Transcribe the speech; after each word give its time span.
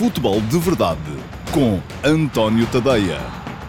Futebol 0.00 0.40
de 0.40 0.58
Verdade 0.58 0.98
com 1.52 1.78
António 2.02 2.66
Tadeia. 2.68 3.18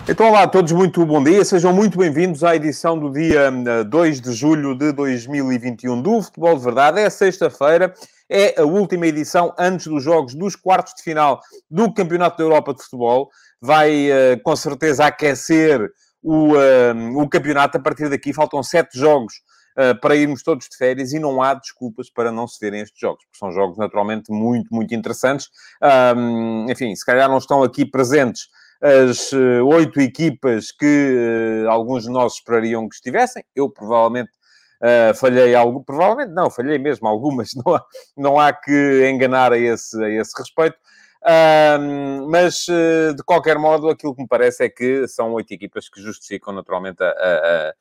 Então, 0.08 0.30
olá 0.30 0.44
a 0.44 0.48
todos, 0.48 0.72
muito 0.72 1.06
bom 1.06 1.22
dia. 1.22 1.44
Sejam 1.44 1.74
muito 1.74 1.98
bem-vindos 1.98 2.42
à 2.42 2.56
edição 2.56 2.98
do 2.98 3.12
dia 3.12 3.52
2 3.86 4.18
eh, 4.18 4.22
de 4.22 4.32
julho 4.32 4.74
de 4.74 4.94
2021 4.94 6.02
do 6.02 6.22
Futebol 6.22 6.58
de 6.58 6.64
Verdade. 6.64 7.02
É 7.02 7.10
sexta-feira, 7.10 7.94
é 8.30 8.62
a 8.62 8.64
última 8.64 9.08
edição 9.08 9.54
antes 9.60 9.88
dos 9.88 10.02
jogos 10.02 10.34
dos 10.34 10.56
quartos 10.56 10.94
de 10.96 11.04
final 11.04 11.42
do 11.70 11.94
Campeonato 11.94 12.38
da 12.38 12.46
Europa 12.46 12.74
de 12.76 12.82
Futebol. 12.82 13.30
Vai, 13.60 14.10
eh, 14.10 14.38
com 14.38 14.56
certeza, 14.56 15.08
aquecer 15.08 15.86
o, 16.24 16.56
eh, 16.56 16.94
o 17.14 17.28
campeonato. 17.28 17.78
A 17.78 17.82
partir 17.82 18.08
daqui 18.08 18.32
faltam 18.32 18.64
sete 18.64 18.98
jogos 18.98 19.34
para 20.02 20.16
irmos 20.16 20.44
todos 20.44 20.68
de 20.68 20.78
férias 20.78 21.14
e 21.14 21.20
não 21.20 21.42
há 21.42 21.54
desculpas 21.54 22.10
para 22.10 22.32
não 22.32 22.48
se 22.48 22.60
verem 22.60 22.82
estes 22.82 23.00
jogos, 23.00 23.24
porque 23.26 23.38
são 23.38 23.52
jogos 23.52 23.78
naturalmente 23.78 24.32
muito, 24.32 24.74
muito 24.74 24.94
interessantes. 24.94 25.50
Um, 26.16 26.70
enfim, 26.70 26.94
se 26.96 27.06
calhar 27.06 27.30
não 27.30 27.38
estão 27.38 27.64
aqui 27.64 27.86
presentes 27.86 28.50
as 28.82 29.32
uh, 29.32 29.64
oito 29.66 30.02
equipas 30.02 30.72
que 30.72 31.66
uh, 31.66 31.70
alguns 31.70 32.04
de 32.04 32.10
nós 32.10 32.34
esperariam 32.34 32.90
que 32.90 32.96
estivessem. 32.96 33.44
Eu 33.56 33.70
provavelmente 33.70 34.32
Uh, 34.82 35.14
falhei 35.14 35.54
algo, 35.54 35.84
provavelmente 35.84 36.34
não, 36.34 36.50
falhei 36.50 36.80
mesmo 36.80 37.08
algumas, 37.08 37.52
não 37.64 37.76
há, 37.76 37.86
não 38.18 38.40
há 38.40 38.52
que 38.52 39.08
enganar 39.08 39.54
a 39.54 39.58
esse, 39.60 40.04
a 40.04 40.10
esse 40.10 40.32
respeito. 40.36 40.76
Uh, 41.22 42.28
mas, 42.28 42.68
uh, 42.68 43.14
de 43.16 43.22
qualquer 43.24 43.60
modo, 43.60 43.90
aquilo 43.90 44.16
que 44.16 44.24
me 44.24 44.28
parece 44.28 44.66
é 44.66 44.70
que 44.70 45.08
são 45.08 45.34
oito 45.34 45.54
equipas 45.54 45.88
que 45.88 46.02
justificam 46.02 46.52
naturalmente 46.52 47.04
a, 47.04 47.10
a 47.10 47.74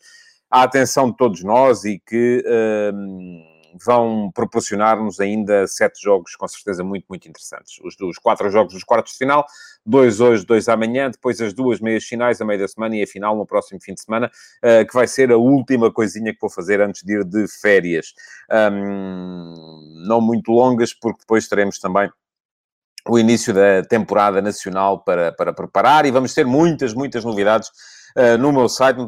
atenção 0.51 1.11
de 1.11 1.17
todos 1.17 1.43
nós 1.45 1.85
e 1.85 1.99
que 1.99 2.45
um, 2.93 3.45
vão 3.85 4.31
proporcionar-nos 4.35 5.21
ainda 5.21 5.67
sete 5.67 6.03
jogos 6.03 6.35
com 6.35 6.49
certeza 6.49 6.83
muito, 6.83 7.07
muito 7.09 7.29
interessantes. 7.29 7.79
Os 7.85 7.97
dos 7.97 8.19
quatro 8.19 8.51
jogos 8.51 8.75
dos 8.75 8.85
quartos 8.85 9.13
de 9.13 9.19
final, 9.19 9.47
dois 9.85 10.21
hoje, 10.21 10.45
dois 10.45 10.69
amanhã, 10.69 11.11
depois 11.11 11.41
as 11.41 11.53
duas 11.53 11.81
meias 11.81 12.05
finais 12.05 12.41
a 12.41 12.45
meio 12.45 12.59
da 12.59 12.69
semana 12.69 12.97
e 12.97 13.03
a 13.03 13.07
final 13.07 13.37
no 13.37 13.47
próximo 13.47 13.81
fim 13.81 13.95
de 13.95 14.01
semana, 14.01 14.31
uh, 14.65 14.87
que 14.87 14.95
vai 14.95 15.07
ser 15.07 15.31
a 15.31 15.37
última 15.37 15.93
coisinha 15.93 16.33
que 16.33 16.41
vou 16.41 16.51
fazer 16.51 16.81
antes 16.81 17.03
de 17.03 17.15
ir 17.15 17.25
de 17.25 17.47
férias. 17.49 18.13
Um, 18.73 20.05
não 20.07 20.21
muito 20.21 20.51
longas, 20.51 20.93
porque 20.93 21.21
depois 21.21 21.49
teremos 21.49 21.79
também 21.79 22.11
o 23.09 23.19
início 23.19 23.55
da 23.55 23.83
temporada 23.83 24.43
nacional 24.43 25.03
para, 25.03 25.33
para 25.33 25.53
preparar 25.53 26.05
e 26.05 26.11
vamos 26.11 26.35
ter 26.35 26.45
muitas, 26.45 26.93
muitas 26.93 27.25
novidades 27.25 27.71
uh, 28.17 28.39
no 28.39 28.53
meu 28.53 28.69
site, 28.69 28.97
no 28.97 29.07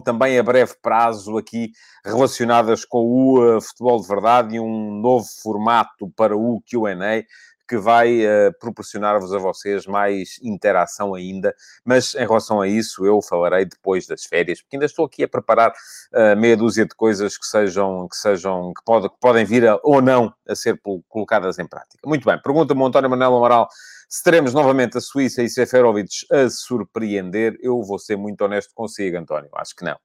também 0.00 0.38
a 0.38 0.42
breve 0.42 0.74
prazo 0.80 1.38
aqui 1.38 1.72
relacionadas 2.04 2.84
com 2.84 2.98
o 2.98 3.56
uh, 3.56 3.60
futebol 3.60 4.00
de 4.00 4.08
verdade 4.08 4.56
e 4.56 4.60
um 4.60 5.00
novo 5.00 5.26
formato 5.42 6.10
para 6.16 6.36
o 6.36 6.60
Q&A 6.68 7.24
que 7.68 7.76
vai 7.76 8.24
uh, 8.24 8.52
proporcionar-vos 8.60 9.32
a 9.34 9.38
vocês 9.38 9.86
mais 9.86 10.38
interação 10.42 11.14
ainda. 11.14 11.54
Mas 11.84 12.14
em 12.14 12.26
relação 12.26 12.60
a 12.60 12.68
isso, 12.68 13.04
eu 13.04 13.20
falarei 13.20 13.64
depois 13.64 14.06
das 14.06 14.24
férias, 14.24 14.60
porque 14.60 14.76
ainda 14.76 14.86
estou 14.86 15.04
aqui 15.04 15.24
a 15.24 15.28
preparar 15.28 15.70
uh, 15.70 16.36
meia 16.36 16.56
dúzia 16.56 16.86
de 16.86 16.94
coisas 16.94 17.36
que 17.36 17.46
sejam, 17.46 18.08
que 18.08 18.16
sejam, 18.16 18.72
que, 18.72 18.84
pode, 18.84 19.08
que 19.08 19.16
podem 19.20 19.44
vir 19.44 19.66
a, 19.66 19.78
ou 19.82 20.00
não 20.00 20.32
a 20.48 20.54
ser 20.54 20.80
colocadas 21.08 21.58
em 21.58 21.66
prática. 21.66 22.06
Muito 22.06 22.24
bem, 22.24 22.40
pergunta-me 22.40 22.84
António 22.84 23.10
Manuel 23.10 23.36
Amaral 23.36 23.68
se 24.08 24.22
teremos 24.22 24.54
novamente 24.54 24.98
a 24.98 25.00
Suíça 25.00 25.42
e 25.42 25.48
Seferovic 25.48 26.26
a 26.30 26.48
surpreender. 26.48 27.56
Eu 27.60 27.82
vou 27.82 27.98
ser 27.98 28.16
muito 28.16 28.40
honesto 28.42 28.72
consigo, 28.74 29.16
António, 29.16 29.50
acho 29.54 29.74
que 29.74 29.84
não. 29.84 29.96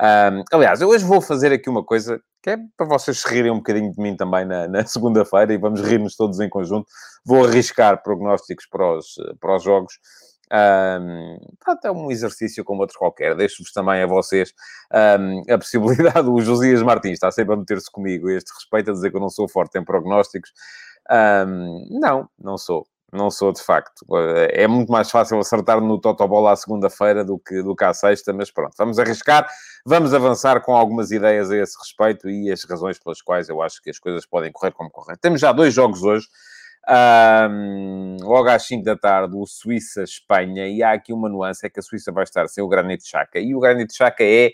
Um, 0.00 0.44
aliás, 0.50 0.80
eu 0.80 0.88
hoje 0.88 1.04
vou 1.04 1.20
fazer 1.20 1.52
aqui 1.52 1.68
uma 1.68 1.84
coisa 1.84 2.20
que 2.42 2.50
é 2.50 2.56
para 2.74 2.86
vocês 2.86 3.22
rirem 3.22 3.50
um 3.50 3.56
bocadinho 3.56 3.92
de 3.92 4.00
mim 4.00 4.16
também 4.16 4.46
na, 4.46 4.66
na 4.66 4.84
segunda-feira 4.86 5.52
e 5.52 5.58
vamos 5.58 5.82
rir-nos 5.82 6.16
todos 6.16 6.40
em 6.40 6.48
conjunto. 6.48 6.86
Vou 7.24 7.44
arriscar 7.44 8.02
prognósticos 8.02 8.66
para 8.66 8.96
os, 8.96 9.14
para 9.38 9.56
os 9.56 9.62
jogos. 9.62 9.98
Um, 10.52 11.36
é 11.84 11.90
um 11.92 12.10
exercício 12.10 12.64
como 12.64 12.80
outro 12.80 12.98
qualquer. 12.98 13.36
Deixo-vos 13.36 13.72
também 13.72 14.02
a 14.02 14.06
vocês 14.06 14.52
um, 15.20 15.42
a 15.52 15.58
possibilidade. 15.58 16.28
O 16.28 16.40
Josias 16.40 16.82
Martins 16.82 17.12
está 17.12 17.30
sempre 17.30 17.54
a 17.54 17.56
meter-se 17.56 17.90
comigo 17.90 18.28
a 18.28 18.32
este 18.32 18.50
respeito, 18.54 18.90
a 18.90 18.94
dizer 18.94 19.10
que 19.10 19.16
eu 19.16 19.20
não 19.20 19.28
sou 19.28 19.48
forte 19.48 19.78
em 19.78 19.84
prognósticos. 19.84 20.50
Um, 21.10 21.86
não, 22.00 22.28
não 22.38 22.56
sou. 22.56 22.86
Não 23.12 23.30
sou 23.30 23.52
de 23.52 23.62
facto. 23.62 24.06
É 24.50 24.66
muito 24.68 24.90
mais 24.90 25.10
fácil 25.10 25.38
acertar 25.38 25.80
no 25.80 26.00
Totobola 26.00 26.52
à 26.52 26.56
segunda-feira 26.56 27.24
do 27.24 27.38
que, 27.38 27.62
do 27.62 27.74
que 27.74 27.84
à 27.84 27.92
sexta, 27.92 28.32
mas 28.32 28.50
pronto, 28.50 28.74
vamos 28.78 28.98
arriscar, 28.98 29.48
vamos 29.84 30.14
avançar 30.14 30.60
com 30.60 30.76
algumas 30.76 31.10
ideias 31.10 31.50
a 31.50 31.56
esse 31.56 31.76
respeito 31.78 32.28
e 32.28 32.50
as 32.50 32.62
razões 32.64 32.98
pelas 32.98 33.20
quais 33.20 33.48
eu 33.48 33.60
acho 33.60 33.82
que 33.82 33.90
as 33.90 33.98
coisas 33.98 34.24
podem 34.24 34.52
correr 34.52 34.70
como 34.72 34.90
correr. 34.90 35.16
Temos 35.16 35.40
já 35.40 35.50
dois 35.52 35.74
jogos 35.74 36.02
hoje, 36.02 36.26
um, 36.88 38.16
logo 38.22 38.48
às 38.48 38.66
5 38.66 38.84
da 38.84 38.96
tarde, 38.96 39.36
o 39.36 39.46
Suíça-Espanha, 39.46 40.68
e 40.68 40.82
há 40.82 40.92
aqui 40.92 41.12
uma 41.12 41.28
nuance: 41.28 41.66
é 41.66 41.70
que 41.70 41.80
a 41.80 41.82
Suíça 41.82 42.10
vai 42.12 42.24
estar 42.24 42.48
sem 42.48 42.62
o 42.62 42.68
Granit 42.68 43.06
Xhaka, 43.06 43.38
e 43.38 43.54
o 43.54 43.60
Granit 43.60 43.92
Xhaka 43.94 44.24
é 44.24 44.52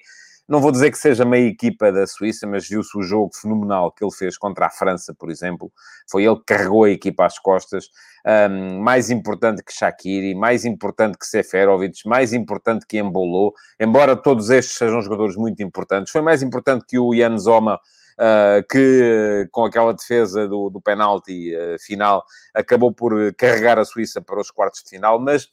não 0.48 0.60
vou 0.60 0.70
dizer 0.70 0.92
que 0.92 0.98
seja 0.98 1.24
meia 1.24 1.48
equipa 1.48 1.90
da 1.90 2.06
Suíça, 2.06 2.46
mas 2.46 2.68
viu-se 2.68 2.96
o 2.96 3.02
jogo 3.02 3.30
fenomenal 3.34 3.90
que 3.90 4.04
ele 4.04 4.12
fez 4.12 4.38
contra 4.38 4.66
a 4.66 4.70
França, 4.70 5.12
por 5.12 5.28
exemplo. 5.28 5.72
Foi 6.08 6.24
ele 6.24 6.36
que 6.36 6.44
carregou 6.46 6.84
a 6.84 6.90
equipa 6.90 7.26
às 7.26 7.36
costas. 7.38 7.88
Um, 8.24 8.80
mais 8.80 9.10
importante 9.10 9.62
que 9.62 9.72
Shaqiri, 9.72 10.36
mais 10.36 10.64
importante 10.64 11.18
que 11.18 11.26
Seferovic, 11.26 12.06
mais 12.06 12.32
importante 12.32 12.86
que 12.86 12.98
Embolou. 12.98 13.54
Embora 13.80 14.14
todos 14.16 14.48
estes 14.50 14.76
sejam 14.76 15.02
jogadores 15.02 15.36
muito 15.36 15.62
importantes, 15.64 16.12
foi 16.12 16.22
mais 16.22 16.42
importante 16.42 16.84
que 16.88 16.98
o 16.98 17.14
Jan 17.14 17.38
Zoma, 17.38 17.80
Uh, 18.18 18.64
que 18.70 19.46
com 19.52 19.66
aquela 19.66 19.92
defesa 19.92 20.48
do, 20.48 20.70
do 20.70 20.80
penalti 20.80 21.54
uh, 21.54 21.78
final 21.78 22.24
acabou 22.54 22.90
por 22.90 23.12
carregar 23.34 23.78
a 23.78 23.84
Suíça 23.84 24.22
para 24.22 24.40
os 24.40 24.50
quartos 24.50 24.82
de 24.82 24.88
final, 24.88 25.20
mas 25.20 25.50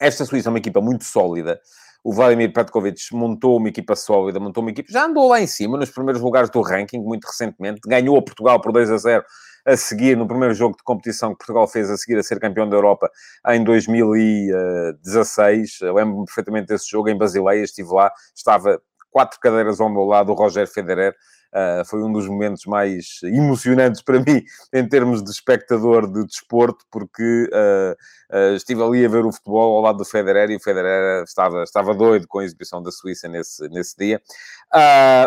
esta 0.00 0.24
Suíça 0.24 0.48
é 0.48 0.50
uma 0.50 0.58
equipa 0.58 0.80
muito 0.80 1.04
sólida 1.04 1.60
o 2.04 2.12
Vladimir 2.12 2.52
Petkovic 2.52 3.14
montou 3.14 3.56
uma 3.56 3.68
equipa 3.68 3.94
sólida, 3.94 4.40
montou 4.40 4.60
uma 4.62 4.70
equipa, 4.70 4.92
já 4.92 5.06
andou 5.06 5.28
lá 5.28 5.40
em 5.40 5.46
cima, 5.46 5.78
nos 5.78 5.90
primeiros 5.90 6.20
lugares 6.20 6.50
do 6.50 6.60
ranking, 6.60 6.98
muito 6.98 7.26
recentemente, 7.26 7.80
ganhou 7.86 8.18
a 8.18 8.22
Portugal 8.22 8.60
por 8.60 8.72
2 8.72 8.90
a 8.90 8.96
0 8.96 9.24
a 9.64 9.76
seguir, 9.76 10.16
no 10.16 10.26
primeiro 10.26 10.52
jogo 10.54 10.76
de 10.76 10.82
competição 10.82 11.30
que 11.30 11.38
Portugal 11.38 11.68
fez 11.68 11.88
a 11.88 11.96
seguir 11.96 12.18
a 12.18 12.22
ser 12.22 12.40
campeão 12.40 12.68
da 12.68 12.76
Europa 12.76 13.08
em 13.48 13.62
2016. 13.62 15.82
Eu 15.82 15.94
lembro-me 15.94 16.24
perfeitamente 16.24 16.66
desse 16.66 16.90
jogo 16.90 17.08
em 17.08 17.16
Basileia, 17.16 17.62
estive 17.62 17.90
lá, 17.92 18.10
estava 18.34 18.82
quatro 19.10 19.38
cadeiras 19.38 19.80
ao 19.80 19.88
meu 19.88 20.02
lado, 20.02 20.32
o 20.32 20.34
Roger 20.34 20.66
Federer, 20.66 21.14
Uh, 21.52 21.84
foi 21.84 22.02
um 22.02 22.10
dos 22.10 22.26
momentos 22.26 22.64
mais 22.64 23.20
emocionantes 23.22 24.00
para 24.00 24.18
mim 24.18 24.42
em 24.72 24.88
termos 24.88 25.22
de 25.22 25.30
espectador 25.30 26.10
de 26.10 26.24
desporto, 26.24 26.82
porque 26.90 27.46
uh, 27.52 27.92
uh, 28.34 28.56
estive 28.56 28.82
ali 28.82 29.04
a 29.04 29.08
ver 29.08 29.26
o 29.26 29.30
futebol 29.32 29.76
ao 29.76 29.82
lado 29.82 29.98
do 29.98 30.04
Federer 30.06 30.50
e 30.50 30.56
o 30.56 30.60
Federer 30.60 31.22
estava, 31.24 31.62
estava 31.62 31.94
doido 31.94 32.26
com 32.26 32.38
a 32.38 32.44
exibição 32.44 32.82
da 32.82 32.90
Suíça 32.90 33.28
nesse, 33.28 33.68
nesse 33.68 33.94
dia. 33.98 34.22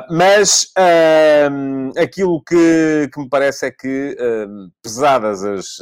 mas 0.10 0.74
aquilo 1.96 2.42
que, 2.42 3.08
que 3.14 3.20
me 3.20 3.30
parece 3.30 3.68
é 3.68 3.72
que, 3.72 4.18
pesadas 4.82 5.44
as, 5.44 5.78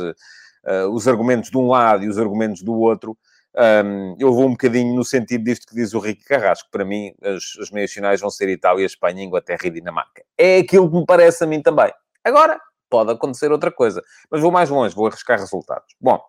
os 0.92 1.08
argumentos 1.08 1.50
de 1.50 1.58
um 1.58 1.68
lado 1.68 2.04
e 2.04 2.10
os 2.10 2.18
argumentos 2.18 2.62
do 2.62 2.74
outro, 2.74 3.18
um, 3.56 4.16
eu 4.20 4.34
vou 4.34 4.48
um 4.48 4.52
bocadinho 4.52 4.96
no 4.96 5.04
sentido 5.04 5.44
disto 5.44 5.68
que 5.68 5.76
diz 5.76 5.94
o 5.94 6.00
Ricky 6.00 6.24
Carrasco. 6.26 6.70
Para 6.72 6.84
mim, 6.84 7.14
as, 7.22 7.44
as 7.62 7.72
meias 7.72 7.92
finais 7.92 8.20
vão 8.20 8.30
ser 8.30 8.50
Itália, 8.50 8.86
Espanha, 8.86 9.24
Inglaterra 9.24 9.62
e 9.66 9.70
Dinamarca. 9.70 10.24
É 10.38 10.60
aquilo 10.60 10.90
que 10.90 10.98
me 10.98 11.06
parece 11.06 11.44
a 11.44 11.48
mim 11.48 11.62
também. 11.62 11.92
Agora, 12.24 12.60
pode 12.90 13.12
acontecer 13.12 13.52
outra 13.52 13.72
coisa. 13.72 14.04
Mas 14.30 14.42
vou 14.42 14.52
mais 14.52 14.70
longe, 14.70 14.96
vou 14.96 15.08
arriscar 15.08 15.40
resultados. 15.40 15.96
Bom, 16.00 16.20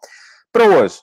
para 0.52 0.64
hoje, 0.64 0.98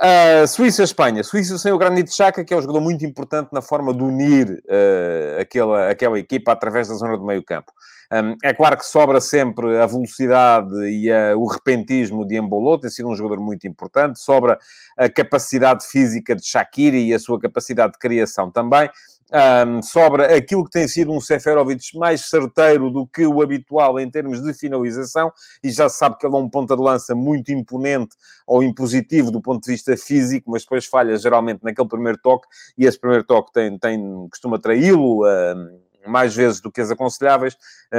Uh, 0.00 0.46
Suíça-Espanha. 0.46 1.24
Suíça 1.24 1.58
sem 1.58 1.72
o 1.72 1.78
Granit 1.78 2.14
Xhaka, 2.14 2.44
que 2.44 2.54
é 2.54 2.56
um 2.56 2.60
jogador 2.60 2.80
muito 2.80 3.04
importante 3.04 3.48
na 3.52 3.60
forma 3.60 3.92
de 3.92 4.00
unir 4.00 4.62
uh, 4.68 5.40
aquela, 5.40 5.90
aquela 5.90 6.18
equipa 6.18 6.52
através 6.52 6.86
da 6.86 6.94
zona 6.94 7.16
do 7.16 7.24
meio 7.24 7.42
campo. 7.42 7.72
Um, 8.10 8.36
é 8.42 8.54
claro 8.54 8.76
que 8.78 8.86
sobra 8.86 9.20
sempre 9.20 9.78
a 9.78 9.86
velocidade 9.86 10.74
e 10.88 11.12
a, 11.12 11.36
o 11.36 11.46
repentismo 11.46 12.26
de 12.26 12.38
Embolo, 12.38 12.78
tem 12.78 12.90
sido 12.90 13.08
um 13.08 13.14
jogador 13.14 13.42
muito 13.42 13.66
importante. 13.66 14.18
Sobra 14.18 14.58
a 14.96 15.08
capacidade 15.08 15.86
física 15.86 16.34
de 16.34 16.46
Shaqiri 16.46 17.08
e 17.08 17.14
a 17.14 17.18
sua 17.18 17.38
capacidade 17.38 17.92
de 17.92 17.98
criação 17.98 18.50
também. 18.50 18.88
Um, 19.30 19.82
sobra 19.82 20.34
aquilo 20.34 20.64
que 20.64 20.70
tem 20.70 20.88
sido 20.88 21.12
um 21.12 21.20
Seferovic 21.20 21.98
mais 21.98 22.30
certeiro 22.30 22.90
do 22.90 23.06
que 23.06 23.26
o 23.26 23.42
habitual 23.42 24.00
em 24.00 24.10
termos 24.10 24.42
de 24.42 24.54
finalização, 24.54 25.30
e 25.62 25.70
já 25.70 25.86
se 25.86 25.98
sabe 25.98 26.16
que 26.16 26.26
ele 26.26 26.34
é 26.34 26.38
um 26.38 26.48
ponta 26.48 26.74
de 26.74 26.80
lança 26.82 27.14
muito 27.14 27.52
imponente 27.52 28.16
ou 28.46 28.62
impositivo 28.62 29.30
do 29.30 29.42
ponto 29.42 29.62
de 29.62 29.72
vista 29.72 29.94
físico, 29.98 30.50
mas 30.50 30.62
depois 30.62 30.86
falha 30.86 31.14
geralmente 31.18 31.60
naquele 31.62 31.88
primeiro 31.88 32.18
toque, 32.22 32.48
e 32.78 32.86
esse 32.86 32.98
primeiro 32.98 33.22
toque 33.22 33.52
tem, 33.52 33.78
tem, 33.78 34.00
costuma 34.30 34.58
traí-lo. 34.58 35.26
Mais 36.08 36.34
vezes 36.34 36.60
do 36.60 36.72
que 36.72 36.80
as 36.80 36.90
aconselháveis, 36.90 37.56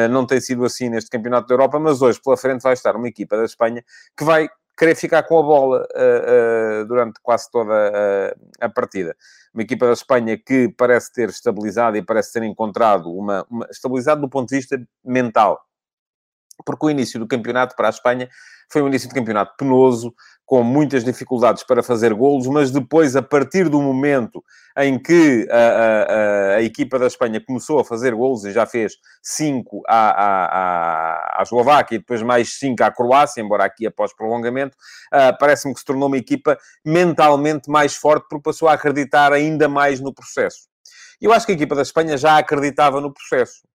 não 0.09 0.25
tem 0.25 0.39
sido 0.41 0.65
assim 0.65 0.89
neste 0.89 1.09
Campeonato 1.09 1.47
da 1.47 1.53
Europa, 1.53 1.79
mas 1.79 2.01
hoje 2.01 2.19
pela 2.21 2.37
frente 2.37 2.61
vai 2.61 2.73
estar 2.73 2.95
uma 2.95 3.07
equipa 3.07 3.37
da 3.37 3.45
Espanha 3.45 3.83
que 4.17 4.23
vai 4.23 4.49
querer 4.79 4.95
ficar 4.95 5.23
com 5.23 5.37
a 5.37 5.43
bola 5.43 5.85
uh, 5.93 6.81
uh, 6.81 6.85
durante 6.85 7.19
quase 7.21 7.51
toda 7.51 7.73
a, 7.73 8.65
a, 8.65 8.69
partida. 8.69 9.13
Uma 9.53 9.63
equipa 9.63 9.85
da 9.85 9.91
Espanha 9.91 10.37
que 10.37 10.69
parece 10.69 11.11
ter 11.11 11.27
estabilizado 11.27 11.97
e 11.97 12.01
parece 12.01 12.31
ter 12.31 12.43
encontrado 12.43 13.11
uma, 13.11 13.45
uma 13.49 13.67
estabilidade 13.69 14.21
do 14.21 14.29
ponto 14.29 14.47
de 14.47 14.55
vista 14.55 14.81
mental. 15.03 15.59
Porque 16.65 16.85
o 16.85 16.89
início 16.89 17.19
do 17.19 17.27
campeonato 17.27 17.75
para 17.75 17.87
a 17.87 17.89
Espanha 17.89 18.29
foi 18.71 18.81
um 18.81 18.87
início 18.87 19.09
de 19.09 19.15
campeonato 19.15 19.55
penoso, 19.57 20.13
com 20.45 20.63
muitas 20.63 21.03
dificuldades 21.03 21.63
para 21.63 21.83
fazer 21.83 22.11
golos, 22.11 22.47
mas 22.47 22.71
depois, 22.71 23.15
a 23.15 23.21
partir 23.21 23.69
do 23.69 23.79
momento 23.81 24.43
em 24.77 24.97
que 24.97 25.47
a, 25.51 25.57
a, 25.57 26.55
a 26.55 26.61
equipa 26.63 26.97
da 26.97 27.05
Espanha 27.05 27.39
começou 27.39 27.79
a 27.79 27.85
fazer 27.85 28.15
golos 28.15 28.45
e 28.45 28.51
já 28.51 28.65
fez 28.65 28.93
cinco 29.21 29.83
à, 29.87 30.09
à, 30.09 31.39
à 31.39 31.43
Eslováquia 31.43 31.95
e 31.95 31.99
depois 31.99 32.23
mais 32.23 32.57
cinco 32.57 32.83
à 32.83 32.91
Croácia, 32.91 33.41
embora 33.41 33.63
aqui 33.63 33.85
após 33.85 34.11
prolongamento, 34.11 34.75
uh, 35.13 35.37
parece-me 35.39 35.73
que 35.73 35.81
se 35.81 35.85
tornou 35.85 36.07
uma 36.07 36.17
equipa 36.17 36.57
mentalmente 36.83 37.69
mais 37.69 37.95
forte 37.95 38.25
porque 38.27 38.49
passou 38.49 38.67
a 38.67 38.73
acreditar 38.73 39.31
ainda 39.31 39.69
mais 39.69 39.99
no 39.99 40.11
processo. 40.11 40.67
Eu 41.21 41.31
acho 41.31 41.45
que 41.45 41.51
a 41.51 41.55
equipa 41.55 41.75
da 41.75 41.83
Espanha 41.83 42.17
já 42.17 42.39
acreditava 42.39 42.99
no 42.99 43.13
processo. 43.13 43.68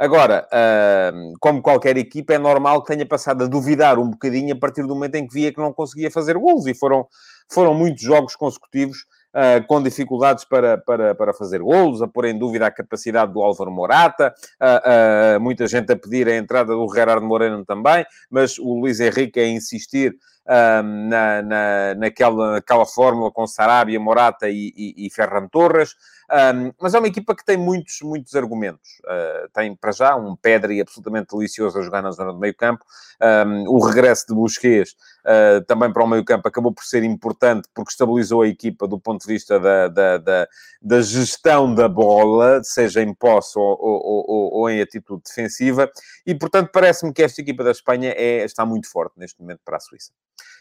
Agora, 0.00 0.48
uh, 0.48 1.34
como 1.38 1.60
qualquer 1.60 1.98
equipa, 1.98 2.32
é 2.32 2.38
normal 2.38 2.80
que 2.80 2.90
tenha 2.90 3.04
passado 3.04 3.44
a 3.44 3.46
duvidar 3.46 3.98
um 3.98 4.08
bocadinho 4.08 4.54
a 4.54 4.58
partir 4.58 4.80
do 4.80 4.94
momento 4.94 5.16
em 5.16 5.26
que 5.26 5.34
via 5.34 5.52
que 5.52 5.60
não 5.60 5.74
conseguia 5.74 6.10
fazer 6.10 6.38
golos. 6.38 6.66
E 6.66 6.72
foram, 6.72 7.06
foram 7.52 7.74
muitos 7.74 8.02
jogos 8.02 8.34
consecutivos 8.34 9.00
uh, 9.34 9.62
com 9.66 9.82
dificuldades 9.82 10.42
para, 10.46 10.78
para, 10.78 11.14
para 11.14 11.34
fazer 11.34 11.60
golos, 11.60 12.00
a 12.00 12.08
pôr 12.08 12.24
em 12.24 12.38
dúvida 12.38 12.66
a 12.66 12.70
capacidade 12.70 13.30
do 13.30 13.42
Álvaro 13.42 13.70
Morata, 13.70 14.34
uh, 14.58 15.38
muita 15.38 15.66
gente 15.66 15.92
a 15.92 15.96
pedir 15.96 16.26
a 16.28 16.34
entrada 16.34 16.72
do 16.72 16.88
Gerardo 16.94 17.26
Moreno 17.26 17.62
também, 17.66 18.02
mas 18.30 18.58
o 18.58 18.80
Luís 18.80 19.00
Henrique 19.00 19.38
a 19.38 19.46
insistir 19.46 20.16
na, 20.48 21.42
na, 21.42 21.94
naquela, 21.94 22.54
naquela 22.54 22.84
fórmula 22.84 23.30
com 23.30 23.46
Sarabia, 23.46 24.00
Morata 24.00 24.48
e, 24.48 24.72
e, 24.76 25.06
e 25.06 25.10
Ferran 25.10 25.46
Torres. 25.46 25.94
Um, 26.30 26.72
mas 26.80 26.94
é 26.94 26.98
uma 26.98 27.08
equipa 27.08 27.34
que 27.34 27.44
tem 27.44 27.56
muitos, 27.56 27.98
muitos 28.02 28.36
argumentos. 28.36 29.00
Uh, 29.04 29.48
tem, 29.52 29.74
para 29.74 29.90
já, 29.90 30.14
um 30.14 30.36
Pedri 30.36 30.80
absolutamente 30.80 31.34
delicioso 31.36 31.78
a 31.78 31.82
jogar 31.82 32.02
na 32.02 32.12
zona 32.12 32.32
do 32.32 32.38
meio 32.38 32.54
campo. 32.54 32.84
Um, 33.20 33.68
o 33.68 33.84
regresso 33.84 34.26
de 34.28 34.34
Busquets 34.34 34.94
uh, 35.24 35.64
também 35.66 35.92
para 35.92 36.04
o 36.04 36.06
meio 36.06 36.24
campo 36.24 36.46
acabou 36.48 36.72
por 36.72 36.84
ser 36.84 37.02
importante 37.02 37.68
porque 37.74 37.90
estabilizou 37.90 38.42
a 38.42 38.48
equipa 38.48 38.86
do 38.86 38.98
ponto 38.98 39.26
de 39.26 39.32
vista 39.32 39.58
da, 39.58 39.88
da, 39.88 40.18
da, 40.18 40.48
da 40.80 41.00
gestão 41.00 41.74
da 41.74 41.88
bola, 41.88 42.62
seja 42.62 43.02
em 43.02 43.14
posse 43.14 43.58
ou, 43.58 43.78
ou, 43.80 44.24
ou, 44.28 44.54
ou 44.54 44.70
em 44.70 44.80
atitude 44.80 45.22
defensiva. 45.24 45.90
E, 46.26 46.34
portanto, 46.34 46.70
parece-me 46.72 47.12
que 47.12 47.22
esta 47.22 47.40
equipa 47.40 47.64
da 47.64 47.70
Espanha 47.70 48.14
é, 48.16 48.44
está 48.44 48.64
muito 48.64 48.90
forte 48.90 49.18
neste 49.18 49.40
momento 49.40 49.60
para 49.64 49.76
a 49.76 49.80
Suíça. 49.80 50.12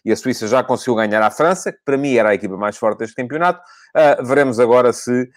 E 0.04 0.12
a 0.12 0.16
Suíça 0.16 0.48
já 0.48 0.64
conseguiu 0.64 0.96
ganhar 0.96 1.22
à 1.22 1.32
França, 1.32 1.72
que 1.72 1.80
para 1.84 1.98
mim 1.98 2.16
era 2.16 2.30
a 2.30 2.34
equipa 2.34 2.58
mais 2.58 2.78
forte 2.78 3.00
deste 3.00 3.16
campeonato. 3.16 3.62
Uh, 3.96 4.24
veremos 4.26 4.60
agora 4.60 4.94
se, 4.94 5.30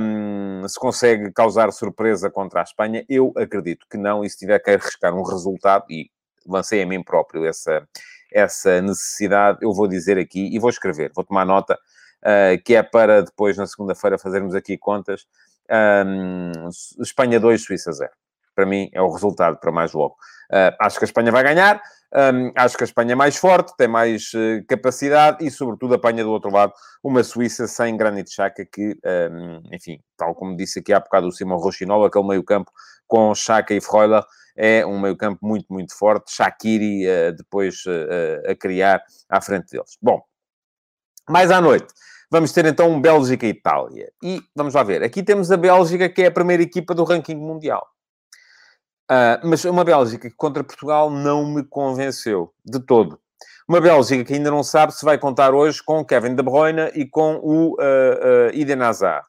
um, 0.00 0.66
se 0.66 0.78
consegue 0.78 1.32
causar 1.32 1.72
surpresa 1.72 2.30
contra 2.30 2.60
a 2.60 2.62
Espanha. 2.64 3.04
Eu 3.08 3.32
acredito 3.36 3.86
que 3.88 3.96
não, 3.96 4.24
e 4.24 4.30
se 4.30 4.38
tiver 4.38 4.58
que 4.58 4.70
arriscar 4.70 5.14
um 5.14 5.22
resultado, 5.22 5.84
e 5.88 6.10
lancei 6.46 6.82
a 6.82 6.86
mim 6.86 7.02
próprio 7.02 7.44
essa, 7.44 7.86
essa 8.32 8.80
necessidade, 8.80 9.58
eu 9.62 9.72
vou 9.72 9.88
dizer 9.88 10.18
aqui 10.18 10.48
e 10.52 10.58
vou 10.58 10.70
escrever, 10.70 11.12
vou 11.14 11.24
tomar 11.24 11.44
nota, 11.44 11.78
uh, 12.22 12.62
que 12.64 12.74
é 12.74 12.82
para 12.82 13.22
depois, 13.22 13.56
na 13.56 13.66
segunda-feira, 13.66 14.18
fazermos 14.18 14.54
aqui 14.54 14.76
contas. 14.76 15.26
Um, 15.70 16.52
Espanha 17.00 17.38
2, 17.38 17.62
Suíça 17.62 17.92
0. 17.92 18.10
Para 18.54 18.66
mim 18.66 18.90
é 18.92 19.00
o 19.00 19.10
resultado 19.10 19.58
para 19.58 19.70
mais 19.70 19.92
logo. 19.92 20.16
Uh, 20.50 20.74
acho 20.80 20.98
que 20.98 21.04
a 21.04 21.06
Espanha 21.06 21.30
vai 21.30 21.42
ganhar. 21.42 21.80
Um, 22.12 22.52
acho 22.56 22.76
que 22.76 22.82
a 22.82 22.86
Espanha 22.86 23.12
é 23.12 23.14
mais 23.14 23.36
forte, 23.36 23.72
tem 23.76 23.86
mais 23.86 24.32
uh, 24.34 24.64
capacidade 24.66 25.46
e, 25.46 25.50
sobretudo, 25.50 25.94
apanha 25.94 26.24
do 26.24 26.30
outro 26.30 26.50
lado 26.50 26.72
uma 27.04 27.22
Suíça 27.22 27.68
sem 27.68 27.96
Granit 27.96 28.28
Xhaka, 28.30 28.66
que, 28.66 28.98
um, 29.30 29.62
enfim, 29.72 30.00
tal 30.16 30.34
como 30.34 30.56
disse 30.56 30.80
aqui 30.80 30.92
há 30.92 30.98
bocado 30.98 31.28
o 31.28 31.32
Simão 31.32 31.58
Rochinol, 31.58 32.04
aquele 32.04 32.26
meio-campo 32.26 32.70
com 33.10 33.34
Xhaka 33.34 33.74
e 33.74 33.80
Freuler 33.80 34.24
é 34.56 34.86
um 34.86 35.00
meio-campo 35.00 35.44
muito, 35.44 35.66
muito 35.68 35.96
forte. 35.96 36.32
Shaqiri 36.32 37.06
uh, 37.06 37.32
depois 37.36 37.84
uh, 37.86 38.50
a 38.50 38.54
criar 38.54 39.02
à 39.28 39.40
frente 39.40 39.72
deles. 39.72 39.98
Bom, 40.00 40.22
mais 41.28 41.50
à 41.50 41.60
noite. 41.60 41.92
Vamos 42.30 42.52
ter 42.52 42.64
então 42.64 43.00
Bélgica 43.00 43.44
e 43.44 43.50
Itália. 43.50 44.12
E 44.22 44.40
vamos 44.54 44.74
lá 44.74 44.84
ver. 44.84 45.02
Aqui 45.02 45.22
temos 45.22 45.50
a 45.50 45.56
Bélgica, 45.56 46.08
que 46.08 46.22
é 46.22 46.26
a 46.26 46.30
primeira 46.30 46.62
equipa 46.62 46.94
do 46.94 47.02
ranking 47.02 47.34
mundial. 47.34 47.84
Uh, 49.10 49.42
mas 49.42 49.64
uma 49.64 49.82
Bélgica 49.82 50.30
que 50.30 50.36
contra 50.36 50.62
Portugal 50.62 51.10
não 51.10 51.44
me 51.44 51.64
convenceu 51.64 52.54
de 52.64 52.78
todo. 52.78 53.18
Uma 53.68 53.80
Bélgica 53.80 54.24
que 54.24 54.34
ainda 54.34 54.50
não 54.50 54.62
sabe 54.62 54.94
se 54.94 55.04
vai 55.04 55.18
contar 55.18 55.52
hoje 55.52 55.82
com 55.82 56.04
Kevin 56.04 56.36
De 56.36 56.42
Bruyne 56.42 56.92
e 56.94 57.04
com 57.04 57.36
o 57.42 57.72
uh, 57.72 57.74
uh, 57.74 58.50
Eden 58.52 58.82
Hazard. 58.82 59.26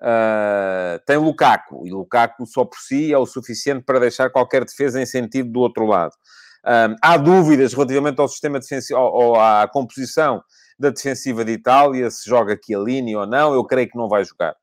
Uh, 0.00 1.00
tem 1.06 1.16
Lukaku, 1.16 1.86
e 1.86 1.90
Lukaku 1.90 2.46
só 2.46 2.64
por 2.64 2.78
si 2.78 3.12
é 3.12 3.18
o 3.18 3.24
suficiente 3.24 3.82
para 3.82 3.98
deixar 3.98 4.28
qualquer 4.30 4.64
defesa 4.64 5.00
em 5.00 5.06
sentido 5.06 5.50
do 5.50 5.60
outro 5.60 5.86
lado. 5.86 6.12
Uh, 6.64 6.94
há 7.02 7.16
dúvidas 7.16 7.72
relativamente 7.72 8.20
ao 8.20 8.28
sistema 8.28 8.58
defensivo, 8.58 8.98
ou 9.00 9.36
à 9.40 9.66
composição 9.68 10.42
da 10.78 10.90
defensiva 10.90 11.44
de 11.44 11.52
Itália, 11.52 12.10
se 12.10 12.28
joga 12.28 12.58
Chiellini 12.62 13.16
ou 13.16 13.26
não, 13.26 13.54
eu 13.54 13.64
creio 13.64 13.88
que 13.88 13.96
não 13.96 14.08
vai 14.08 14.24
jogar. 14.24 14.54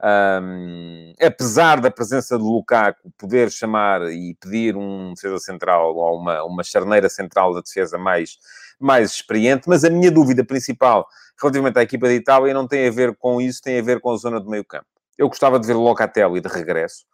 Um, 0.00 1.12
apesar 1.20 1.80
da 1.80 1.90
presença 1.90 2.38
de 2.38 2.44
Lukaku 2.44 3.10
poder 3.18 3.50
chamar 3.50 4.02
e 4.12 4.36
pedir 4.40 4.76
um 4.76 5.12
defesa 5.12 5.38
central 5.38 5.96
ou 5.96 6.16
uma, 6.16 6.44
uma 6.44 6.62
charneira 6.62 7.08
central 7.08 7.52
da 7.52 7.60
defesa 7.60 7.98
mais, 7.98 8.38
mais 8.78 9.10
experiente, 9.10 9.68
mas 9.68 9.82
a 9.82 9.90
minha 9.90 10.10
dúvida 10.10 10.44
principal 10.44 11.08
relativamente 11.40 11.78
à 11.78 11.82
equipa 11.82 12.08
de 12.08 12.14
Itália 12.14 12.54
não 12.54 12.66
tem 12.66 12.86
a 12.86 12.92
ver 12.92 13.16
com 13.16 13.40
isso, 13.40 13.60
tem 13.60 13.78
a 13.78 13.82
ver 13.82 14.00
com 14.00 14.12
a 14.12 14.16
zona 14.16 14.40
do 14.40 14.48
meio 14.48 14.64
campo. 14.64 14.86
Eu 15.16 15.28
gostava 15.28 15.58
de 15.58 15.66
ver 15.66 15.74
Locatelli 15.74 16.40
de 16.40 16.48
regresso, 16.48 17.04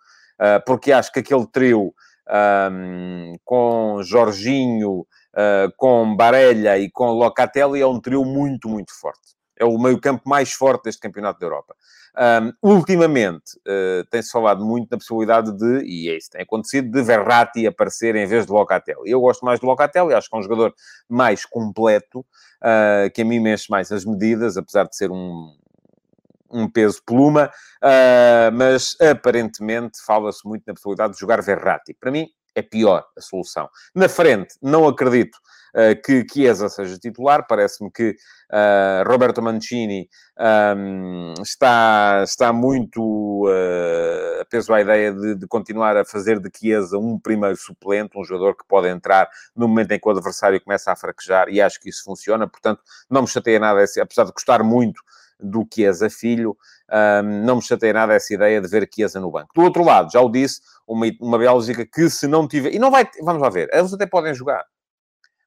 uh, 0.41 0.63
porque 0.67 0.93
acho 0.93 1.11
que 1.11 1.21
aquele 1.21 1.47
trio 1.47 1.95
um, 2.71 3.37
com 3.45 4.01
Jorginho, 4.03 5.01
uh, 5.01 5.73
com 5.77 6.15
Barella 6.17 6.79
e 6.79 6.91
com 6.91 7.11
Locatelli 7.13 7.81
é 7.81 7.87
um 7.87 8.01
trio 8.01 8.25
muito, 8.25 8.69
muito 8.69 8.93
forte. 8.99 9.35
É 9.57 9.65
o 9.65 9.79
meio 9.79 10.01
campo 10.01 10.29
mais 10.29 10.53
forte 10.53 10.85
deste 10.85 11.01
Campeonato 11.01 11.39
da 11.39 11.47
Europa. 11.47 11.75
Um, 12.17 12.53
ultimamente, 12.63 13.57
uh, 13.67 14.05
tem-se 14.09 14.31
falado 14.31 14.65
muito 14.65 14.89
na 14.89 14.97
possibilidade 14.97 15.51
de, 15.51 15.85
e 15.85 16.09
é 16.09 16.17
isso 16.17 16.31
tem 16.31 16.43
acontecido, 16.43 16.89
de 16.89 17.03
Verratti 17.03 17.67
aparecer 17.67 18.15
em 18.15 18.25
vez 18.25 18.47
de 18.47 18.53
Locatelli. 18.53 19.11
Eu 19.11 19.21
gosto 19.21 19.45
mais 19.45 19.59
de 19.59 19.67
Locatelli, 19.67 20.15
acho 20.15 20.31
que 20.31 20.37
é 20.37 20.39
um 20.39 20.43
jogador 20.43 20.73
mais 21.09 21.45
completo, 21.45 22.21
uh, 22.21 23.11
que 23.13 23.23
a 23.23 23.25
mim 23.25 23.41
mexe 23.41 23.69
mais 23.69 23.91
as 23.91 24.05
medidas, 24.05 24.57
apesar 24.57 24.85
de 24.85 24.95
ser 24.97 25.11
um, 25.11 25.57
um 26.49 26.71
peso 26.71 27.03
pluma, 27.05 27.51
uh, 27.83 28.53
mas 28.53 28.97
aparentemente 29.01 30.01
fala-se 30.07 30.47
muito 30.47 30.63
na 30.69 30.75
possibilidade 30.75 31.15
de 31.15 31.19
jogar 31.19 31.43
Verratti. 31.43 31.95
Para 31.95 32.13
mim, 32.13 32.29
é 32.55 32.63
pior 32.63 33.05
a 33.17 33.21
solução. 33.21 33.69
Na 33.95 34.09
frente, 34.09 34.55
não 34.63 34.87
acredito 34.87 35.37
uh, 35.75 36.01
que 36.03 36.25
Chiesa 36.31 36.69
seja 36.69 36.99
titular. 36.99 37.47
Parece-me 37.47 37.91
que 37.91 38.11
uh, 38.11 39.09
Roberto 39.09 39.43
Mancini 39.43 40.09
um, 40.77 41.35
está, 41.43 42.23
está 42.25 42.53
muito 42.53 43.47
uh, 43.47 44.41
a 44.41 44.45
peso 44.45 44.73
à 44.73 44.81
ideia 44.81 45.13
de, 45.13 45.35
de, 45.35 45.47
continuar 45.47 45.97
a 45.97 46.05
fazer 46.05 46.39
de 46.39 46.51
Chiesa 46.57 46.97
um 46.99 47.19
primeiro 47.19 47.57
suplente, 47.57 48.19
um 48.19 48.25
jogador 48.25 48.57
que 48.57 48.65
pode 48.67 48.89
entrar 48.89 49.29
no 49.55 49.69
momento 49.69 49.93
em 49.93 49.99
que 49.99 50.09
o 50.09 50.13
adversário 50.13 50.61
começa 50.61 50.93
a 50.93 50.97
fraquejar, 50.97 51.49
e 51.49 51.61
acho 51.61 51.81
que 51.81 51.89
isso 51.89 52.05
funciona. 52.05 52.47
Portanto, 52.47 52.81
não 53.11 53.23
me 53.23 53.29
chateia 53.29 53.59
nada, 53.59 53.85
apesar 54.01 54.25
de 54.25 54.33
gostar 54.33 54.63
muito 54.63 55.03
do 55.39 55.67
Chiesa 55.73 56.09
filho, 56.11 56.57
um, 56.91 57.45
não 57.45 57.57
me 57.57 57.63
chateia 57.63 57.93
nada 57.93 58.15
essa 58.15 58.33
ideia 58.33 58.61
de 58.61 58.69
ver 58.69 58.89
Chiesa 58.93 59.21
no 59.21 59.31
banco. 59.31 59.49
Do 59.55 59.63
outro 59.63 59.85
lado, 59.85 60.11
já 60.13 60.21
o 60.21 60.31
disse, 60.31 60.61
uma, 60.87 61.07
uma 61.21 61.39
Bélgica 61.39 61.85
que 61.87 62.09
se 62.09 62.27
não 62.27 62.47
tiver... 62.47 62.73
E 62.73 62.79
não 62.79 62.91
vai... 62.91 63.09
Vamos 63.23 63.43
lá 63.43 63.51
ver, 63.51 63.69
eles 63.73 63.93
até 63.93 64.07
podem 64.07 64.35
jogar 64.35 64.65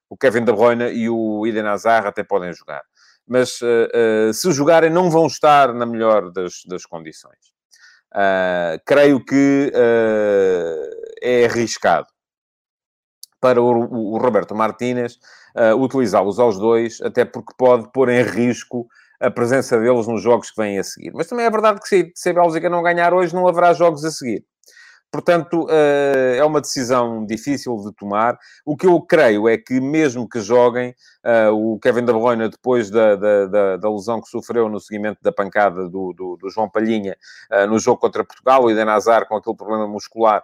o 0.10 0.18
Kevin 0.18 0.46
De 0.46 0.54
Bruyne 0.54 0.90
e 0.92 1.10
o 1.10 1.46
Eden 1.46 1.68
Hazard 1.68 2.08
até 2.08 2.24
podem 2.24 2.54
jogar. 2.54 2.82
Mas 3.28 3.62
uh, 3.62 4.30
uh, 4.30 4.34
se 4.34 4.52
jogarem, 4.52 4.90
não 4.90 5.10
vão 5.10 5.28
estar 5.28 5.74
na 5.74 5.86
melhor 5.86 6.32
das, 6.32 6.64
das 6.66 6.86
condições. 6.86 7.52
Uh, 8.14 8.80
creio 8.86 9.24
que 9.24 9.72
é 11.22 11.46
arriscado 11.46 12.08
para 13.40 13.62
o, 13.62 14.14
o 14.14 14.18
Roberto 14.18 14.56
Martínez 14.56 15.20
utilizá-los 15.78 16.40
aos 16.40 16.58
dois, 16.58 17.02
até 17.02 17.26
porque 17.26 17.54
pode 17.58 17.92
pôr 17.92 18.10
em 18.10 18.22
risco 18.22 18.88
a 19.20 19.32
presença 19.32 19.80
deles 19.80 20.08
nos 20.08 20.22
jogos 20.22 20.52
que 20.52 20.62
vêm 20.62 20.78
a 20.80 20.84
seguir. 20.84 21.12
Mas 21.14 21.28
também 21.28 21.46
é 21.46 21.50
verdade 21.50 21.80
que 21.80 21.88
se, 21.88 22.12
se 22.16 22.30
a 22.30 22.34
Bélgica 22.34 22.70
não 22.70 22.84
ganhar 22.84 23.14
hoje, 23.14 23.34
não 23.34 23.48
haverá 23.48 23.74
jogos 23.74 24.04
a 24.06 24.12
seguir. 24.12 24.44
Portanto, 25.10 25.66
eh, 25.70 26.36
é 26.38 26.44
uma 26.44 26.60
decisão 26.60 27.26
difícil 27.26 27.78
de 27.78 27.94
tomar. 27.94 28.38
O 28.66 28.76
que 28.76 28.86
eu 28.86 29.02
creio 29.02 29.48
é 29.48 29.58
que, 29.58 29.80
mesmo 29.80 30.28
que 30.28 30.42
joguem, 30.42 30.94
eh, 31.24 31.50
o 31.50 31.80
Kevin 31.82 32.04
De 32.04 32.12
Bruyne, 32.12 32.50
depois 32.50 32.90
da, 32.90 33.16
da, 33.16 33.78
da, 33.78 33.90
lesão 33.90 34.22
que 34.22 34.28
sofreu 34.30 34.68
no 34.68 34.82
seguimento 34.82 35.20
da 35.22 35.32
pancada 35.32 35.88
do, 35.90 36.14
do, 36.14 36.38
do 36.38 36.50
João 36.50 36.70
Palhinha 36.70 37.16
eh, 37.50 37.66
no 37.66 37.80
jogo 37.80 38.02
contra 38.02 38.24
Portugal, 38.26 38.64
o 38.66 38.70
Eden 38.70 38.90
Hazard 38.90 39.28
com 39.30 39.38
aquele 39.38 39.56
problema 39.56 39.88
muscular 39.88 40.44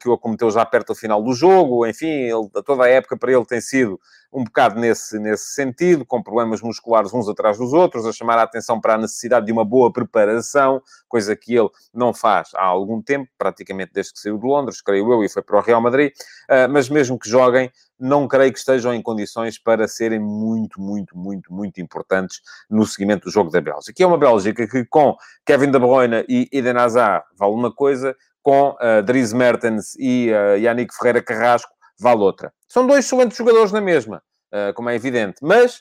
que 0.00 0.08
o 0.08 0.12
acometeu 0.12 0.48
já 0.50 0.64
perto 0.64 0.88
do 0.88 0.94
final 0.94 1.20
do 1.20 1.32
jogo, 1.32 1.84
enfim, 1.86 2.06
ele, 2.06 2.48
toda 2.64 2.84
a 2.84 2.88
época 2.88 3.16
para 3.16 3.32
ele 3.32 3.44
tem 3.44 3.60
sido 3.60 3.98
um 4.36 4.44
bocado 4.44 4.78
nesse, 4.78 5.18
nesse 5.18 5.54
sentido, 5.54 6.04
com 6.04 6.22
problemas 6.22 6.60
musculares 6.60 7.14
uns 7.14 7.26
atrás 7.26 7.56
dos 7.56 7.72
outros, 7.72 8.04
a 8.04 8.12
chamar 8.12 8.36
a 8.36 8.42
atenção 8.42 8.78
para 8.78 8.94
a 8.94 8.98
necessidade 8.98 9.46
de 9.46 9.52
uma 9.52 9.64
boa 9.64 9.90
preparação, 9.90 10.82
coisa 11.08 11.34
que 11.34 11.54
ele 11.54 11.70
não 11.92 12.12
faz 12.12 12.50
há 12.54 12.66
algum 12.66 13.00
tempo, 13.00 13.30
praticamente 13.38 13.92
desde 13.94 14.12
que 14.12 14.20
saiu 14.20 14.36
de 14.36 14.46
Londres, 14.46 14.82
creio 14.82 15.10
eu, 15.10 15.24
e 15.24 15.28
foi 15.30 15.40
para 15.42 15.56
o 15.56 15.62
Real 15.62 15.80
Madrid, 15.80 16.12
uh, 16.50 16.70
mas 16.70 16.90
mesmo 16.90 17.18
que 17.18 17.30
joguem, 17.30 17.72
não 17.98 18.28
creio 18.28 18.52
que 18.52 18.58
estejam 18.58 18.92
em 18.92 19.00
condições 19.00 19.58
para 19.58 19.88
serem 19.88 20.20
muito, 20.20 20.78
muito, 20.78 21.16
muito, 21.16 21.50
muito 21.50 21.80
importantes 21.80 22.42
no 22.68 22.84
seguimento 22.84 23.24
do 23.24 23.30
jogo 23.30 23.50
da 23.50 23.62
Bélgica. 23.62 23.94
E 23.98 24.02
é 24.02 24.06
uma 24.06 24.18
Bélgica 24.18 24.68
que 24.68 24.84
com 24.84 25.16
Kevin 25.46 25.70
De 25.70 25.78
Bruyne 25.78 26.26
e 26.28 26.46
Eden 26.52 26.76
Hazard 26.76 27.24
vale 27.38 27.54
uma 27.54 27.74
coisa, 27.74 28.14
com 28.42 28.72
uh, 28.72 29.02
Dries 29.02 29.32
Mertens 29.32 29.94
e 29.98 30.30
uh, 30.30 30.58
Yannick 30.58 30.94
Ferreira 30.94 31.22
Carrasco 31.22 31.72
vale 31.98 32.20
outra. 32.20 32.52
São 32.68 32.86
dois 32.86 33.04
excelentes 33.04 33.36
jogadores 33.36 33.72
na 33.72 33.80
mesma, 33.80 34.22
uh, 34.52 34.72
como 34.74 34.90
é 34.90 34.94
evidente, 34.94 35.36
mas 35.42 35.80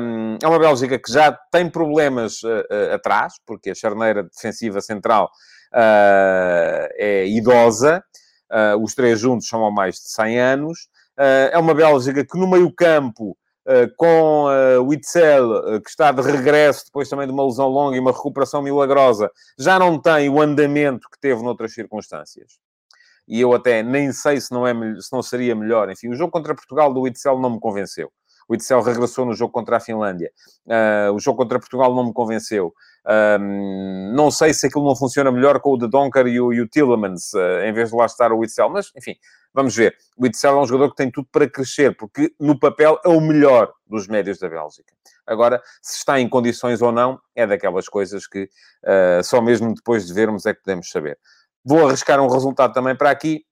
um, 0.00 0.38
é 0.42 0.46
uma 0.46 0.58
Bélgica 0.58 0.98
que 0.98 1.12
já 1.12 1.32
tem 1.52 1.68
problemas 1.68 2.42
uh, 2.42 2.94
atrás, 2.94 3.34
porque 3.46 3.70
a 3.70 3.74
charneira 3.74 4.22
defensiva 4.22 4.80
central 4.80 5.30
é 5.72 7.28
idosa, 7.28 8.02
os 8.82 8.92
três 8.92 9.20
juntos 9.20 9.46
são 9.46 9.64
há 9.64 9.70
mais 9.70 9.94
de 9.94 10.10
100 10.10 10.40
anos, 10.40 10.88
é 11.16 11.56
uma 11.56 11.72
Bélgica 11.72 12.26
que 12.26 12.36
no 12.36 12.50
meio-campo 12.50 13.36
com 13.96 14.46
uh, 14.46 14.82
o 14.82 14.92
Itzel, 14.92 15.50
uh, 15.50 15.80
que 15.80 15.90
está 15.90 16.10
de 16.10 16.22
regresso 16.22 16.86
depois 16.86 17.08
também 17.08 17.26
de 17.26 17.32
uma 17.32 17.44
lesão 17.44 17.68
longa 17.68 17.96
e 17.96 18.00
uma 18.00 18.12
recuperação 18.12 18.62
milagrosa, 18.62 19.30
já 19.58 19.78
não 19.78 20.00
tem 20.00 20.28
o 20.28 20.40
andamento 20.40 21.08
que 21.10 21.20
teve 21.20 21.42
noutras 21.42 21.72
circunstâncias 21.72 22.58
e 23.30 23.40
eu 23.40 23.54
até 23.54 23.80
nem 23.80 24.10
sei 24.10 24.40
se 24.40 24.50
não, 24.50 24.66
é, 24.66 24.74
se 25.00 25.12
não 25.12 25.22
seria 25.22 25.54
melhor. 25.54 25.88
Enfim, 25.88 26.08
o 26.08 26.16
jogo 26.16 26.32
contra 26.32 26.52
Portugal 26.52 26.92
do 26.92 27.06
Itzel 27.06 27.38
não 27.38 27.50
me 27.50 27.60
convenceu. 27.60 28.10
O 28.48 28.54
Itzel 28.56 28.82
regressou 28.82 29.24
no 29.24 29.32
jogo 29.32 29.52
contra 29.52 29.76
a 29.76 29.80
Finlândia. 29.80 30.32
Uh, 30.66 31.14
o 31.14 31.20
jogo 31.20 31.38
contra 31.38 31.60
Portugal 31.60 31.94
não 31.94 32.06
me 32.06 32.12
convenceu. 32.12 32.74
Uh, 33.06 34.12
não 34.12 34.32
sei 34.32 34.52
se 34.52 34.66
aquilo 34.66 34.84
não 34.84 34.96
funciona 34.96 35.30
melhor 35.30 35.60
com 35.60 35.70
o 35.70 35.78
de 35.78 35.88
Donker 35.88 36.26
e 36.26 36.40
o, 36.40 36.52
e 36.52 36.60
o 36.60 36.66
Tillemans, 36.66 37.32
uh, 37.32 37.64
em 37.64 37.72
vez 37.72 37.90
de 37.90 37.96
lá 37.96 38.06
estar 38.06 38.32
o 38.32 38.42
Itzel. 38.42 38.68
Mas, 38.68 38.90
enfim, 38.96 39.14
vamos 39.54 39.76
ver. 39.76 39.94
O 40.18 40.26
Itzel 40.26 40.58
é 40.58 40.62
um 40.62 40.66
jogador 40.66 40.90
que 40.90 40.96
tem 40.96 41.12
tudo 41.12 41.28
para 41.30 41.48
crescer, 41.48 41.96
porque 41.96 42.34
no 42.40 42.58
papel 42.58 42.98
é 43.04 43.08
o 43.08 43.20
melhor 43.20 43.72
dos 43.86 44.08
médios 44.08 44.40
da 44.40 44.48
Bélgica. 44.48 44.92
Agora, 45.24 45.62
se 45.80 45.98
está 45.98 46.18
em 46.18 46.28
condições 46.28 46.82
ou 46.82 46.90
não, 46.90 47.20
é 47.36 47.46
daquelas 47.46 47.88
coisas 47.88 48.26
que 48.26 48.48
só 49.22 49.40
mesmo 49.40 49.72
depois 49.72 50.04
de 50.04 50.12
vermos 50.12 50.44
é 50.44 50.52
que 50.52 50.62
podemos 50.62 50.90
saber. 50.90 51.16
Vou 51.64 51.86
arriscar 51.86 52.20
um 52.20 52.28
resultado 52.28 52.72
também 52.72 52.96
para 52.96 53.10
aqui. 53.10 53.44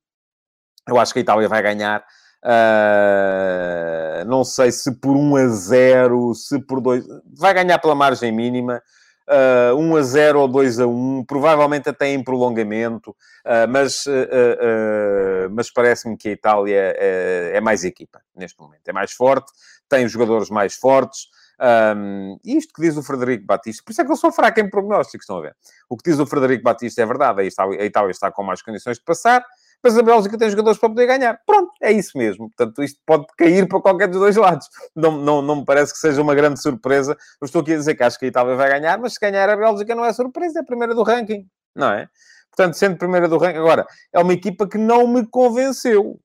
Eu 0.87 0.99
acho 0.99 1.13
que 1.13 1.19
a 1.19 1.23
Itália 1.23 1.49
vai 1.49 1.63
ganhar. 1.63 2.05
Uh, 2.45 4.25
não 4.27 4.45
sei 4.45 4.71
se 4.71 4.99
por 5.01 5.17
1 5.17 5.37
a 5.37 5.49
0, 5.49 6.35
se 6.35 6.61
por 6.61 6.81
2. 6.81 7.05
Vai 7.37 7.53
ganhar 7.53 7.79
pela 7.79 7.95
margem 7.95 8.33
mínima. 8.33 8.83
Uh, 9.29 9.77
1 9.77 9.97
a 9.97 10.03
0 10.03 10.41
ou 10.41 10.49
2 10.49 10.81
a 10.81 10.87
1, 10.87 11.25
provavelmente 11.27 11.87
até 11.87 12.09
em 12.09 12.25
prolongamento, 12.25 13.11
uh, 13.11 13.69
mas, 13.69 14.07
uh, 14.07 15.51
mas 15.51 15.71
parece-me 15.71 16.17
que 16.17 16.31
a 16.31 16.33
Itália 16.33 16.95
é 16.97 17.61
mais 17.61 17.85
equipa 17.85 18.23
neste 18.35 18.59
momento, 18.59 18.89
é 18.89 18.93
mais 18.93 19.13
forte, 19.13 19.53
tem 19.87 20.07
os 20.07 20.13
jogadores 20.13 20.49
mais 20.49 20.77
fortes, 20.77 21.27
um, 21.61 22.39
isto 22.45 22.73
que 22.73 22.83
diz 22.83 22.97
o 22.97 23.03
Frederico 23.03 23.45
Batista, 23.45 23.83
por 23.85 23.93
isso 23.93 24.01
é 24.01 24.05
que 24.05 24.13
eu 24.13 24.17
sou 24.17 24.31
fraco 24.31 24.61
em 24.61 24.71
prognósticos, 24.71 25.25
estão 25.25 25.39
a 25.39 25.43
ver? 25.43 25.57
O 25.89 25.97
que 25.97 26.11
diz 26.11 26.19
o 26.19 26.27
Frederico 26.27 26.63
Batista 26.63 27.03
é 27.03 27.07
verdade, 27.07 27.41
aí 27.41 27.49
está, 27.49 27.65
a 27.65 27.85
Itália 27.85 28.11
está 28.11 28.31
com 28.31 28.43
mais 28.43 28.63
condições 28.63 28.99
de 28.99 29.05
passar, 29.05 29.45
mas 29.83 29.97
a 29.97 30.03
Bélgica 30.03 30.37
tem 30.37 30.51
jogadores 30.51 30.79
para 30.79 30.89
poder 30.89 31.07
ganhar. 31.07 31.41
Pronto, 31.47 31.71
é 31.81 31.93
isso 31.93 32.19
mesmo. 32.19 32.49
Portanto, 32.49 32.83
isto 32.83 33.01
pode 33.07 33.27
cair 33.37 33.69
para 33.69 33.81
qualquer 33.81 34.09
dos 34.09 34.19
dois 34.19 34.37
lados. 34.37 34.69
Não, 34.95 35.13
não, 35.13 35.41
não 35.41 35.57
me 35.57 35.65
parece 35.65 35.93
que 35.93 35.99
seja 35.99 36.21
uma 36.21 36.35
grande 36.35 36.61
surpresa. 36.61 37.17
Eu 37.41 37.47
estou 37.47 37.63
aqui 37.63 37.75
a 37.75 37.77
dizer 37.77 37.95
que 37.95 38.03
acho 38.03 38.19
que 38.19 38.25
a 38.25 38.29
Itália 38.29 38.57
vai 38.57 38.69
ganhar, 38.69 38.99
mas 38.99 39.15
se 39.15 39.21
ganhar 39.21 39.49
a 39.49 39.57
Bélgica 39.57 39.95
não 39.95 40.05
é 40.05 40.13
surpresa, 40.13 40.59
é 40.59 40.63
a 40.63 40.65
primeira 40.65 40.95
do 40.95 41.03
ranking, 41.03 41.47
não 41.77 41.91
é? 41.93 42.09
Portanto, 42.51 42.75
sendo 42.75 42.97
primeira 42.97 43.29
do 43.29 43.39
ranking, 43.39 43.59
agora, 43.59 43.87
é 44.13 44.19
uma 44.19 44.33
equipa 44.33 44.69
que 44.69 44.79
não 44.79 45.07
me 45.07 45.25
convenceu 45.25 46.19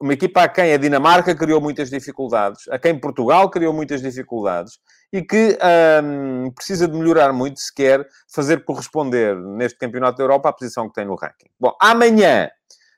uma 0.00 0.14
equipa 0.14 0.42
a 0.42 0.48
quem 0.48 0.72
a 0.72 0.78
Dinamarca 0.78 1.34
criou 1.34 1.60
muitas 1.60 1.90
dificuldades, 1.90 2.66
a 2.68 2.78
quem 2.78 2.98
Portugal 2.98 3.50
criou 3.50 3.72
muitas 3.72 4.00
dificuldades 4.00 4.78
e 5.12 5.22
que 5.22 5.58
um, 6.02 6.50
precisa 6.52 6.88
de 6.88 6.96
melhorar 6.96 7.32
muito 7.34 7.60
se 7.60 7.72
quer 7.72 8.08
fazer 8.32 8.64
corresponder 8.64 9.36
neste 9.36 9.78
Campeonato 9.78 10.16
da 10.16 10.24
Europa 10.24 10.48
a 10.48 10.52
posição 10.52 10.88
que 10.88 10.94
tem 10.94 11.04
no 11.04 11.16
ranking. 11.16 11.50
Bom, 11.58 11.76
amanhã, 11.80 12.48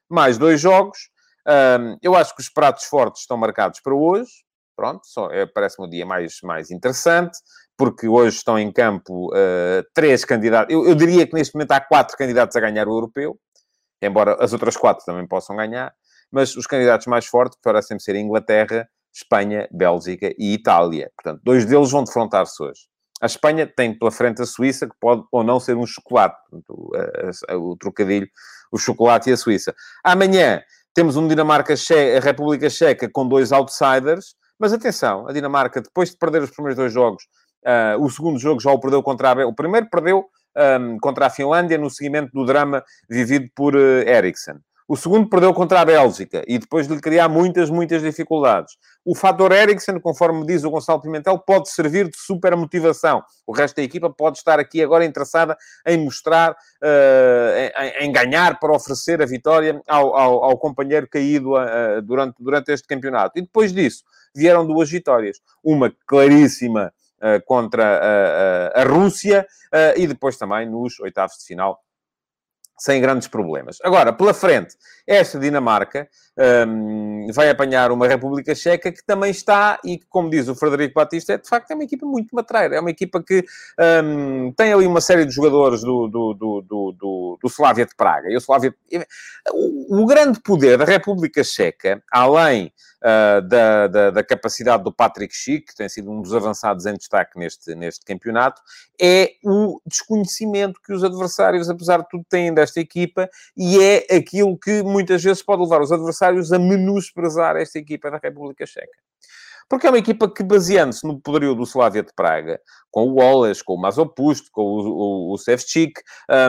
mais 0.08 0.38
dois 0.38 0.60
jogos. 0.60 1.10
Um, 1.44 1.96
eu 2.00 2.14
acho 2.14 2.36
que 2.36 2.40
os 2.40 2.48
pratos 2.48 2.84
fortes 2.84 3.22
estão 3.22 3.36
marcados 3.36 3.80
para 3.80 3.94
hoje. 3.94 4.30
Pronto, 4.76 5.02
é, 5.32 5.44
parece-me 5.44 5.86
o 5.86 5.90
dia 5.90 6.06
mais, 6.06 6.38
mais 6.42 6.70
interessante, 6.70 7.36
porque 7.76 8.06
hoje 8.06 8.36
estão 8.36 8.58
em 8.58 8.72
campo 8.72 9.28
uh, 9.34 9.84
três 9.92 10.24
candidatos. 10.24 10.72
Eu, 10.72 10.86
eu 10.86 10.94
diria 10.94 11.26
que 11.26 11.34
neste 11.34 11.54
momento 11.54 11.72
há 11.72 11.80
quatro 11.80 12.16
candidatos 12.16 12.56
a 12.56 12.60
ganhar 12.60 12.86
o 12.86 12.92
europeu, 12.92 13.38
embora 14.00 14.36
as 14.42 14.52
outras 14.52 14.76
quatro 14.76 15.04
também 15.04 15.26
possam 15.26 15.56
ganhar 15.56 15.92
mas 16.32 16.56
os 16.56 16.66
candidatos 16.66 17.06
mais 17.06 17.26
fortes 17.26 17.58
parecem 17.62 17.98
ser 17.98 18.16
Inglaterra, 18.16 18.88
Espanha, 19.14 19.68
Bélgica 19.70 20.34
e 20.38 20.54
Itália. 20.54 21.10
Portanto, 21.14 21.42
dois 21.44 21.66
deles 21.66 21.90
vão 21.90 22.02
defrontar-se 22.02 22.62
hoje. 22.62 22.80
A 23.20 23.26
Espanha 23.26 23.66
tem 23.66 23.96
pela 23.96 24.10
frente 24.10 24.42
a 24.42 24.46
Suíça, 24.46 24.88
que 24.88 24.94
pode 24.98 25.22
ou 25.30 25.44
não 25.44 25.60
ser 25.60 25.76
um 25.76 25.86
chocolate, 25.86 26.36
o, 26.68 27.76
trocadilho, 27.76 28.26
o 28.72 28.78
chocolate 28.78 29.30
e 29.30 29.32
a 29.32 29.36
Suíça. 29.36 29.72
Amanhã 30.02 30.60
temos 30.94 31.16
um 31.16 31.28
Dinamarca-a 31.28 31.76
República 32.20 32.68
Checa 32.68 33.08
com 33.08 33.28
dois 33.28 33.52
outsiders, 33.52 34.34
mas 34.58 34.72
atenção, 34.72 35.28
a 35.28 35.32
Dinamarca, 35.32 35.80
depois 35.80 36.10
de 36.10 36.16
perder 36.16 36.42
os 36.42 36.50
primeiros 36.50 36.76
dois 36.76 36.92
jogos, 36.92 37.22
uh, 37.64 38.02
o 38.02 38.10
segundo 38.10 38.38
jogo 38.38 38.60
já 38.60 38.72
o 38.72 38.80
perdeu 38.80 39.02
contra 39.02 39.30
a... 39.30 39.46
O 39.46 39.54
primeiro 39.54 39.88
perdeu 39.88 40.24
um, 40.80 40.98
contra 40.98 41.26
a 41.26 41.30
Finlândia 41.30 41.78
no 41.78 41.90
seguimento 41.90 42.30
do 42.32 42.44
drama 42.44 42.82
vivido 43.08 43.48
por 43.54 43.76
uh. 43.76 44.60
O 44.92 44.96
segundo 44.98 45.26
perdeu 45.26 45.54
contra 45.54 45.80
a 45.80 45.86
Bélgica 45.86 46.44
e 46.46 46.58
depois 46.58 46.86
de 46.86 46.94
lhe 46.94 47.00
criar 47.00 47.26
muitas, 47.26 47.70
muitas 47.70 48.02
dificuldades. 48.02 48.76
O 49.02 49.14
fator 49.14 49.50
Eriksen, 49.50 49.98
conforme 49.98 50.44
diz 50.44 50.64
o 50.64 50.70
Gonçalo 50.70 51.00
Pimentel, 51.00 51.38
pode 51.38 51.70
servir 51.70 52.10
de 52.10 52.18
super 52.18 52.54
motivação. 52.54 53.22
O 53.46 53.54
resto 53.54 53.76
da 53.76 53.82
equipa 53.82 54.10
pode 54.10 54.36
estar 54.36 54.60
aqui 54.60 54.82
agora 54.82 55.02
interessada 55.06 55.56
em 55.86 56.04
mostrar, 56.04 56.50
uh, 56.50 57.80
em, 58.00 58.04
em, 58.04 58.12
ganhar 58.12 58.60
para 58.60 58.70
oferecer 58.70 59.22
a 59.22 59.24
vitória 59.24 59.80
ao, 59.88 60.14
ao, 60.14 60.44
ao 60.44 60.58
companheiro 60.58 61.08
caído 61.08 61.54
uh, 61.54 62.02
durante, 62.02 62.34
durante 62.38 62.70
este 62.70 62.86
campeonato. 62.86 63.38
E 63.38 63.40
depois 63.40 63.72
disso, 63.72 64.04
vieram 64.36 64.66
duas 64.66 64.90
vitórias. 64.90 65.38
Uma 65.64 65.90
claríssima 66.06 66.92
uh, 67.16 67.42
contra 67.46 68.70
a 68.74 68.84
Rússia 68.84 69.46
e 69.96 70.06
depois 70.06 70.36
também 70.36 70.68
nos 70.68 71.00
oitavos 71.00 71.38
de 71.38 71.46
final 71.46 71.80
sem 72.78 73.00
grandes 73.00 73.28
problemas. 73.28 73.78
Agora, 73.82 74.12
pela 74.12 74.34
frente, 74.34 74.76
esta 75.06 75.38
Dinamarca 75.38 76.08
um, 76.66 77.28
vai 77.32 77.48
apanhar 77.48 77.92
uma 77.92 78.08
República 78.08 78.54
Checa 78.54 78.90
que 78.90 79.04
também 79.04 79.30
está, 79.30 79.78
e 79.84 79.98
que, 79.98 80.06
como 80.08 80.30
diz 80.30 80.48
o 80.48 80.54
Frederico 80.54 80.94
Batista, 80.94 81.34
é 81.34 81.38
de 81.38 81.48
facto 81.48 81.70
é 81.70 81.74
uma 81.74 81.84
equipa 81.84 82.06
muito 82.06 82.34
matreira. 82.34 82.76
É 82.76 82.80
uma 82.80 82.90
equipa 82.90 83.22
que 83.22 83.44
um, 84.04 84.52
tem 84.52 84.72
ali 84.72 84.86
uma 84.86 85.00
série 85.00 85.24
de 85.24 85.32
jogadores 85.32 85.82
do, 85.82 86.08
do, 86.08 86.34
do, 86.34 86.60
do, 86.62 86.92
do, 86.92 87.38
do 87.42 87.48
Slavia 87.48 87.86
de 87.86 87.94
Praga. 87.94 88.28
E 88.30 88.36
o, 88.36 88.38
Slavia... 88.38 88.74
o, 89.52 90.02
o 90.02 90.06
grande 90.06 90.40
poder 90.40 90.76
da 90.76 90.84
República 90.84 91.44
Checa, 91.44 92.02
além 92.10 92.72
uh, 93.02 93.42
da, 93.42 93.86
da, 93.88 94.10
da, 94.10 94.24
capacidade 94.24 94.84
do 94.84 94.92
Patrick 94.92 95.34
Schick, 95.34 95.66
que 95.66 95.74
tem 95.74 95.88
sido 95.88 96.10
um 96.10 96.22
dos 96.22 96.32
avançados 96.34 96.86
em 96.86 96.94
destaque 96.94 97.38
neste, 97.38 97.74
neste 97.74 98.04
campeonato, 98.04 98.62
é 99.00 99.32
o 99.44 99.80
desconhecimento 99.84 100.80
que 100.84 100.92
os 100.92 101.02
adversários, 101.02 101.68
apesar 101.68 101.98
de 101.98 102.08
tudo, 102.08 102.24
têm 102.28 102.54
desta 102.54 102.80
equipa 102.80 103.28
e 103.56 103.82
é 103.82 104.16
aquilo 104.16 104.56
que 104.58 104.82
muitas 104.82 105.22
vezes 105.22 105.42
pode 105.42 105.62
levar 105.62 105.80
os 105.80 105.92
adversários 105.92 106.52
a 106.52 106.58
menosprezar 106.58 107.56
esta 107.56 107.78
equipa 107.78 108.10
da 108.10 108.20
República 108.22 108.64
Checa. 108.64 108.98
Porque 109.72 109.86
é 109.86 109.90
uma 109.90 109.98
equipa 109.98 110.30
que, 110.30 110.42
baseando-se 110.42 111.02
no 111.06 111.18
poderio 111.18 111.54
do 111.54 111.62
Slavia 111.62 112.02
de 112.02 112.12
Praga, 112.14 112.60
com 112.90 113.04
o 113.04 113.14
Wallace, 113.14 113.64
com 113.64 113.72
o 113.72 113.80
Mazopust, 113.80 114.50
com 114.52 114.60
o, 114.60 115.30
o, 115.30 115.32
o 115.32 115.38
Sevchik, 115.38 115.98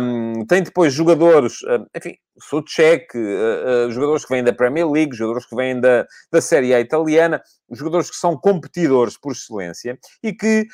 um, 0.02 0.46
tem 0.46 0.62
depois 0.62 0.92
jogadores, 0.94 1.64
um, 1.64 1.86
enfim, 1.96 2.16
Suchek, 2.38 3.18
uh, 3.18 3.88
uh, 3.88 3.92
jogadores 3.92 4.26
que 4.26 4.34
vêm 4.34 4.44
da 4.44 4.52
Premier 4.52 4.86
League, 4.92 5.16
jogadores 5.16 5.48
que 5.48 5.56
vêm 5.56 5.80
da, 5.80 6.06
da 6.34 6.42
Série 6.42 6.74
A 6.74 6.82
italiana, 6.82 7.42
jogadores 7.72 8.10
que 8.10 8.18
são 8.18 8.36
competidores 8.36 9.18
por 9.18 9.32
excelência 9.32 9.98
e 10.22 10.34
que, 10.34 10.68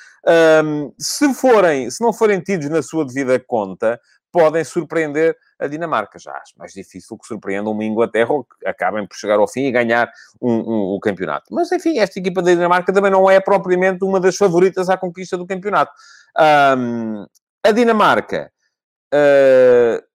um, 0.65 0.91
se 0.97 1.31
forem, 1.35 1.91
se 1.91 2.03
não 2.03 2.11
forem 2.11 2.41
tidos 2.41 2.67
na 2.67 2.81
sua 2.81 3.05
devida 3.05 3.39
conta, 3.39 3.99
podem 4.31 4.63
surpreender 4.63 5.37
a 5.59 5.67
Dinamarca. 5.67 6.17
Já 6.17 6.31
acho 6.33 6.53
mais 6.57 6.71
difícil 6.73 7.17
que 7.17 7.27
surpreendam 7.27 7.73
uma 7.73 7.83
Inglaterra 7.83 8.31
ou 8.31 8.43
que 8.43 8.67
acabem 8.67 9.05
por 9.05 9.15
chegar 9.15 9.39
ao 9.39 9.47
fim 9.47 9.65
e 9.65 9.71
ganhar 9.71 10.09
um, 10.41 10.53
um, 10.53 10.95
o 10.95 10.99
campeonato. 10.99 11.47
Mas, 11.51 11.71
enfim, 11.71 11.99
esta 11.99 12.19
equipa 12.19 12.41
da 12.41 12.51
Dinamarca 12.51 12.93
também 12.93 13.11
não 13.11 13.29
é 13.29 13.39
propriamente 13.39 14.03
uma 14.03 14.19
das 14.19 14.35
favoritas 14.37 14.89
à 14.89 14.97
conquista 14.97 15.37
do 15.37 15.45
campeonato. 15.45 15.91
Um, 16.77 17.25
a 17.63 17.71
Dinamarca 17.71 18.51
uh, 19.13 20.09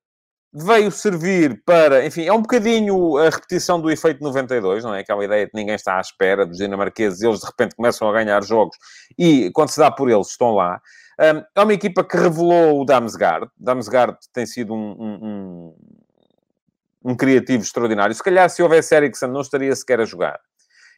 veio 0.55 0.91
servir 0.93 1.61
para, 1.67 2.07
enfim, 2.07 2.27
é 2.27 2.33
um 2.33 2.41
bocadinho 2.41 3.19
a 3.19 3.29
repetição 3.29 3.81
do 3.81 3.91
efeito 3.91 4.23
92, 4.23 4.85
não 4.85 4.95
é? 4.95 5.01
Aquela 5.01 5.25
ideia 5.25 5.47
que 5.47 5.55
ninguém 5.55 5.75
está 5.75 5.99
à 5.99 6.01
espera 6.01 6.47
dos 6.47 6.59
dinamarqueses, 6.59 7.21
eles 7.23 7.41
de 7.41 7.47
repente 7.47 7.75
começam 7.75 8.09
a 8.09 8.13
ganhar 8.13 8.43
jogos 8.45 8.77
e 9.19 9.51
quando 9.53 9.71
se 9.71 9.81
dá 9.81 9.91
por 9.91 10.09
eles 10.09 10.29
estão 10.29 10.53
lá. 10.53 10.81
É 11.19 11.63
uma 11.63 11.73
equipa 11.73 12.05
que 12.05 12.17
revelou 12.17 12.81
o 12.81 12.85
Damsgaard. 12.85 13.49
Damsgaard 13.59 14.19
tem 14.33 14.47
sido 14.47 14.75
um, 14.75 14.91
um, 14.99 15.19
um, 15.23 17.11
um 17.13 17.17
criativo 17.17 17.63
extraordinário. 17.63 18.15
Se 18.15 18.23
calhar, 18.23 18.49
se 18.51 18.63
houvesse 18.63 18.95
Eriksen, 18.95 19.31
não 19.31 19.41
estaria 19.41 19.75
sequer 19.75 20.01
a 20.01 20.05
jogar. 20.05 20.41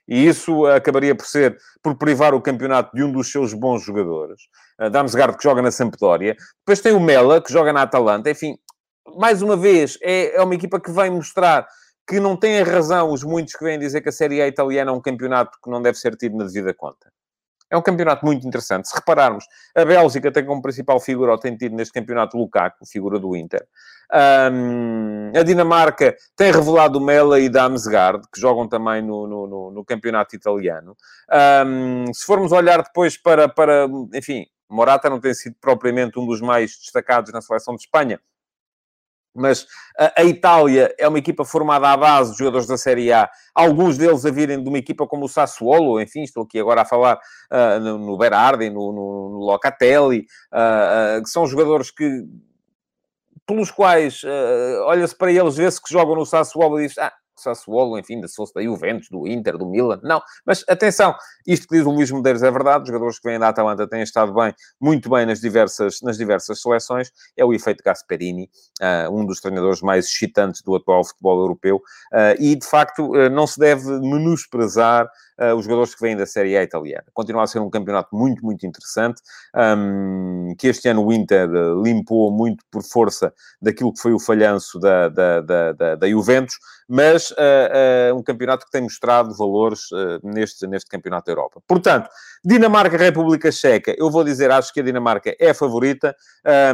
E 0.08 0.26
isso 0.26 0.64
acabaria 0.66 1.14
por 1.14 1.26
ser, 1.26 1.58
por 1.82 1.96
privar 1.96 2.32
o 2.32 2.40
campeonato 2.40 2.94
de 2.94 3.02
um 3.02 3.10
dos 3.10 3.30
seus 3.30 3.52
bons 3.52 3.82
jogadores. 3.82 4.42
Uh, 4.80 4.88
Damsgaard, 4.88 5.36
que 5.36 5.42
joga 5.42 5.60
na 5.60 5.70
Sampdoria. 5.70 6.36
Depois 6.60 6.80
tem 6.80 6.92
o 6.92 7.00
Mela, 7.00 7.42
que 7.42 7.52
joga 7.52 7.72
na 7.72 7.82
Atalanta. 7.82 8.30
Enfim, 8.30 8.56
mais 9.16 9.42
uma 9.42 9.56
vez, 9.56 9.98
é, 10.00 10.36
é 10.36 10.42
uma 10.42 10.54
equipa 10.54 10.80
que 10.80 10.92
vem 10.92 11.10
mostrar 11.10 11.66
que 12.08 12.20
não 12.20 12.36
tem 12.36 12.60
a 12.60 12.64
razão 12.64 13.10
os 13.10 13.24
muitos 13.24 13.54
que 13.54 13.64
vêm 13.64 13.78
dizer 13.78 14.00
que 14.00 14.08
a 14.08 14.12
Série 14.12 14.40
A 14.40 14.46
italiana 14.46 14.92
é 14.92 14.94
um 14.94 15.00
campeonato 15.00 15.58
que 15.62 15.68
não 15.68 15.82
deve 15.82 15.98
ser 15.98 16.16
tido 16.16 16.36
na 16.36 16.44
devida 16.44 16.72
conta. 16.72 17.10
É 17.70 17.76
um 17.76 17.82
campeonato 17.82 18.24
muito 18.24 18.46
interessante. 18.46 18.88
Se 18.88 18.94
repararmos, 18.94 19.44
a 19.74 19.84
Bélgica 19.84 20.30
tem 20.30 20.44
como 20.44 20.62
principal 20.62 21.00
figura, 21.00 21.32
ou 21.32 21.38
tem 21.38 21.56
tido 21.56 21.74
neste 21.74 21.92
campeonato, 21.92 22.36
Lukaku, 22.36 22.86
figura 22.86 23.18
do 23.18 23.36
Inter. 23.36 23.66
Um, 24.52 25.32
a 25.36 25.42
Dinamarca 25.42 26.16
tem 26.36 26.52
revelado 26.52 27.00
Mela 27.00 27.40
e 27.40 27.48
Damsgaard, 27.48 28.22
que 28.32 28.40
jogam 28.40 28.68
também 28.68 29.02
no, 29.02 29.26
no, 29.26 29.46
no, 29.46 29.70
no 29.72 29.84
campeonato 29.84 30.36
italiano. 30.36 30.96
Um, 31.66 32.14
se 32.14 32.24
formos 32.24 32.52
olhar 32.52 32.82
depois 32.82 33.16
para, 33.16 33.48
para, 33.48 33.88
enfim, 34.14 34.46
Morata 34.68 35.10
não 35.10 35.20
tem 35.20 35.34
sido 35.34 35.56
propriamente 35.60 36.18
um 36.18 36.26
dos 36.26 36.40
mais 36.40 36.76
destacados 36.78 37.32
na 37.32 37.40
seleção 37.40 37.74
de 37.74 37.82
Espanha, 37.82 38.20
mas 39.36 39.66
a, 40.16 40.24
Itália 40.24 40.94
é 40.98 41.06
uma 41.08 41.18
equipa 41.18 41.44
formada 41.44 41.88
à 41.88 41.96
base 41.96 42.32
de 42.32 42.38
jogadores 42.38 42.66
da 42.66 42.76
Série 42.76 43.12
A, 43.12 43.28
alguns 43.54 43.96
deles 43.96 44.24
a 44.24 44.30
virem 44.30 44.62
de 44.62 44.68
uma 44.68 44.78
equipa 44.78 45.06
como 45.06 45.24
o 45.26 45.28
Sassuolo, 45.28 46.00
enfim, 46.00 46.22
estou 46.22 46.42
aqui 46.44 46.58
agora 46.58 46.82
a 46.82 46.84
falar 46.84 47.16
uh, 47.16 47.80
no, 47.80 47.98
no 47.98 48.18
Berardi, 48.18 48.70
no, 48.70 48.92
no, 48.92 49.30
no 49.30 49.38
Locatelli, 49.38 50.26
uh, 50.52 51.18
uh, 51.18 51.22
que 51.22 51.30
são 51.30 51.46
jogadores 51.46 51.90
que 51.90 52.24
pelos 53.46 53.70
quais 53.70 54.22
olha-se 54.86 55.16
para 55.16 55.30
eles, 55.30 55.56
vê-se 55.56 55.80
que 55.80 55.92
jogam 55.92 56.16
no 56.16 56.26
Sassuolo 56.26 56.80
e 56.80 56.88
diz, 56.88 56.98
ah, 56.98 57.12
Sassuolo, 57.40 57.98
enfim, 57.98 58.20
da 58.20 58.28
fosse 58.28 58.54
da 58.54 58.62
Juventus, 58.62 59.08
do 59.08 59.26
Inter, 59.26 59.56
do 59.56 59.66
Milan. 59.66 60.00
Não, 60.02 60.20
mas 60.44 60.64
atenção, 60.68 61.14
isto 61.46 61.66
que 61.68 61.76
diz 61.76 61.86
o 61.86 61.90
Luís 61.90 62.10
Medeiros 62.10 62.42
é 62.42 62.50
verdade, 62.50 62.82
os 62.82 62.88
jogadores 62.88 63.18
que 63.18 63.28
vêm 63.28 63.38
da 63.38 63.48
Atalanta 63.48 63.86
têm 63.88 64.02
estado 64.02 64.32
bem, 64.32 64.54
muito 64.80 65.08
bem 65.08 65.26
nas 65.26 65.40
diversas, 65.40 66.00
nas 66.02 66.16
diversas 66.16 66.60
seleções, 66.60 67.10
é 67.36 67.44
o 67.44 67.52
efeito 67.52 67.82
Gasperini, 67.84 68.50
uh, 68.80 69.10
um 69.10 69.24
dos 69.24 69.40
treinadores 69.40 69.80
mais 69.80 70.06
excitantes 70.06 70.62
do 70.62 70.74
atual 70.74 71.04
futebol 71.04 71.40
europeu, 71.40 71.76
uh, 71.76 72.40
e 72.40 72.56
de 72.56 72.66
facto 72.66 73.14
uh, 73.14 73.30
não 73.30 73.46
se 73.46 73.58
deve 73.58 73.86
menosprezar 74.00 75.08
uh, 75.40 75.54
os 75.54 75.64
jogadores 75.64 75.94
que 75.94 76.00
vêm 76.00 76.16
da 76.16 76.26
Série 76.26 76.56
A 76.56 76.62
italiana. 76.62 77.04
Continua 77.12 77.44
a 77.44 77.46
ser 77.46 77.60
um 77.60 77.70
campeonato 77.70 78.14
muito, 78.14 78.44
muito 78.44 78.66
interessante, 78.66 79.22
um, 79.54 80.54
que 80.58 80.68
este 80.68 80.88
ano 80.88 81.04
o 81.04 81.12
Inter 81.12 81.48
uh, 81.48 81.82
limpou 81.82 82.30
muito 82.30 82.64
por 82.70 82.82
força 82.82 83.32
daquilo 83.60 83.92
que 83.92 84.00
foi 84.00 84.12
o 84.12 84.20
falhanço 84.20 84.78
da, 84.78 85.08
da, 85.08 85.40
da, 85.40 85.72
da, 85.72 85.94
da 85.96 86.08
Juventus, 86.08 86.56
mas 86.88 87.30
uh, 87.32 88.14
um 88.16 88.22
campeonato 88.22 88.64
que 88.64 88.70
tem 88.70 88.82
mostrado 88.82 89.34
valores 89.36 89.80
neste, 90.22 90.66
neste 90.66 90.88
campeonato 90.88 91.26
da 91.26 91.32
Europa. 91.32 91.60
Portanto, 91.66 92.08
Dinamarca, 92.44 92.96
República 92.96 93.50
Checa, 93.50 93.94
eu 93.98 94.10
vou 94.10 94.22
dizer, 94.22 94.50
acho 94.50 94.72
que 94.72 94.80
a 94.80 94.82
Dinamarca 94.82 95.34
é 95.38 95.50
a 95.50 95.54
favorita, 95.54 96.14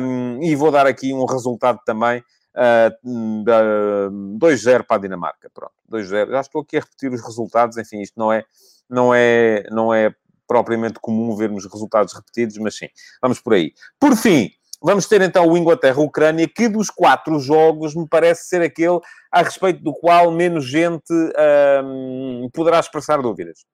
um, 0.00 0.42
e 0.42 0.54
vou 0.54 0.70
dar 0.70 0.86
aqui 0.86 1.12
um 1.14 1.24
resultado 1.24 1.78
também 1.84 2.22
Uh, 2.54 4.08
uh, 4.08 4.38
2-0 4.38 4.84
para 4.84 4.96
a 4.96 5.00
Dinamarca, 5.00 5.50
pronto, 5.54 5.72
2-0. 5.90 6.30
Já 6.30 6.40
estou 6.40 6.60
aqui 6.60 6.76
a 6.76 6.80
repetir 6.80 7.10
os 7.10 7.22
resultados, 7.22 7.78
enfim, 7.78 8.00
isto 8.00 8.18
não 8.18 8.32
é, 8.32 8.44
não 8.88 9.14
é, 9.14 9.64
não 9.70 9.94
é 9.94 10.14
propriamente 10.46 11.00
comum 11.00 11.34
vermos 11.34 11.64
resultados 11.64 12.12
repetidos, 12.12 12.58
mas 12.58 12.76
sim, 12.76 12.88
vamos 13.22 13.40
por 13.40 13.54
aí. 13.54 13.72
Por 13.98 14.14
fim, 14.14 14.50
vamos 14.82 15.06
ter 15.06 15.22
então 15.22 15.46
o 15.48 15.56
Inglaterra-Ucrânia, 15.56 16.46
que 16.46 16.68
dos 16.68 16.90
quatro 16.90 17.38
jogos 17.38 17.94
me 17.94 18.06
parece 18.06 18.48
ser 18.48 18.60
aquele 18.60 19.00
a 19.30 19.42
respeito 19.42 19.82
do 19.82 19.94
qual 19.94 20.30
menos 20.30 20.66
gente 20.66 21.12
uh, 21.12 22.50
poderá 22.52 22.78
expressar 22.78 23.22
dúvidas. 23.22 23.64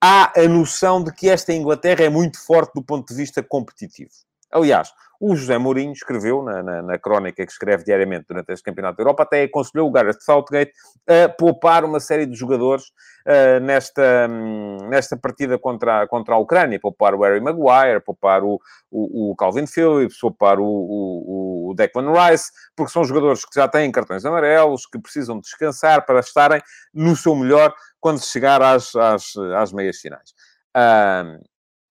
Há 0.00 0.32
a 0.40 0.48
noção 0.48 1.02
de 1.02 1.12
que 1.12 1.28
esta 1.28 1.52
Inglaterra 1.52 2.04
é 2.04 2.08
muito 2.08 2.38
forte 2.44 2.72
do 2.74 2.84
ponto 2.84 3.08
de 3.08 3.14
vista 3.14 3.42
competitivo. 3.42 4.10
Aliás, 4.52 4.92
o 5.24 5.36
José 5.36 5.56
Mourinho 5.56 5.92
escreveu 5.92 6.42
na, 6.42 6.64
na, 6.64 6.82
na, 6.82 6.98
crónica 6.98 7.46
que 7.46 7.52
escreve 7.52 7.84
diariamente 7.84 8.26
durante 8.28 8.52
este 8.52 8.64
Campeonato 8.64 8.96
da 8.96 9.02
Europa, 9.04 9.22
até 9.22 9.44
aconselhou 9.44 9.88
o 9.88 9.92
Gareth 9.92 10.20
Southgate 10.20 10.72
a 11.06 11.28
poupar 11.28 11.84
uma 11.84 12.00
série 12.00 12.26
de 12.26 12.34
jogadores 12.34 12.86
uh, 13.24 13.60
nesta, 13.62 14.26
um, 14.28 14.88
nesta 14.88 15.16
partida 15.16 15.56
contra, 15.60 16.08
contra 16.08 16.34
a 16.34 16.38
Ucrânia. 16.38 16.80
Poupar 16.80 17.14
o 17.14 17.22
Harry 17.22 17.40
Maguire, 17.40 18.00
poupar 18.04 18.42
o, 18.42 18.60
o, 18.90 19.30
o 19.30 19.36
Calvin 19.36 19.64
Phillips, 19.64 20.18
poupar 20.18 20.58
o, 20.58 20.66
o, 20.66 21.70
o, 21.70 21.74
Declan 21.76 22.12
Rice, 22.12 22.50
porque 22.74 22.92
são 22.92 23.04
jogadores 23.04 23.44
que 23.44 23.54
já 23.54 23.68
têm 23.68 23.92
cartões 23.92 24.24
amarelos, 24.24 24.86
que 24.86 24.98
precisam 24.98 25.38
descansar 25.38 26.04
para 26.04 26.18
estarem 26.18 26.60
no 26.92 27.14
seu 27.14 27.36
melhor 27.36 27.72
quando 28.00 28.20
chegar 28.20 28.60
às, 28.60 28.92
às, 28.96 29.36
às 29.56 29.72
meias 29.72 29.98
finais. 29.98 30.30
Uh, 30.76 31.40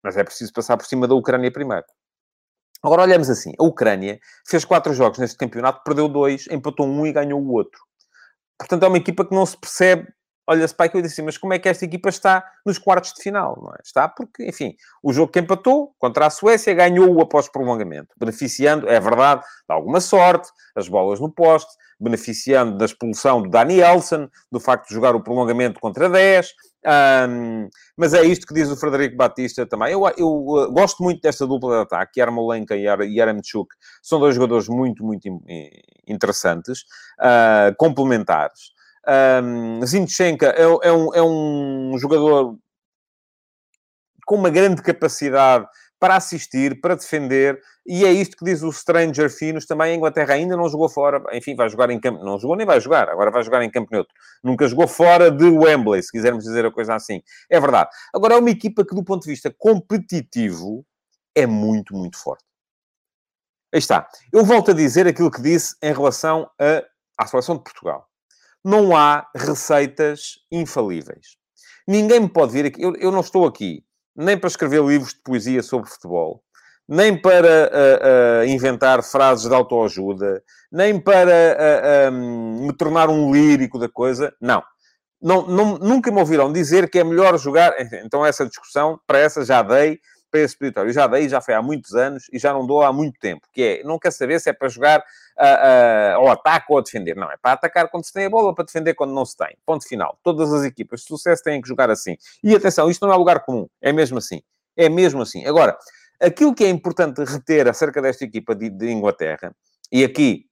mas 0.03 0.17
é 0.17 0.23
preciso 0.25 0.51
passar 0.51 0.75
por 0.75 0.85
cima 0.85 1.07
da 1.07 1.15
Ucrânia 1.15 1.49
primeiro. 1.49 1.85
Agora 2.83 3.03
olhamos 3.03 3.29
assim, 3.29 3.53
a 3.59 3.63
Ucrânia 3.63 4.19
fez 4.45 4.65
quatro 4.65 4.93
jogos 4.93 5.19
neste 5.19 5.37
campeonato, 5.37 5.83
perdeu 5.83 6.07
dois, 6.07 6.47
empatou 6.49 6.87
um 6.87 7.05
e 7.05 7.13
ganhou 7.13 7.39
o 7.39 7.51
outro. 7.53 7.79
Portanto, 8.57 8.83
é 8.83 8.87
uma 8.87 8.97
equipa 8.97 9.25
que 9.25 9.35
não 9.35 9.45
se 9.45 9.57
percebe. 9.57 10.07
Olha-se 10.47 10.73
para 10.73 10.87
aqui 10.87 10.97
e 10.97 11.01
disse, 11.01 11.21
mas 11.21 11.37
como 11.37 11.53
é 11.53 11.59
que 11.59 11.69
esta 11.69 11.85
equipa 11.85 12.09
está 12.09 12.43
nos 12.65 12.77
quartos 12.77 13.13
de 13.13 13.21
final? 13.21 13.57
Não 13.61 13.69
é? 13.71 13.77
Está 13.83 14.07
porque, 14.07 14.45
enfim, 14.45 14.75
o 15.01 15.13
jogo 15.13 15.31
que 15.31 15.39
empatou 15.39 15.93
contra 15.99 16.25
a 16.25 16.29
Suécia 16.29 16.73
ganhou-o 16.73 17.21
após 17.21 17.47
prolongamento, 17.47 18.09
beneficiando, 18.19 18.89
é 18.89 18.99
verdade, 18.99 19.41
de 19.41 19.73
alguma 19.73 20.01
sorte, 20.01 20.49
as 20.75 20.87
bolas 20.87 21.19
no 21.19 21.31
poste, 21.31 21.71
beneficiando 21.99 22.77
da 22.77 22.85
expulsão 22.85 23.43
do 23.43 23.49
Dani 23.49 23.79
Elson, 23.79 24.27
do 24.51 24.59
facto 24.59 24.87
de 24.87 24.95
jogar 24.95 25.15
o 25.15 25.23
prolongamento 25.23 25.79
contra 25.79 26.09
10, 26.09 26.51
um, 26.83 27.69
mas 27.95 28.13
é 28.13 28.23
isto 28.23 28.47
que 28.47 28.55
diz 28.55 28.69
o 28.71 28.75
Frederico 28.75 29.15
Batista 29.15 29.65
também. 29.67 29.93
Eu, 29.93 30.01
eu 30.17 30.27
uh, 30.27 30.71
gosto 30.71 31.03
muito 31.03 31.21
desta 31.21 31.45
dupla 31.45 31.75
de 31.77 31.81
ataque, 31.83 32.19
Yarmolenka 32.19 32.75
e 32.75 32.85
Yaramchuk. 32.85 33.73
São 34.01 34.19
dois 34.19 34.33
jogadores 34.33 34.67
muito, 34.67 35.03
muito 35.03 35.27
interessantes, 36.07 36.81
uh, 37.19 37.75
complementares. 37.77 38.71
Um, 39.07 39.79
é, 39.83 40.61
é, 40.61 40.91
um, 40.91 41.13
é 41.15 41.23
um 41.23 41.97
jogador 41.97 42.57
com 44.25 44.35
uma 44.35 44.49
grande 44.49 44.81
capacidade 44.81 45.67
para 45.99 46.15
assistir, 46.15 46.81
para 46.81 46.95
defender, 46.95 47.61
e 47.85 48.05
é 48.05 48.11
isto 48.11 48.35
que 48.35 48.45
diz 48.45 48.63
o 48.63 48.71
Stranger 48.71 49.29
Finos 49.29 49.65
também. 49.65 49.91
A 49.91 49.95
Inglaterra 49.95 50.33
ainda 50.33 50.57
não 50.57 50.67
jogou 50.67 50.89
fora, 50.89 51.21
enfim, 51.31 51.55
vai 51.55 51.69
jogar 51.69 51.89
em 51.91 51.99
campo, 51.99 52.23
não 52.23 52.39
jogou 52.39 52.55
nem 52.55 52.65
vai 52.65 52.79
jogar, 52.79 53.09
agora 53.09 53.29
vai 53.29 53.43
jogar 53.43 53.63
em 53.63 53.69
campo 53.69 53.89
neutro. 53.91 54.13
Nunca 54.43 54.67
jogou 54.67 54.87
fora 54.87 55.29
de 55.29 55.45
Wembley, 55.45 56.01
se 56.01 56.11
quisermos 56.11 56.43
dizer 56.43 56.65
a 56.65 56.71
coisa 56.71 56.95
assim. 56.95 57.21
É 57.49 57.59
verdade. 57.59 57.89
Agora 58.13 58.33
é 58.33 58.37
uma 58.37 58.49
equipa 58.49 58.85
que, 58.85 58.95
do 58.95 59.03
ponto 59.03 59.23
de 59.23 59.29
vista 59.29 59.53
competitivo, 59.55 60.85
é 61.35 61.45
muito, 61.45 61.95
muito 61.95 62.17
forte. 62.17 62.43
Aí 63.73 63.79
está. 63.79 64.07
Eu 64.33 64.43
volto 64.43 64.71
a 64.71 64.73
dizer 64.73 65.07
aquilo 65.07 65.31
que 65.31 65.41
disse 65.41 65.75
em 65.81 65.93
relação 65.93 66.49
a, 66.59 66.83
à 67.17 67.27
seleção 67.27 67.55
de 67.57 67.63
Portugal. 67.63 68.10
Não 68.63 68.95
há 68.95 69.27
receitas 69.35 70.35
infalíveis. 70.51 71.37
Ninguém 71.87 72.19
me 72.19 72.29
pode 72.29 72.53
vir 72.53 72.65
aqui. 72.65 72.81
Eu, 72.81 72.95
eu 72.95 73.11
não 73.11 73.21
estou 73.21 73.45
aqui 73.45 73.83
nem 74.15 74.37
para 74.37 74.47
escrever 74.47 74.83
livros 74.83 75.13
de 75.13 75.21
poesia 75.23 75.63
sobre 75.63 75.89
futebol, 75.89 76.43
nem 76.87 77.19
para 77.19 77.71
uh, 77.71 78.41
uh, 78.41 78.45
inventar 78.45 79.01
frases 79.03 79.47
de 79.47 79.55
autoajuda, 79.55 80.43
nem 80.71 80.99
para 80.99 82.09
uh, 82.09 82.13
um, 82.13 82.67
me 82.67 82.73
tornar 82.73 83.09
um 83.09 83.31
lírico 83.33 83.79
da 83.79 83.89
coisa. 83.89 84.33
Não. 84.41 84.61
não. 85.21 85.47
Não, 85.47 85.77
Nunca 85.77 86.11
me 86.11 86.19
ouviram 86.19 86.51
dizer 86.51 86.89
que 86.89 86.99
é 86.99 87.03
melhor 87.03 87.37
jogar. 87.37 87.73
Então, 88.05 88.25
essa 88.25 88.45
discussão, 88.45 88.99
para 89.07 89.19
essa 89.19 89.45
já 89.45 89.61
dei, 89.61 89.99
para 90.31 90.39
esse 90.39 90.57
peditório. 90.57 90.91
Já 90.91 91.05
dei, 91.05 91.27
já 91.27 91.41
foi 91.41 91.53
há 91.53 91.61
muitos 91.61 91.93
anos 91.93 92.27
e 92.31 92.39
já 92.39 92.53
não 92.53 92.65
dou 92.65 92.81
há 92.81 92.91
muito 92.91 93.19
tempo. 93.19 93.47
Que 93.51 93.63
é, 93.63 93.83
não 93.83 93.99
quer 93.99 94.11
saber 94.11 94.39
se 94.39 94.49
é 94.49 94.53
para 94.53 94.69
jogar 94.69 94.99
uh, 94.99 95.03
uh, 95.43 96.15
ao 96.15 96.31
ataque 96.31 96.67
ou 96.69 96.77
a 96.79 96.81
defender. 96.81 97.15
Não, 97.15 97.29
é 97.29 97.37
para 97.37 97.51
atacar 97.51 97.89
quando 97.89 98.05
se 98.05 98.13
tem 98.13 98.25
a 98.25 98.29
bola, 98.29 98.55
para 98.55 98.65
defender 98.65 98.93
quando 98.93 99.13
não 99.13 99.25
se 99.25 99.35
tem. 99.35 99.57
Ponto 99.65 99.87
final. 99.87 100.17
Todas 100.23 100.51
as 100.53 100.63
equipas 100.63 101.01
de 101.01 101.07
sucesso 101.07 101.43
têm 101.43 101.61
que 101.61 101.67
jogar 101.67 101.89
assim. 101.89 102.15
E 102.43 102.55
atenção, 102.55 102.89
isto 102.89 103.05
não 103.05 103.13
é 103.13 103.17
lugar 103.17 103.41
comum. 103.41 103.67
É 103.81 103.91
mesmo 103.91 104.17
assim. 104.17 104.41
É 104.75 104.87
mesmo 104.87 105.21
assim. 105.21 105.45
Agora, 105.45 105.77
aquilo 106.19 106.55
que 106.55 106.63
é 106.63 106.69
importante 106.69 107.23
reter 107.23 107.67
acerca 107.67 108.01
desta 108.01 108.23
equipa 108.23 108.55
de, 108.55 108.69
de 108.69 108.89
Inglaterra, 108.89 109.53
e 109.91 110.03
aqui 110.03 110.45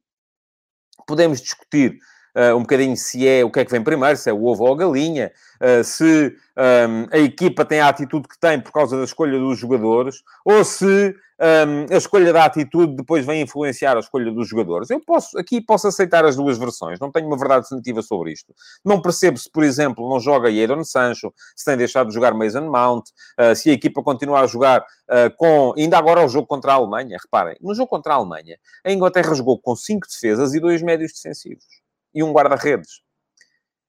podemos 1.07 1.41
discutir 1.41 1.97
uh, 2.35 2.55
um 2.55 2.61
bocadinho 2.61 2.95
se 2.95 3.27
é 3.27 3.43
o 3.43 3.51
que 3.51 3.59
é 3.59 3.65
que 3.65 3.71
vem 3.71 3.83
primeiro, 3.83 4.17
se 4.17 4.29
é 4.29 4.33
o 4.33 4.43
ovo 4.45 4.63
ou 4.63 4.73
a 4.73 4.77
galinha, 4.77 5.31
uh, 5.61 5.83
se 5.83 6.35
um, 6.57 7.07
a 7.11 7.17
equipa 7.17 7.63
tem 7.65 7.79
a 7.79 7.89
atitude 7.89 8.27
que 8.27 8.39
tem 8.39 8.59
por 8.59 8.71
causa 8.71 8.97
da 8.97 9.03
escolha 9.03 9.39
dos 9.39 9.59
jogadores, 9.59 10.23
ou 10.43 10.63
se 10.63 11.15
um, 11.39 11.93
a 11.93 11.97
escolha 11.97 12.33
da 12.33 12.45
atitude 12.45 12.95
depois 12.95 13.25
vem 13.25 13.41
influenciar 13.41 13.95
a 13.95 13.99
escolha 13.99 14.31
dos 14.31 14.47
jogadores. 14.47 14.89
Eu 14.89 14.99
posso, 14.99 15.37
aqui 15.37 15.61
posso 15.61 15.87
aceitar 15.87 16.25
as 16.25 16.35
duas 16.35 16.57
versões, 16.57 16.99
não 16.99 17.11
tenho 17.11 17.27
uma 17.27 17.37
verdade 17.37 17.63
definitiva 17.63 18.01
sobre 18.01 18.33
isto. 18.33 18.53
Não 18.83 19.01
percebo 19.01 19.37
se, 19.37 19.49
por 19.49 19.63
exemplo, 19.63 20.07
não 20.09 20.19
joga 20.19 20.51
Jadon 20.51 20.83
Sancho, 20.83 21.33
se 21.55 21.63
tem 21.63 21.77
deixado 21.77 22.09
de 22.09 22.13
jogar 22.13 22.33
Mason 22.33 22.69
Mount, 22.69 23.05
uh, 23.39 23.55
se 23.55 23.69
a 23.69 23.73
equipa 23.73 24.03
continuar 24.03 24.41
a 24.41 24.47
jogar 24.47 24.81
uh, 24.81 25.35
com... 25.37 25.73
Ainda 25.77 25.97
agora 25.97 26.25
o 26.25 26.27
jogo 26.27 26.47
contra 26.47 26.73
a 26.73 26.75
Alemanha, 26.75 27.17
reparem, 27.21 27.55
no 27.61 27.73
jogo 27.73 27.87
contra 27.87 28.13
a 28.13 28.15
Alemanha, 28.17 28.57
a 28.83 28.91
Inglaterra 28.91 29.33
jogou 29.33 29.57
com 29.57 29.75
cinco 29.75 30.07
defesas 30.07 30.53
e 30.53 30.59
dois 30.59 30.81
médios 30.81 31.13
defensivos. 31.13 31.78
E 32.13 32.23
um 32.23 32.31
guarda-redes. 32.31 33.01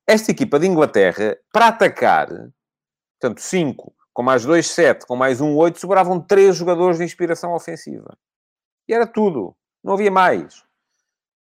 Esta 0.07 0.31
equipa 0.31 0.59
de 0.59 0.67
Inglaterra, 0.67 1.37
para 1.53 1.69
atacar, 1.69 2.29
portanto, 3.19 3.41
cinco 3.41 3.95
com 4.13 4.23
mais 4.23 4.45
dois, 4.45 4.67
sete, 4.67 5.07
com 5.07 5.17
mais 5.17 5.41
um, 5.41 5.57
oito, 5.57 5.81
sobravam 5.81 6.21
três 6.21 6.57
jogadores 6.57 6.99
de 6.99 7.05
inspiração 7.05 7.55
ofensiva. 7.55 8.17
E 8.89 8.93
era 8.93 9.07
tudo. 9.07 9.57
Não 9.83 9.95
havia 9.95 10.11
mais. 10.11 10.63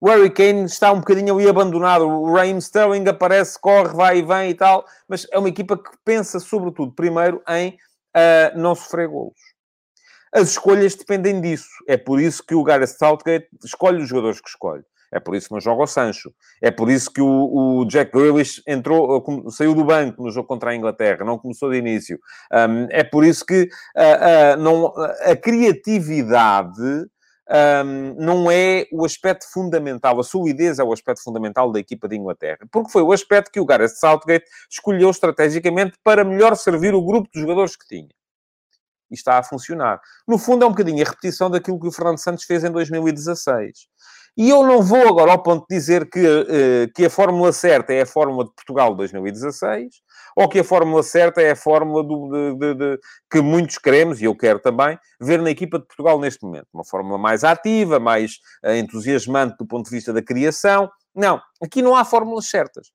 O 0.02 0.10
Harry 0.10 0.30
Kane 0.30 0.66
está 0.66 0.92
um 0.92 1.00
bocadinho 1.00 1.36
ali 1.36 1.48
abandonado. 1.48 2.08
O 2.08 2.34
Raheem 2.34 2.58
Sterling 2.58 3.08
aparece, 3.08 3.60
corre, 3.60 3.94
vai 3.94 4.18
e 4.18 4.22
vem 4.22 4.50
e 4.50 4.56
tal. 4.56 4.86
Mas 5.08 5.28
é 5.32 5.38
uma 5.38 5.50
equipa 5.50 5.78
que 5.78 5.92
pensa, 6.04 6.40
sobretudo, 6.40 6.94
primeiro 6.94 7.44
em 7.48 7.78
uh, 8.16 8.58
não 8.58 8.76
sofrer 8.76 9.08
golos. 9.08 9.40
As 10.34 10.50
escolhas 10.50 10.96
dependem 10.96 11.40
disso. 11.40 11.70
É 11.88 11.96
por 11.96 12.20
isso 12.20 12.44
que 12.44 12.56
o 12.56 12.64
Gareth 12.64 12.88
Southgate 12.88 13.48
escolhe 13.64 14.02
os 14.02 14.10
jogadores 14.10 14.42
que 14.42 14.50
escolhe. 14.50 14.84
É 15.14 15.20
por 15.20 15.36
isso 15.36 15.48
que 15.48 15.54
não 15.54 15.62
joga 15.62 15.84
o 15.84 15.88
Sancho. 15.88 16.34
É 16.60 16.72
por 16.72 16.90
isso 16.90 17.12
que 17.12 17.22
o, 17.22 17.82
o 17.82 17.86
Jack 17.86 18.12
Grealish 18.12 18.64
entrou, 18.68 19.24
saiu 19.52 19.76
do 19.76 19.86
banco 19.86 20.24
no 20.24 20.32
jogo 20.32 20.48
contra 20.48 20.72
a 20.72 20.76
Inglaterra, 20.76 21.24
não 21.24 21.38
começou 21.38 21.70
de 21.70 21.78
início. 21.78 22.20
Um, 22.52 22.88
é 22.90 23.04
por 23.04 23.24
isso 23.24 23.46
que 23.46 23.64
uh, 23.96 24.58
uh, 24.58 24.62
não, 24.62 24.92
a 25.22 25.36
criatividade 25.36 26.82
um, 27.86 28.16
não 28.18 28.50
é 28.50 28.88
o 28.92 29.06
aspecto 29.06 29.46
fundamental, 29.52 30.20
a 30.20 30.24
solidez 30.24 30.80
é 30.80 30.84
o 30.84 30.92
aspecto 30.92 31.22
fundamental 31.22 31.72
da 31.72 31.80
equipa 31.80 32.08
de 32.08 32.16
Inglaterra, 32.16 32.60
porque 32.72 32.92
foi 32.92 33.04
o 33.04 33.12
aspecto 33.12 33.52
que 33.52 33.60
o 33.60 33.66
Gareth 33.66 33.90
Southgate 33.90 34.46
escolheu 34.70 35.10
estrategicamente 35.12 35.98
para 36.04 36.24
melhor 36.24 36.56
servir 36.56 36.96
o 36.96 37.06
grupo 37.06 37.30
de 37.32 37.40
jogadores 37.40 37.76
que 37.76 37.88
tinha. 37.88 38.10
E 39.12 39.16
está 39.16 39.38
a 39.38 39.44
funcionar. 39.44 40.02
No 40.28 40.40
fundo, 40.40 40.64
é 40.64 40.68
um 40.68 40.72
bocadinho 40.72 41.06
a 41.06 41.08
repetição 41.08 41.52
daquilo 41.52 41.80
que 41.80 41.88
o 41.88 41.92
Fernando 41.92 42.18
Santos 42.18 42.46
fez 42.46 42.64
em 42.64 42.72
2016. 42.72 43.88
E 44.36 44.50
eu 44.50 44.66
não 44.66 44.82
vou 44.82 45.08
agora 45.08 45.32
ao 45.32 45.44
ponto 45.44 45.66
de 45.70 45.76
dizer 45.76 46.10
que, 46.10 46.20
uh, 46.20 46.92
que 46.96 47.06
a 47.06 47.10
fórmula 47.10 47.54
certa 47.54 47.94
é 47.94 48.02
a 48.02 48.06
fórmula 48.06 48.46
de 48.46 48.52
Portugal 48.56 48.90
de 48.92 48.98
2016, 48.98 50.02
ou 50.36 50.50
que 50.50 50.60
a 50.60 50.64
fórmula 50.64 51.04
certa 51.04 51.40
é 51.40 51.52
a 51.52 51.56
fórmula 51.56 52.04
do, 52.04 52.30
de, 52.32 52.56
de, 52.58 52.74
de, 52.74 53.00
que 53.30 53.42
muitos 53.42 53.78
queremos, 53.78 54.20
e 54.20 54.26
eu 54.26 54.36
quero 54.36 54.60
também, 54.60 54.98
ver 55.22 55.40
na 55.40 55.52
equipa 55.52 55.78
de 55.78 55.86
Portugal 55.86 56.20
neste 56.20 56.44
momento. 56.44 56.66
Uma 56.74 56.84
fórmula 56.84 57.20
mais 57.20 57.44
ativa, 57.44 58.00
mais 58.00 58.40
uh, 58.66 58.72
entusiasmante 58.72 59.56
do 59.60 59.68
ponto 59.68 59.86
de 59.86 59.92
vista 59.92 60.12
da 60.12 60.22
criação. 60.22 60.90
Não, 61.14 61.40
aqui 61.62 61.84
não 61.84 61.96
há 61.96 62.04
fórmulas 62.04 62.48
certas. 62.50 62.88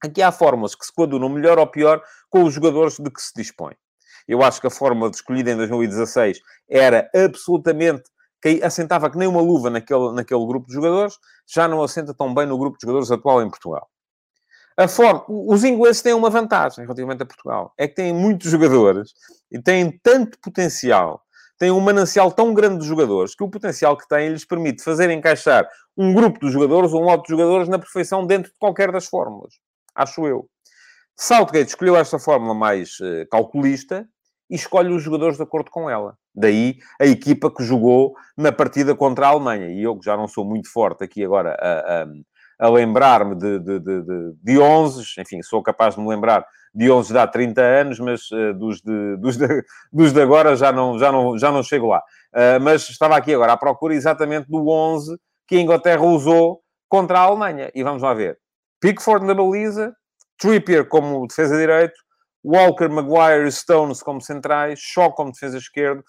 Aqui 0.00 0.22
há 0.22 0.30
fórmulas 0.30 0.76
que 0.76 0.86
se 0.86 0.92
coadunam 0.94 1.28
melhor 1.28 1.58
ou 1.58 1.66
pior 1.66 2.00
com 2.30 2.44
os 2.44 2.54
jogadores 2.54 2.98
de 2.98 3.10
que 3.10 3.20
se 3.20 3.32
dispõe. 3.34 3.74
Eu 4.28 4.42
acho 4.42 4.60
que 4.60 4.66
a 4.68 4.70
fórmula 4.70 5.10
escolhida 5.10 5.50
em 5.50 5.56
2016 5.56 6.38
era 6.68 7.10
absolutamente 7.14 8.04
que 8.42 8.62
assentava 8.62 9.10
que 9.10 9.18
nem 9.18 9.28
uma 9.28 9.40
luva 9.40 9.70
naquele, 9.70 10.12
naquele 10.12 10.46
grupo 10.46 10.66
de 10.66 10.74
jogadores, 10.74 11.18
já 11.46 11.66
não 11.66 11.82
assenta 11.82 12.14
tão 12.14 12.34
bem 12.34 12.46
no 12.46 12.58
grupo 12.58 12.76
de 12.78 12.82
jogadores 12.82 13.10
atual 13.10 13.42
em 13.42 13.48
Portugal. 13.48 13.88
A 14.76 14.86
forma, 14.86 15.24
os 15.28 15.64
ingleses 15.64 16.02
têm 16.02 16.12
uma 16.12 16.28
vantagem 16.28 16.84
relativamente 16.84 17.22
a 17.22 17.26
Portugal, 17.26 17.72
é 17.78 17.88
que 17.88 17.94
têm 17.94 18.12
muitos 18.12 18.50
jogadores 18.50 19.14
e 19.50 19.58
têm 19.58 19.90
tanto 20.02 20.38
potencial, 20.38 21.22
têm 21.58 21.70
um 21.70 21.80
manancial 21.80 22.30
tão 22.30 22.52
grande 22.52 22.80
de 22.80 22.86
jogadores, 22.86 23.34
que 23.34 23.42
o 23.42 23.48
potencial 23.48 23.96
que 23.96 24.06
têm 24.06 24.28
lhes 24.28 24.44
permite 24.44 24.84
fazer 24.84 25.08
encaixar 25.08 25.66
um 25.96 26.12
grupo 26.12 26.38
de 26.40 26.52
jogadores 26.52 26.92
ou 26.92 27.00
um 27.00 27.04
lote 27.06 27.22
de 27.22 27.30
jogadores 27.30 27.68
na 27.68 27.78
perfeição 27.78 28.26
dentro 28.26 28.52
de 28.52 28.58
qualquer 28.58 28.92
das 28.92 29.06
fórmulas. 29.06 29.54
Acho 29.94 30.26
eu. 30.26 30.46
Southgate 31.18 31.70
escolheu 31.70 31.96
esta 31.96 32.18
fórmula 32.18 32.54
mais 32.54 33.00
uh, 33.00 33.26
calculista 33.30 34.06
e 34.50 34.56
escolhe 34.56 34.92
os 34.92 35.02
jogadores 35.02 35.38
de 35.38 35.42
acordo 35.42 35.70
com 35.70 35.88
ela. 35.88 36.18
Daí 36.36 36.76
a 37.00 37.06
equipa 37.06 37.50
que 37.50 37.64
jogou 37.64 38.14
na 38.36 38.52
partida 38.52 38.94
contra 38.94 39.26
a 39.26 39.30
Alemanha. 39.30 39.68
E 39.68 39.82
eu, 39.82 39.96
que 39.98 40.04
já 40.04 40.16
não 40.16 40.28
sou 40.28 40.44
muito 40.44 40.70
forte 40.70 41.02
aqui 41.02 41.24
agora 41.24 41.56
a, 41.58 42.02
a, 42.02 42.66
a 42.66 42.70
lembrar-me 42.70 43.34
de, 43.34 43.58
de, 43.58 43.80
de, 43.80 44.32
de 44.42 44.58
11, 44.58 45.02
enfim, 45.18 45.42
sou 45.42 45.62
capaz 45.62 45.94
de 45.94 46.00
me 46.00 46.08
lembrar 46.08 46.46
de 46.74 46.90
11 46.90 47.10
de 47.10 47.18
há 47.18 47.26
30 47.26 47.62
anos, 47.62 47.98
mas 47.98 48.30
uh, 48.30 48.52
dos, 48.52 48.82
de, 48.82 49.16
dos, 49.16 49.38
de, 49.38 49.64
dos 49.90 50.12
de 50.12 50.20
agora 50.20 50.54
já 50.54 50.70
não, 50.70 50.98
já, 50.98 51.10
não, 51.10 51.38
já 51.38 51.50
não 51.50 51.62
chego 51.62 51.86
lá. 51.86 52.02
Uh, 52.34 52.60
mas 52.60 52.88
estava 52.90 53.16
aqui 53.16 53.32
agora 53.32 53.54
à 53.54 53.56
procura 53.56 53.94
exatamente 53.94 54.50
do 54.50 54.68
11 54.68 55.16
que 55.48 55.56
a 55.56 55.60
Inglaterra 55.60 56.02
usou 56.02 56.60
contra 56.86 57.18
a 57.18 57.22
Alemanha. 57.22 57.70
E 57.74 57.82
vamos 57.82 58.02
lá 58.02 58.12
ver. 58.12 58.38
Pickford 58.78 59.24
na 59.24 59.32
baliza, 59.32 59.94
Trippier 60.38 60.86
como 60.86 61.26
defesa 61.26 61.56
direito, 61.56 61.94
Walker, 62.44 62.88
Maguire 62.88 63.48
e 63.48 63.52
Stones 63.52 64.02
como 64.02 64.20
centrais, 64.20 64.78
Shaw 64.78 65.12
como 65.12 65.32
defesa 65.32 65.56
esquerdo, 65.56 66.04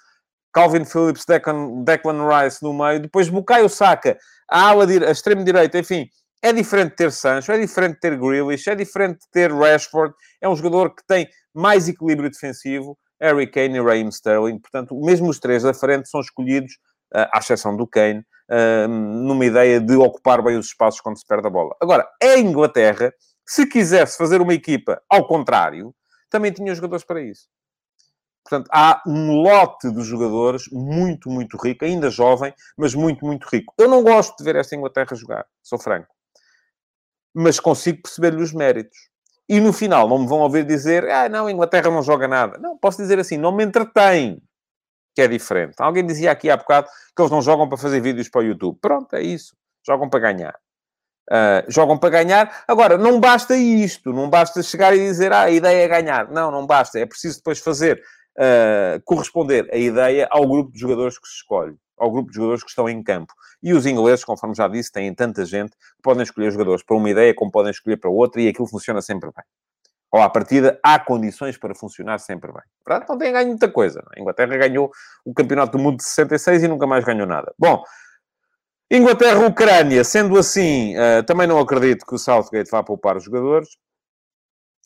Calvin 0.54 0.86
Phillips, 0.86 1.26
Declan, 1.26 1.84
Declan 1.84 2.28
Rice 2.28 2.64
no 2.64 2.74
meio, 2.74 3.00
depois 3.00 3.30
Bukayo 3.30 3.70
Saka, 3.70 4.18
a 4.50 4.70
ala, 4.70 4.86
a 4.86 5.12
extremo 5.12 5.44
direito, 5.44 5.78
enfim, 5.78 6.08
é 6.42 6.54
diferente 6.54 6.96
ter 6.96 7.12
Sancho, 7.12 7.52
é 7.52 7.58
diferente 7.58 8.00
ter 8.00 8.18
Grealish, 8.18 8.70
é 8.70 8.76
diferente 8.76 9.20
ter 9.32 9.52
Rashford, 9.52 10.14
é 10.42 10.48
um 10.48 10.56
jogador 10.56 10.94
que 10.96 11.06
tem 11.06 11.28
mais 11.54 11.88
equilíbrio 11.88 12.30
defensivo, 12.30 12.98
Harry 13.20 13.48
Kane 13.48 13.78
e 13.78 13.82
Raheem 13.82 14.10
Sterling, 14.10 14.60
portanto, 14.60 14.96
mesmo 15.00 15.30
os 15.30 15.40
três 15.40 15.64
da 15.64 15.74
frente 15.74 16.08
são 16.08 16.22
escolhidos, 16.22 16.74
uh, 17.14 17.28
à 17.34 17.40
exceção 17.40 17.76
do 17.76 17.88
Kane, 17.88 18.20
uh, 18.52 18.88
numa 18.88 19.46
ideia 19.46 19.80
de 19.80 19.96
ocupar 19.96 20.42
bem 20.42 20.58
os 20.58 20.68
espaços 20.68 21.02
quando 21.02 21.18
se 21.18 21.26
perde 21.26 21.48
a 21.48 21.50
bola. 21.50 21.76
Agora, 21.82 22.08
a 22.22 22.38
Inglaterra, 22.38 23.12
se 23.46 23.66
quisesse 23.66 24.18
fazer 24.18 24.42
uma 24.42 24.54
equipa 24.54 25.02
ao 25.10 25.28
contrário, 25.28 25.94
também 26.30 26.52
tinha 26.52 26.76
jogadores 26.76 27.06
para 27.06 27.22
isso. 27.22 27.48
Portanto, 28.48 28.70
há 28.72 29.02
um 29.06 29.42
lote 29.42 29.92
de 29.92 30.02
jogadores 30.04 30.70
muito, 30.72 31.30
muito 31.30 31.58
rico, 31.58 31.84
ainda 31.84 32.10
jovem, 32.10 32.54
mas 32.78 32.96
muito, 32.96 33.26
muito 33.26 33.46
rico. 33.52 33.74
Eu 33.78 33.90
não 33.90 34.02
gosto 34.02 34.38
de 34.38 34.44
ver 34.46 34.56
esta 34.56 34.74
Inglaterra 34.74 35.14
jogar, 35.16 35.46
sou 35.62 35.78
franco. 35.78 36.08
Mas 37.36 37.60
consigo 37.60 38.02
perceber-lhe 38.04 38.42
os 38.42 38.54
méritos. 38.54 38.98
E 39.50 39.60
no 39.60 39.74
final 39.74 40.08
não 40.08 40.20
me 40.20 40.28
vão 40.28 40.40
ouvir 40.40 40.66
dizer, 40.66 41.10
ah, 41.10 41.28
não, 41.28 41.48
a 41.48 41.52
Inglaterra 41.52 41.92
não 41.92 42.02
joga 42.02 42.26
nada. 42.26 42.58
Não, 42.58 42.78
posso 42.78 42.98
dizer 42.98 43.20
assim, 43.20 43.38
não 43.38 43.52
me 43.52 43.66
entretém, 43.66 44.42
que 45.14 45.22
é 45.22 45.28
diferente. 45.28 45.76
Alguém 45.80 46.06
dizia 46.06 46.32
aqui 46.32 46.50
há 46.50 46.56
bocado 46.56 46.88
que 47.16 47.22
eles 47.22 47.32
não 47.32 47.42
jogam 47.42 47.68
para 47.68 47.78
fazer 47.78 48.00
vídeos 48.00 48.30
para 48.30 48.42
o 48.42 48.44
YouTube. 48.46 48.78
Pronto, 48.82 49.14
é 49.14 49.22
isso. 49.22 49.56
Jogam 49.86 50.10
para 50.10 50.20
ganhar. 50.22 50.56
Uh, 51.30 51.70
jogam 51.70 51.98
para 51.98 52.10
ganhar. 52.10 52.64
Agora, 52.66 52.98
não 52.98 53.20
basta 53.20 53.58
isto, 53.58 54.14
não 54.14 54.30
basta 54.30 54.64
chegar 54.64 54.96
e 54.96 55.00
dizer, 55.00 55.34
ah, 55.34 55.42
a 55.42 55.52
ideia 55.52 55.84
é 55.84 55.88
ganhar. 55.88 56.32
Não, 56.32 56.50
não 56.50 56.66
basta. 56.66 56.98
É 56.98 57.06
preciso 57.06 57.38
depois 57.38 57.60
fazer 57.60 58.02
uh, 58.38 59.02
corresponder 59.04 59.70
a 59.72 59.78
ideia 59.78 60.28
ao 60.30 60.48
grupo 60.48 60.72
de 60.72 60.80
jogadores 60.80 61.18
que 61.18 61.28
se 61.28 61.36
escolhe, 61.36 61.76
ao 61.98 62.12
grupo 62.12 62.30
de 62.30 62.36
jogadores 62.36 62.64
que 62.64 62.70
estão 62.70 62.88
em 62.88 63.02
campo. 63.04 63.34
E 63.62 63.74
os 63.74 63.86
ingleses, 63.86 64.24
conforme 64.24 64.56
já 64.56 64.68
disse, 64.68 64.92
têm 64.92 65.14
tanta 65.14 65.46
gente 65.46 65.72
que 65.72 66.02
podem 66.04 66.24
escolher 66.24 66.52
jogadores 66.52 66.84
para 66.84 66.96
uma 66.96 67.10
ideia 67.10 67.34
como 67.34 67.52
podem 67.52 67.72
escolher 67.72 67.98
para 67.98 68.10
outra 68.10 68.42
e 68.42 68.48
aquilo 68.48 68.68
funciona 68.68 69.02
sempre 69.02 69.30
bem. 69.36 69.44
Ou 70.12 70.22
à 70.22 70.30
partida, 70.30 70.80
há 70.82 70.98
condições 70.98 71.58
para 71.58 71.76
funcionar 71.76 72.20
sempre 72.20 72.52
bem. 72.52 72.62
Portanto, 72.84 73.10
não 73.10 73.18
tem 73.18 73.34
ganho 73.34 73.50
muita 73.50 73.70
coisa. 73.70 74.02
A 74.16 74.20
Inglaterra 74.20 74.56
ganhou 74.56 74.90
o 75.26 75.34
Campeonato 75.34 75.78
do 75.78 75.84
Mundo 75.84 75.98
de 75.98 76.04
66 76.04 76.64
e 76.64 76.68
nunca 76.68 76.88
mais 76.88 77.04
ganhou 77.04 77.28
nada. 77.28 77.54
Bom, 77.60 77.84
Inglaterra-Ucrânia, 78.90 80.02
sendo 80.06 80.38
assim, 80.38 80.96
uh, 80.96 81.22
também 81.26 81.46
não 81.46 81.60
acredito 81.60 82.06
que 82.06 82.16
o 82.16 82.18
Southgate 82.18 82.72
vá 82.72 82.82
poupar 82.82 83.18
os 83.18 83.24
jogadores, 83.26 83.68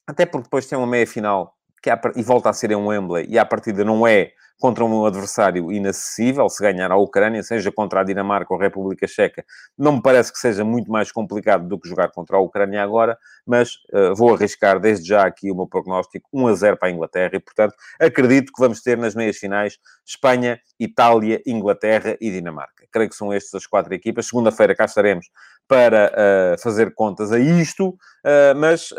até 0.07 0.25
porque 0.25 0.45
depois 0.45 0.65
tem 0.65 0.75
uma 0.75 0.87
meia-final 0.87 1.55
que 1.82 1.89
e 2.15 2.24
volta 2.24 2.50
a 2.50 2.54
ser 2.54 2.72
em 2.72 2.76
Wembley, 2.76 3.26
e 3.30 3.39
à 3.39 3.46
partida 3.46 3.84
não 3.84 4.06
é 4.06 4.32
contra 4.62 4.86
um 4.86 5.06
adversário 5.08 5.72
inacessível, 5.72 6.48
se 6.48 6.62
ganhar 6.62 6.91
a 6.91 6.96
Ucrânia, 6.96 7.41
seja 7.41 7.72
contra 7.72 8.02
a 8.02 8.04
Dinamarca 8.04 8.54
ou 8.54 8.60
a 8.60 8.63
República 8.63 9.08
Checa, 9.08 9.44
não 9.76 9.94
me 9.94 10.02
parece 10.04 10.32
que 10.32 10.38
seja 10.38 10.63
muito 10.63 10.91
mais 10.91 11.12
complicado 11.12 11.67
do 11.67 11.80
que 11.80 11.89
jogar 11.89 12.12
contra 12.12 12.38
a 12.38 12.39
Ucrânia 12.39 12.84
agora, 12.84 13.17
mas 13.44 13.78
uh, 13.91 14.13
vou 14.15 14.36
arriscar 14.36 14.80
desde 14.80 15.08
já 15.08 15.26
aqui 15.26 15.52
o 15.52 15.56
meu 15.56 15.67
prognóstico 15.67 16.30
1 16.32 16.48
a 16.48 16.54
0 16.54 16.78
para 16.78 16.89
a 16.89 16.91
Inglaterra, 16.91 17.32
e 17.34 17.39
portanto 17.39 17.74
acredito 18.00 18.54
que 18.54 18.62
vamos 18.62 18.82
ter 18.82 19.00
nas 19.00 19.15
meias 19.15 19.38
finais 19.38 19.80
Espanha, 20.06 20.60
Itália, 20.80 21.41
Inglaterra 21.48 22.15
e 22.22 22.30
Dinamarca. 22.30 22.86
Creio 22.91 23.10
que 23.10 23.15
são 23.15 23.34
estas 23.34 23.56
as 23.56 23.65
quatro 23.65 23.94
equipas. 23.94 24.28
Segunda-feira 24.28 24.76
cá 24.76 24.86
estaremos 24.86 25.28
para 25.71 26.12
uh, 26.12 26.62
fazer 26.62 26.93
contas 26.93 27.31
a 27.31 27.39
isto, 27.39 27.89
uh, 27.89 28.53
mas 28.57 28.89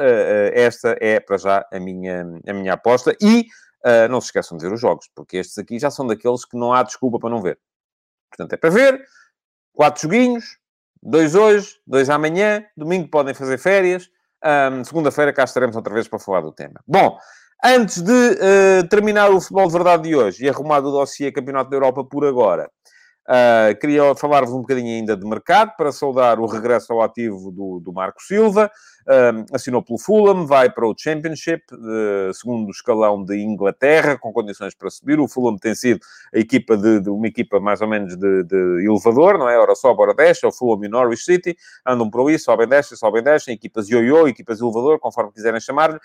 esta 0.54 0.96
é 1.00 1.20
para 1.20 1.36
já 1.36 1.66
a 1.70 1.78
minha, 1.78 2.26
a 2.46 2.52
minha 2.52 2.72
aposta 2.72 3.14
e 3.20 3.46
Uh, 3.84 4.06
não 4.08 4.20
se 4.20 4.26
esqueçam 4.26 4.56
de 4.56 4.64
ver 4.64 4.72
os 4.72 4.80
jogos, 4.80 5.10
porque 5.12 5.38
estes 5.38 5.58
aqui 5.58 5.76
já 5.76 5.90
são 5.90 6.06
daqueles 6.06 6.44
que 6.44 6.56
não 6.56 6.72
há 6.72 6.84
desculpa 6.84 7.18
para 7.18 7.30
não 7.30 7.42
ver. 7.42 7.58
Portanto, 8.30 8.52
é 8.52 8.56
para 8.56 8.70
ver, 8.70 9.04
quatro 9.74 10.02
joguinhos, 10.02 10.56
Dois 11.02 11.34
hoje, 11.34 11.80
dois 11.84 12.08
amanhã, 12.08 12.64
domingo 12.76 13.08
podem 13.08 13.34
fazer 13.34 13.58
férias, 13.58 14.08
um, 14.72 14.84
segunda-feira 14.84 15.32
cá 15.32 15.42
estaremos 15.42 15.74
outra 15.74 15.92
vez 15.92 16.06
para 16.06 16.20
falar 16.20 16.42
do 16.42 16.52
tema. 16.52 16.80
Bom, 16.86 17.18
antes 17.64 18.00
de 18.00 18.12
uh, 18.12 18.88
terminar 18.88 19.28
o 19.30 19.40
futebol 19.40 19.66
de 19.66 19.72
verdade 19.72 20.02
de 20.04 20.14
hoje 20.14 20.44
e 20.44 20.48
arrumar 20.48 20.78
o 20.78 20.92
dossiê 20.92 21.32
Campeonato 21.32 21.70
da 21.70 21.76
Europa 21.76 22.04
por 22.04 22.24
agora, 22.24 22.70
Uh, 23.28 23.78
queria 23.78 24.14
falar-vos 24.16 24.52
um 24.52 24.62
bocadinho 24.62 24.88
ainda 24.88 25.16
de 25.16 25.24
mercado, 25.24 25.74
para 25.76 25.92
saudar 25.92 26.40
o 26.40 26.46
regresso 26.46 26.92
ao 26.92 27.02
ativo 27.02 27.52
do, 27.52 27.80
do 27.80 27.92
Marco 27.92 28.20
Silva. 28.22 28.70
Uh, 29.02 29.44
assinou 29.54 29.82
pelo 29.82 29.98
Fulham, 29.98 30.44
vai 30.46 30.70
para 30.70 30.86
o 30.86 30.94
Championship, 30.96 31.62
uh, 31.72 32.34
segundo 32.34 32.70
escalão 32.70 33.24
de 33.24 33.36
Inglaterra, 33.36 34.18
com 34.18 34.32
condições 34.32 34.74
para 34.74 34.90
subir. 34.90 35.20
O 35.20 35.28
Fulham 35.28 35.56
tem 35.56 35.74
sido 35.74 36.00
a 36.34 36.38
equipa 36.38 36.76
de, 36.76 37.00
de 37.00 37.10
uma 37.10 37.26
equipa 37.26 37.60
mais 37.60 37.80
ou 37.80 37.88
menos 37.88 38.16
de, 38.16 38.42
de, 38.42 38.84
elevador, 38.84 39.38
não 39.38 39.48
é? 39.48 39.56
Ora 39.56 39.74
sobe, 39.74 40.02
ora 40.02 40.14
desce, 40.14 40.44
é 40.44 40.48
o 40.48 40.52
Fulham 40.52 40.84
e 40.84 40.88
Norwich 40.88 41.24
City, 41.24 41.56
andam 41.86 42.10
por 42.10 42.28
aí, 42.28 42.38
sobem, 42.38 42.66
descem, 42.66 42.96
sobem, 42.96 43.22
descem, 43.22 43.54
equipas 43.54 43.88
ioiô, 43.88 44.26
equipas 44.26 44.60
elevador, 44.60 44.98
conforme 44.98 45.32
quiserem 45.32 45.60
chamar-lhe. 45.60 45.98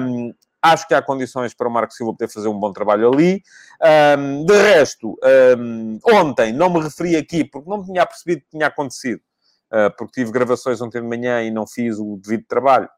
Um, 0.00 0.34
Acho 0.60 0.88
que 0.88 0.94
há 0.94 1.00
condições 1.00 1.54
para 1.54 1.68
o 1.68 1.70
Marco 1.70 1.92
Silva 1.92 2.12
poder 2.12 2.28
fazer 2.28 2.48
um 2.48 2.58
bom 2.58 2.72
trabalho 2.72 3.12
ali. 3.12 3.42
Um, 4.18 4.44
de 4.44 4.54
resto, 4.54 5.16
um, 5.56 5.98
ontem 6.04 6.52
não 6.52 6.68
me 6.68 6.80
referi 6.80 7.16
aqui 7.16 7.44
porque 7.44 7.70
não 7.70 7.84
tinha 7.84 8.04
percebido 8.04 8.42
que 8.42 8.50
tinha 8.50 8.66
acontecido. 8.66 9.20
Uh, 9.72 9.94
porque 9.96 10.20
tive 10.20 10.32
gravações 10.32 10.80
ontem 10.80 11.00
de 11.00 11.06
manhã 11.06 11.42
e 11.42 11.50
não 11.50 11.66
fiz 11.66 11.98
o 11.98 12.18
devido 12.22 12.44
trabalho. 12.48 12.88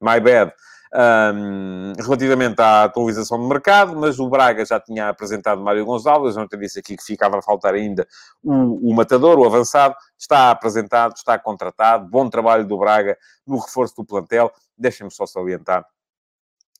My 0.00 0.20
bad. 0.20 0.52
Um, 0.96 1.92
relativamente 1.98 2.60
à 2.60 2.84
atualização 2.84 3.36
do 3.36 3.48
mercado, 3.48 3.96
mas 3.96 4.20
o 4.20 4.28
Braga 4.28 4.64
já 4.64 4.78
tinha 4.78 5.08
apresentado 5.08 5.60
Mário 5.60 5.84
Gonçalves, 5.84 6.36
ontem 6.36 6.56
disse 6.56 6.78
aqui 6.78 6.96
que 6.96 7.02
ficava 7.02 7.38
a 7.38 7.42
faltar 7.42 7.74
ainda 7.74 8.06
o, 8.40 8.90
o 8.90 8.94
matador, 8.94 9.36
o 9.40 9.44
avançado, 9.44 9.96
está 10.16 10.52
apresentado, 10.52 11.14
está 11.16 11.36
contratado, 11.36 12.08
bom 12.08 12.30
trabalho 12.30 12.64
do 12.64 12.78
Braga 12.78 13.18
no 13.44 13.58
reforço 13.58 13.96
do 13.96 14.04
plantel, 14.04 14.52
deixem-me 14.78 15.12
só 15.12 15.26
salientar 15.26 15.84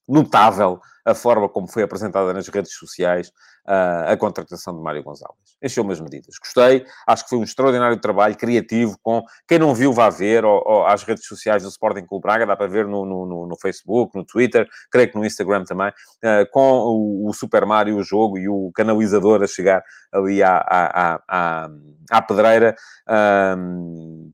notável 0.06 0.80
a 1.04 1.14
forma 1.14 1.48
como 1.48 1.66
foi 1.66 1.82
apresentada 1.82 2.32
nas 2.32 2.48
redes 2.48 2.74
sociais 2.74 3.28
uh, 3.66 4.10
a 4.10 4.16
contratação 4.16 4.74
de 4.74 4.82
Mário 4.82 5.02
Gonçalves. 5.02 5.56
Encheu-me 5.62 5.92
as 5.92 6.00
medidas. 6.00 6.36
Gostei, 6.38 6.84
acho 7.06 7.24
que 7.24 7.30
foi 7.30 7.38
um 7.38 7.42
extraordinário 7.42 7.98
trabalho 8.00 8.36
criativo 8.36 8.96
com... 9.02 9.22
Quem 9.46 9.58
não 9.58 9.74
viu, 9.74 9.92
vá 9.92 10.08
ver 10.10 10.44
ou, 10.44 10.62
ou 10.64 10.86
às 10.86 11.02
redes 11.02 11.26
sociais 11.26 11.62
do 11.62 11.68
Sporting 11.68 12.06
Clube 12.06 12.22
Braga, 12.22 12.46
dá 12.46 12.56
para 12.56 12.66
ver 12.66 12.86
no, 12.86 13.04
no, 13.04 13.46
no, 13.46 13.56
Facebook, 13.56 14.16
no 14.16 14.24
Twitter, 14.24 14.68
creio 14.90 15.10
que 15.10 15.16
no 15.16 15.24
Instagram 15.24 15.64
também, 15.64 15.88
uh, 15.88 16.50
com 16.50 16.60
o, 16.60 17.28
o, 17.28 17.32
Super 17.32 17.66
Mario, 17.66 17.96
o 17.96 18.02
jogo 18.02 18.38
e 18.38 18.48
o 18.48 18.70
canalizador 18.74 19.42
a 19.42 19.46
chegar 19.46 19.82
ali 20.12 20.42
à, 20.42 20.56
à, 20.56 21.20
à, 21.28 21.68
à 22.10 22.22
pedreira. 22.22 22.74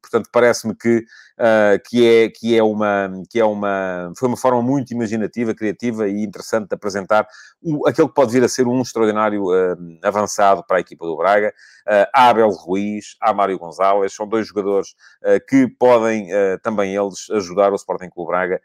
Portanto, 0.02 0.28
parece-me 0.32 0.74
que, 0.74 0.98
uh, 1.38 1.80
que, 1.88 2.06
é, 2.06 2.28
que, 2.28 2.56
é 2.56 2.62
uma, 2.62 3.10
que 3.28 3.40
é 3.40 3.44
uma... 3.44 4.12
Foi 4.16 4.28
uma 4.28 4.36
forma 4.36 4.62
muito 4.62 4.92
imaginativa, 4.92 5.54
criativa 5.54 6.08
e 6.08 6.22
interessante 6.22 6.59
interessante 6.60 6.68
de 6.68 6.74
apresentar 6.74 7.26
o, 7.62 7.88
aquele 7.88 8.08
que 8.08 8.14
pode 8.14 8.32
vir 8.32 8.44
a 8.44 8.48
ser 8.48 8.66
um 8.66 8.80
extraordinário 8.80 9.44
uh, 9.44 9.76
avançado 10.02 10.64
para 10.66 10.78
a 10.78 10.80
equipa 10.80 11.06
do 11.06 11.16
Braga. 11.16 11.52
Uh, 11.86 12.06
há 12.14 12.28
Abel 12.28 12.50
Ruiz, 12.50 13.16
há 13.20 13.32
Mário 13.32 13.58
Gonzalez, 13.58 14.14
são 14.14 14.26
dois 14.26 14.46
jogadores 14.46 14.90
uh, 15.22 15.44
que 15.48 15.66
podem 15.66 16.28
também 16.62 16.94
eles 16.94 17.28
ajudar 17.30 17.72
o 17.72 17.76
Sporting 17.76 18.08
Clube 18.08 18.30
Braga 18.30 18.60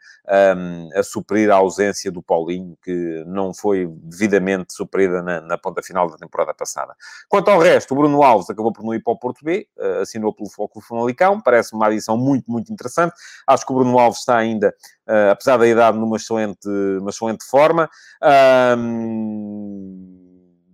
um, 0.56 0.88
a 0.94 1.02
suprir 1.02 1.50
a 1.50 1.56
ausência 1.56 2.10
do 2.10 2.22
Paulinho, 2.22 2.76
que 2.82 3.24
não 3.26 3.52
foi 3.52 3.86
devidamente 4.02 4.74
suprida 4.74 5.22
na, 5.22 5.40
na, 5.40 5.58
ponta 5.58 5.82
final 5.82 6.08
da 6.08 6.16
temporada 6.16 6.54
passada. 6.54 6.94
Quanto 7.28 7.50
ao 7.50 7.58
resto, 7.58 7.92
o 7.92 7.96
Bruno 7.96 8.22
Alves 8.22 8.50
acabou 8.50 8.72
por 8.72 8.84
não 8.84 8.94
ir 8.94 9.02
para 9.02 9.12
o 9.12 9.18
Porto 9.18 9.44
B, 9.44 9.66
assinou 10.00 10.32
pelo 10.32 10.50
Foco 10.50 10.80
Famalicão, 10.80 11.40
parece 11.40 11.74
uma 11.74 11.86
adição 11.86 12.16
muito, 12.16 12.50
muito 12.50 12.72
interessante. 12.72 13.14
Acho 13.46 13.66
que 13.66 13.72
o 13.72 13.76
Bruno 13.76 13.98
Alves 13.98 14.20
está 14.20 14.36
ainda 14.36 14.74
uh, 15.08 15.30
apesar 15.30 15.56
da 15.56 15.66
idade, 15.66 15.98
numa 15.98 16.16
excelente, 16.16 16.68
uma 17.00 17.10
excelente 17.10 17.44
forma. 17.44 17.88
Um, 18.78 20.16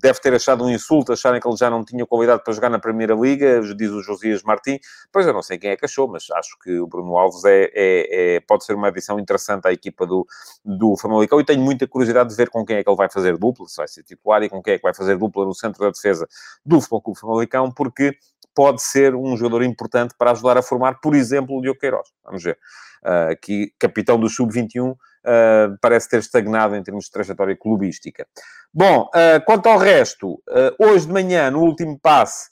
deve 0.02 0.18
ter 0.18 0.34
achado 0.34 0.64
um 0.64 0.70
insulto, 0.70 1.12
acharem 1.12 1.40
que 1.40 1.46
ele 1.46 1.56
já 1.56 1.70
não 1.70 1.84
tinha 1.84 2.04
qualidade 2.04 2.42
para 2.42 2.52
jogar 2.52 2.68
na 2.68 2.78
Primeira 2.80 3.14
Liga, 3.14 3.62
diz 3.76 3.90
o 3.90 4.02
Josias 4.02 4.42
Martins. 4.42 4.80
Pois 5.12 5.24
eu 5.24 5.32
não 5.32 5.42
sei 5.42 5.58
quem 5.58 5.70
é 5.70 5.76
que 5.76 5.84
achou, 5.84 6.08
mas 6.08 6.28
acho 6.32 6.58
que 6.58 6.80
o 6.80 6.88
Bruno 6.88 7.16
Alves 7.16 7.44
é, 7.44 7.70
é, 7.72 8.34
é 8.36 8.40
pode 8.40 8.64
ser 8.64 8.74
uma 8.74 8.88
adição 8.88 9.18
interessante 9.20 9.68
à 9.68 9.72
equipa 9.72 10.04
do, 10.04 10.26
do 10.64 10.96
Famalicão 10.96 11.40
e 11.40 11.44
tenho 11.44 11.62
muita 11.62 11.86
curiosidade 11.86 12.30
de 12.30 12.34
ver 12.34 12.50
com 12.50 12.66
quem 12.66 12.78
é 12.78 12.82
que 12.82 12.90
ele 12.90 12.96
vai 12.96 13.08
fazer 13.08 13.38
dupla, 13.38 13.68
se 13.68 13.76
vai 13.76 13.86
ser 13.86 14.02
titular 14.02 14.42
e 14.42 14.48
com 14.48 14.60
quem 14.60 14.74
é 14.74 14.76
que 14.76 14.82
vai 14.82 14.92
fazer 14.92 15.16
dupla 15.16 15.46
no 15.46 15.54
centro 15.54 15.80
da 15.80 15.90
defesa 15.90 16.26
do 16.66 16.80
Futebol 16.80 17.02
Clube 17.02 17.20
Famalicão, 17.20 17.70
porque 17.70 18.16
pode 18.52 18.82
ser 18.82 19.14
um 19.14 19.36
jogador 19.36 19.62
importante 19.62 20.14
para 20.18 20.32
ajudar 20.32 20.58
a 20.58 20.62
formar, 20.62 21.00
por 21.00 21.14
exemplo, 21.14 21.56
o 21.56 21.62
Diogo 21.62 21.78
Queiroz. 21.78 22.08
Vamos 22.24 22.42
ver. 22.42 22.58
Uh, 23.04 23.34
que 23.42 23.72
capitão 23.80 24.16
do 24.16 24.28
Sub-21 24.28 24.92
uh, 24.92 24.96
ah, 25.24 25.76
parece 25.80 26.08
ter 26.08 26.20
estagnado 26.20 26.76
em 26.76 26.82
termos 26.84 27.06
de 27.06 27.10
trajetória 27.10 27.56
clubística. 27.56 28.24
Bom, 28.72 29.08
uh, 29.08 29.44
quanto 29.44 29.68
ao 29.68 29.76
resto, 29.76 30.40
hoje 30.78 31.06
de 31.06 31.12
manhã, 31.12 31.50
no 31.50 31.62
último 31.62 31.98
passe, 31.98 32.48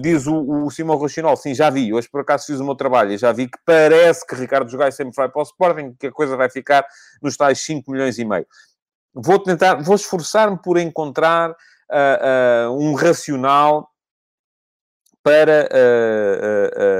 diz 0.00 0.26
o, 0.26 0.64
o 0.64 0.70
Simão 0.70 0.96
Rochinol, 0.96 1.36
sim, 1.36 1.54
já 1.54 1.70
vi, 1.70 1.92
hoje 1.92 2.08
por 2.08 2.20
acaso 2.20 2.46
fiz 2.46 2.58
o 2.58 2.64
meu 2.64 2.74
trabalho 2.74 3.12
e 3.12 3.18
já 3.18 3.32
vi 3.32 3.48
que 3.48 3.58
parece 3.64 4.26
que 4.26 4.34
Ricardo 4.34 4.70
Jogai 4.70 4.90
sempre 4.90 5.14
vai 5.14 5.28
para 5.28 5.40
o 5.40 5.44
Sporting, 5.44 5.94
que 5.98 6.08
a 6.08 6.12
coisa 6.12 6.36
vai 6.36 6.50
ficar 6.50 6.84
nos 7.22 7.36
tais 7.36 7.60
5 7.60 7.90
milhões 7.90 8.18
e 8.18 8.24
meio. 8.24 8.46
Vou 9.14 9.40
tentar, 9.40 9.76
vou 9.82 9.94
esforçar-me 9.94 10.60
por 10.60 10.78
encontrar 10.78 11.54
um 12.76 12.94
racional 12.94 13.88
para 15.26 15.68
uh, 15.72 16.38
uh, 16.46 16.68
uh, 16.78 16.95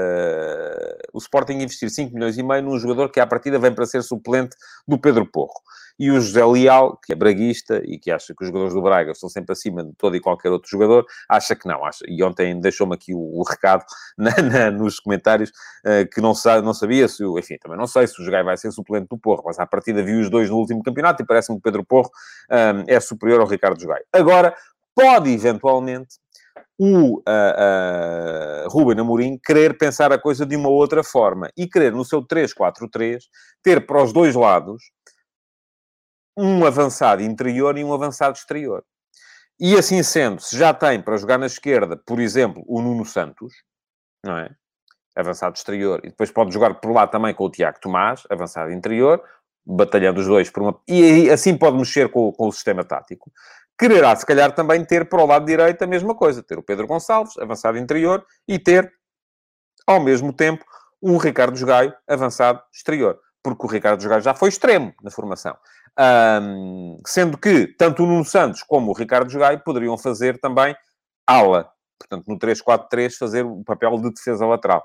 o 1.17 1.19
Sporting 1.19 1.53
investir 1.53 1.89
5 1.89 2.13
milhões 2.13 2.37
e 2.37 2.43
meio 2.43 2.61
num 2.61 2.77
jogador 2.77 3.09
que 3.09 3.19
à 3.19 3.25
partida 3.25 3.57
vem 3.57 3.73
para 3.73 3.85
ser 3.87 4.03
suplente 4.03 4.55
do 4.87 4.99
Pedro 4.99 5.25
Porro. 5.25 5.59
E 5.99 6.11
o 6.11 6.21
José 6.21 6.45
Leal, 6.45 6.95
que 7.03 7.11
é 7.11 7.15
braguista 7.15 7.81
e 7.83 7.97
que 7.97 8.11
acha 8.11 8.35
que 8.35 8.43
os 8.43 8.47
jogadores 8.47 8.75
do 8.75 8.83
Braga 8.83 9.11
estão 9.11 9.27
sempre 9.27 9.53
acima 9.53 9.83
de 9.83 9.93
todo 9.97 10.15
e 10.15 10.19
qualquer 10.19 10.51
outro 10.51 10.69
jogador, 10.69 11.03
acha 11.27 11.55
que 11.55 11.67
não. 11.67 11.83
Acha, 11.83 12.05
e 12.07 12.23
ontem 12.23 12.59
deixou-me 12.59 12.93
aqui 12.93 13.15
o, 13.15 13.19
o 13.19 13.43
recado 13.43 13.83
na, 14.15 14.29
na, 14.43 14.71
nos 14.71 14.99
comentários 14.99 15.51
que 16.13 16.21
não, 16.21 16.35
sa, 16.35 16.61
não 16.61 16.73
sabia 16.73 17.07
se, 17.07 17.23
enfim, 17.23 17.57
também 17.59 17.77
não 17.77 17.87
sei 17.87 18.05
se 18.05 18.21
o 18.21 18.23
Jogai 18.23 18.43
vai 18.43 18.55
ser 18.57 18.71
suplente 18.71 19.07
do 19.09 19.17
Porro, 19.17 19.43
mas 19.47 19.57
à 19.57 19.65
partida 19.65 20.03
viu 20.03 20.19
os 20.19 20.29
dois 20.29 20.51
no 20.51 20.57
último 20.57 20.83
campeonato 20.83 21.23
e 21.23 21.25
parece-me 21.25 21.57
que 21.57 21.61
o 21.61 21.63
Pedro 21.63 21.83
Porro 21.83 22.11
um, 22.51 22.83
é 22.87 22.99
superior 22.99 23.41
ao 23.41 23.47
Ricardo 23.47 23.81
Jogai. 23.81 24.01
Agora, 24.13 24.55
pode 24.93 25.31
eventualmente 25.31 26.15
o 26.77 27.17
uh, 27.17 27.21
uh, 27.21 28.69
Ruben 28.69 28.99
Amorim 28.99 29.39
querer 29.43 29.77
pensar 29.77 30.11
a 30.11 30.19
coisa 30.19 30.45
de 30.45 30.55
uma 30.55 30.69
outra 30.69 31.03
forma 31.03 31.49
e 31.57 31.67
querer 31.67 31.91
no 31.91 32.05
seu 32.05 32.21
3-4-3 32.21 33.23
ter 33.63 33.85
para 33.85 34.03
os 34.03 34.13
dois 34.13 34.35
lados 34.35 34.83
um 36.37 36.63
avançado 36.65 37.23
interior 37.23 37.77
e 37.77 37.83
um 37.83 37.91
avançado 37.91 38.37
exterior. 38.37 38.83
E 39.59 39.75
assim 39.75 40.03
sendo, 40.03 40.39
se 40.39 40.55
já 40.55 40.71
tem 40.71 41.01
para 41.01 41.17
jogar 41.17 41.39
na 41.39 41.47
esquerda, 41.47 41.97
por 41.97 42.19
exemplo, 42.19 42.63
o 42.67 42.79
Nuno 42.79 43.03
Santos, 43.05 43.51
não 44.23 44.37
é? 44.37 44.51
Avançado 45.15 45.55
exterior, 45.55 45.99
e 46.03 46.09
depois 46.09 46.29
pode 46.29 46.53
jogar 46.53 46.75
por 46.75 46.91
lá 46.91 47.07
também 47.07 47.33
com 47.33 47.45
o 47.45 47.49
Tiago 47.49 47.79
Tomás, 47.81 48.21
avançado 48.29 48.71
interior, 48.71 49.19
batalhando 49.65 50.19
os 50.19 50.27
dois 50.27 50.51
por 50.51 50.61
uma. 50.61 50.79
E 50.87 51.27
assim 51.31 51.57
pode 51.57 51.75
mexer 51.75 52.09
com, 52.09 52.31
com 52.31 52.47
o 52.47 52.51
sistema 52.51 52.83
tático 52.83 53.31
quererá, 53.77 54.15
se 54.15 54.25
calhar, 54.25 54.53
também 54.53 54.83
ter 54.83 55.07
para 55.07 55.21
o 55.21 55.25
lado 55.25 55.45
direito 55.45 55.81
a 55.83 55.87
mesma 55.87 56.15
coisa. 56.15 56.41
Ter 56.41 56.57
o 56.57 56.63
Pedro 56.63 56.87
Gonçalves, 56.87 57.37
avançado 57.37 57.77
interior, 57.77 58.25
e 58.47 58.57
ter, 58.57 58.91
ao 59.85 59.99
mesmo 59.99 60.33
tempo, 60.33 60.65
um 61.01 61.17
Ricardo 61.17 61.63
Gaio, 61.65 61.93
avançado 62.07 62.61
exterior. 62.73 63.19
Porque 63.43 63.65
o 63.65 63.69
Ricardo 63.69 64.07
Gaio 64.07 64.21
já 64.21 64.33
foi 64.33 64.49
extremo 64.49 64.93
na 65.01 65.11
formação. 65.11 65.55
Um, 65.99 66.99
sendo 67.05 67.37
que 67.37 67.67
tanto 67.77 68.03
o 68.03 68.05
Nuno 68.05 68.25
Santos 68.25 68.61
como 68.63 68.91
o 68.91 68.93
Ricardo 68.93 69.31
Gaio 69.37 69.63
poderiam 69.63 69.97
fazer 69.97 70.39
também 70.39 70.75
ala. 71.25 71.69
Portanto, 71.99 72.27
no 72.27 72.37
3-4-3, 72.37 73.13
fazer 73.17 73.45
o 73.45 73.63
papel 73.63 73.97
de 73.99 74.11
defesa 74.11 74.45
lateral. 74.45 74.83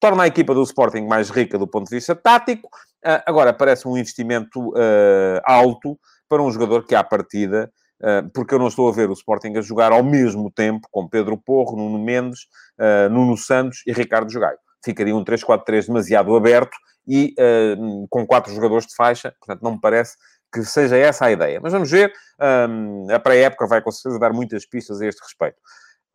Torna 0.00 0.24
a 0.24 0.26
equipa 0.26 0.54
do 0.54 0.62
Sporting 0.62 1.06
mais 1.06 1.30
rica 1.30 1.58
do 1.58 1.66
ponto 1.66 1.88
de 1.88 1.96
vista 1.96 2.14
tático. 2.14 2.68
Uh, 3.04 3.22
agora, 3.26 3.52
parece 3.52 3.86
um 3.86 3.96
investimento 3.96 4.70
uh, 4.70 5.40
alto 5.44 5.98
para 6.28 6.42
um 6.42 6.50
jogador 6.50 6.84
que, 6.84 6.94
à 6.94 7.02
partida, 7.02 7.70
ah, 7.70 7.87
porque 8.32 8.54
eu 8.54 8.58
não 8.58 8.68
estou 8.68 8.88
a 8.88 8.92
ver 8.92 9.10
o 9.10 9.12
Sporting 9.12 9.56
a 9.56 9.60
jogar 9.60 9.92
ao 9.92 10.02
mesmo 10.02 10.50
tempo 10.50 10.86
com 10.90 11.08
Pedro 11.08 11.36
Porro, 11.36 11.76
Nuno 11.76 11.98
Mendes, 11.98 12.42
uh, 12.78 13.08
Nuno 13.10 13.36
Santos 13.36 13.82
e 13.86 13.92
Ricardo 13.92 14.30
Jogaio. 14.30 14.58
Ficaria 14.84 15.14
um 15.14 15.24
3-4-3 15.24 15.86
demasiado 15.86 16.34
aberto 16.36 16.76
e 17.06 17.34
uh, 17.38 18.06
com 18.08 18.26
quatro 18.26 18.54
jogadores 18.54 18.86
de 18.86 18.94
faixa, 18.94 19.34
portanto, 19.40 19.62
não 19.62 19.72
me 19.72 19.80
parece 19.80 20.16
que 20.52 20.62
seja 20.62 20.96
essa 20.96 21.26
a 21.26 21.32
ideia. 21.32 21.60
Mas 21.62 21.72
vamos 21.72 21.90
ver, 21.90 22.10
a 23.12 23.18
pré-época 23.18 23.66
vai 23.66 23.82
com 23.82 23.90
certeza 23.90 24.18
dar 24.18 24.32
muitas 24.32 24.64
pistas 24.64 24.98
a 25.02 25.06
este 25.06 25.20
respeito. 25.20 25.56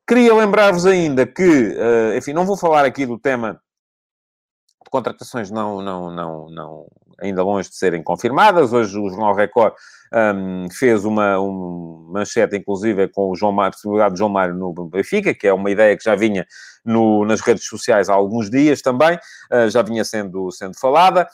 Queria 0.07 0.33
lembrar-vos 0.33 0.87
ainda 0.87 1.27
que, 1.27 1.77
enfim, 2.17 2.33
não 2.33 2.43
vou 2.43 2.57
falar 2.57 2.83
aqui 2.83 3.05
do 3.05 3.19
tema 3.19 3.61
contratações 4.93 5.49
não, 5.49 5.81
não, 5.81 6.11
não, 6.11 6.49
não, 6.51 6.87
ainda 7.19 7.41
longe 7.41 7.67
de 7.67 7.75
serem 7.75 8.03
confirmadas. 8.03 8.71
Hoje 8.71 8.95
o 8.99 9.09
Jornal 9.09 9.33
Record 9.33 9.73
um, 10.13 10.67
fez 10.69 11.03
uma 11.03 11.39
um 11.39 12.09
manchete, 12.11 12.55
inclusive, 12.55 13.07
com 13.07 13.31
o 13.31 13.35
João 13.35 13.51
Mário, 13.51 13.69
a 13.69 13.71
possibilidade 13.71 14.13
de 14.13 14.19
João 14.19 14.29
Mário 14.29 14.53
no 14.53 14.71
Benfica, 14.87 15.33
que 15.33 15.47
é 15.47 15.53
uma 15.53 15.71
ideia 15.71 15.97
que 15.97 16.03
já 16.03 16.13
vinha 16.13 16.45
no, 16.85 17.25
nas 17.25 17.41
redes 17.41 17.65
sociais 17.65 18.07
há 18.07 18.13
alguns 18.13 18.51
dias 18.51 18.83
também, 18.83 19.17
uh, 19.51 19.67
já 19.67 19.81
vinha 19.81 20.05
sendo, 20.05 20.51
sendo 20.51 20.77
falada. 20.79 21.27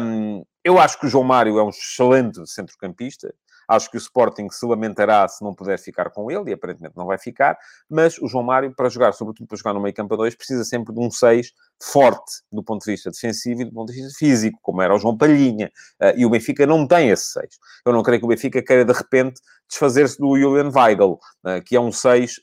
Um, 0.00 0.44
eu 0.62 0.78
acho 0.78 1.00
que 1.00 1.06
o 1.06 1.08
João 1.08 1.24
Mário 1.24 1.58
é 1.58 1.64
um 1.64 1.70
excelente 1.70 2.40
centrocampista. 2.46 3.34
Acho 3.68 3.90
que 3.90 3.96
o 3.96 3.98
Sporting 3.98 4.48
se 4.50 4.64
lamentará 4.66 5.26
se 5.28 5.42
não 5.42 5.54
puder 5.54 5.78
ficar 5.78 6.10
com 6.10 6.30
ele, 6.30 6.50
e 6.50 6.52
aparentemente 6.54 6.96
não 6.96 7.06
vai 7.06 7.18
ficar, 7.18 7.56
mas 7.88 8.18
o 8.18 8.28
João 8.28 8.44
Mário, 8.44 8.74
para 8.74 8.88
jogar, 8.88 9.12
sobretudo 9.12 9.46
para 9.46 9.56
jogar 9.56 9.74
no 9.74 9.80
meio 9.80 9.94
campo 9.94 10.14
a 10.14 10.16
dois, 10.16 10.34
precisa 10.34 10.64
sempre 10.64 10.94
de 10.94 11.00
um 11.00 11.10
6 11.10 11.52
forte 11.82 12.42
do 12.50 12.62
ponto 12.62 12.84
de 12.84 12.92
vista 12.92 13.10
defensivo 13.10 13.62
e 13.62 13.64
do 13.64 13.72
ponto 13.72 13.92
de 13.92 14.00
vista 14.00 14.18
físico, 14.18 14.58
como 14.62 14.82
era 14.82 14.94
o 14.94 14.98
João 14.98 15.16
Palhinha, 15.16 15.70
uh, 16.00 16.12
e 16.16 16.24
o 16.24 16.30
Benfica 16.30 16.66
não 16.66 16.86
tem 16.86 17.10
esse 17.10 17.32
6. 17.32 17.58
Eu 17.86 17.92
não 17.92 18.02
creio 18.02 18.20
que 18.20 18.26
o 18.26 18.28
Benfica 18.28 18.62
queira, 18.62 18.84
de 18.84 18.92
repente, 18.92 19.40
desfazer-se 19.68 20.18
do 20.18 20.38
Julian 20.38 20.70
Weigl, 20.74 21.12
uh, 21.12 21.62
que 21.64 21.76
é 21.76 21.80
um 21.80 21.90
6 21.90 22.40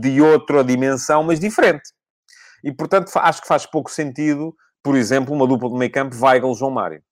de 0.00 0.20
outra 0.20 0.64
dimensão, 0.64 1.22
mas 1.22 1.40
diferente. 1.40 1.92
E, 2.62 2.72
portanto, 2.72 3.10
acho 3.14 3.42
que 3.42 3.48
faz 3.48 3.66
pouco 3.66 3.90
sentido, 3.90 4.54
por 4.82 4.96
exemplo, 4.96 5.34
uma 5.34 5.46
dupla 5.46 5.68
de 5.68 5.76
meio 5.76 5.92
campo 5.92 6.16
Weigl-João 6.16 6.70
Mário. 6.70 7.02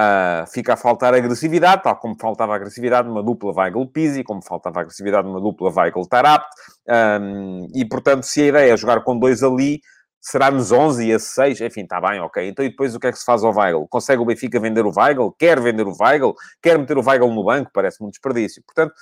Uh, 0.00 0.46
fica 0.50 0.74
a 0.74 0.76
faltar 0.76 1.12
agressividade, 1.12 1.82
tal 1.82 1.96
como 1.96 2.16
faltava 2.18 2.54
agressividade 2.54 3.08
numa 3.08 3.22
dupla 3.22 3.52
Weigl-Pizzi, 3.52 4.22
como 4.22 4.40
faltava 4.42 4.80
agressividade 4.80 5.26
numa 5.26 5.40
dupla 5.40 5.70
Weigl-Tarapt, 5.70 6.46
um, 7.20 7.66
e 7.74 7.84
portanto, 7.84 8.22
se 8.22 8.40
a 8.42 8.46
ideia 8.46 8.72
é 8.72 8.76
jogar 8.76 9.02
com 9.02 9.18
dois 9.18 9.42
ali, 9.42 9.80
será 10.20 10.50
nos 10.50 10.70
11 10.70 11.06
e 11.06 11.12
a 11.12 11.18
6, 11.18 11.60
enfim, 11.62 11.82
está 11.82 12.00
bem, 12.00 12.20
ok. 12.20 12.46
Então, 12.48 12.64
e 12.64 12.68
depois 12.68 12.94
o 12.94 13.00
que 13.00 13.08
é 13.08 13.12
que 13.12 13.18
se 13.18 13.24
faz 13.24 13.42
ao 13.42 13.54
Weigl? 13.54 13.86
Consegue 13.88 14.20
o 14.20 14.24
Benfica 14.24 14.60
vender 14.60 14.84
o 14.84 14.92
Weigl? 14.94 15.34
Quer 15.38 15.60
vender 15.60 15.86
o 15.86 15.94
Weigl? 15.98 16.34
Quer 16.62 16.78
meter 16.78 16.96
o 16.98 17.02
Weigl 17.02 17.32
no 17.32 17.44
banco? 17.44 17.70
Parece-me 17.72 18.06
um 18.06 18.10
desperdício. 18.10 18.62
Portanto, 18.64 18.94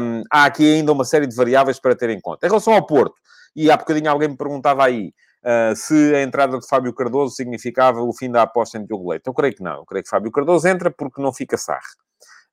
um, 0.00 0.22
há 0.30 0.44
aqui 0.44 0.74
ainda 0.74 0.92
uma 0.92 1.04
série 1.04 1.26
de 1.26 1.34
variáveis 1.34 1.80
para 1.80 1.96
ter 1.96 2.10
em 2.10 2.20
conta. 2.20 2.46
Em 2.46 2.50
relação 2.50 2.74
ao 2.74 2.86
Porto, 2.86 3.14
e 3.56 3.70
há 3.70 3.76
bocadinho 3.76 4.10
alguém 4.10 4.28
me 4.28 4.36
perguntava 4.36 4.84
aí, 4.84 5.12
uh, 5.44 5.76
se 5.76 6.14
a 6.14 6.22
entrada 6.22 6.58
de 6.58 6.66
Fábio 6.66 6.92
Cardoso 6.92 7.34
significava 7.34 8.00
o 8.02 8.12
fim 8.12 8.30
da 8.30 8.42
aposta 8.42 8.78
em 8.78 8.86
Diogo 8.86 9.10
Leite. 9.10 9.26
Eu 9.26 9.34
creio 9.34 9.54
que 9.54 9.62
não. 9.62 9.76
Eu 9.76 9.84
creio 9.84 10.02
que 10.02 10.10
Fábio 10.10 10.30
Cardoso 10.30 10.66
entra 10.68 10.90
porque 10.90 11.20
não 11.20 11.32
fica 11.32 11.56
Sarre. 11.56 11.80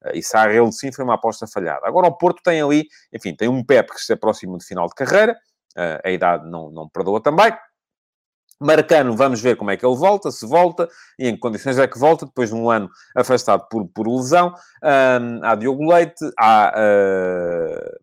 Uh, 0.04 0.16
e 0.16 0.24
Sarre, 0.24 0.58
ele 0.58 0.72
sim, 0.72 0.92
foi 0.92 1.06
uma 1.06 1.16
aposta 1.16 1.48
falhada. 1.48 1.88
Agora, 1.88 2.08
o 2.08 2.18
Porto 2.18 2.42
tem 2.44 2.62
ali, 2.62 2.88
enfim, 3.14 3.36
tem 3.36 3.48
um 3.48 3.64
Pep 3.64 3.90
que 3.90 4.02
se 4.02 4.14
aproxima 4.14 4.58
de 4.58 4.66
final 4.66 4.88
de 4.88 4.96
carreira. 4.96 5.38
Uh, 5.78 6.00
a 6.04 6.12
idade 6.12 6.50
não, 6.50 6.70
não 6.70 6.90
perdoa 6.90 7.22
também. 7.22 7.54
Marcano, 8.62 9.16
vamos 9.16 9.40
ver 9.40 9.56
como 9.56 9.72
é 9.72 9.78
que 9.78 9.86
ele 9.86 9.96
volta, 9.96 10.30
se 10.32 10.46
volta, 10.46 10.90
e 11.18 11.30
em 11.30 11.34
que 11.34 11.40
condições 11.40 11.78
é 11.78 11.88
que 11.88 11.98
volta, 11.98 12.26
depois 12.26 12.50
de 12.50 12.56
um 12.56 12.70
ano 12.70 12.90
afastado 13.16 13.66
por, 13.70 13.88
por 13.88 14.06
lesão. 14.06 14.54
Um, 14.84 15.46
há 15.46 15.56
Diogo 15.56 15.90
Leite, 15.90 16.30
há, 16.38 16.74
uh, 16.76 18.00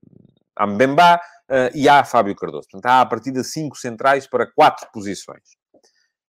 há 0.57 0.66
Mbemba, 0.66 1.20
uh, 1.51 1.71
e 1.75 1.89
há 1.89 2.05
Fábio 2.05 2.35
Cardoso. 2.35 2.69
Portanto, 2.71 2.91
há 2.91 3.01
a 3.01 3.07
partir 3.07 3.31
de 3.31 3.43
cinco 3.45 3.77
centrais 3.77 4.27
para 4.27 4.47
quatro 4.47 4.89
posições. 4.93 5.57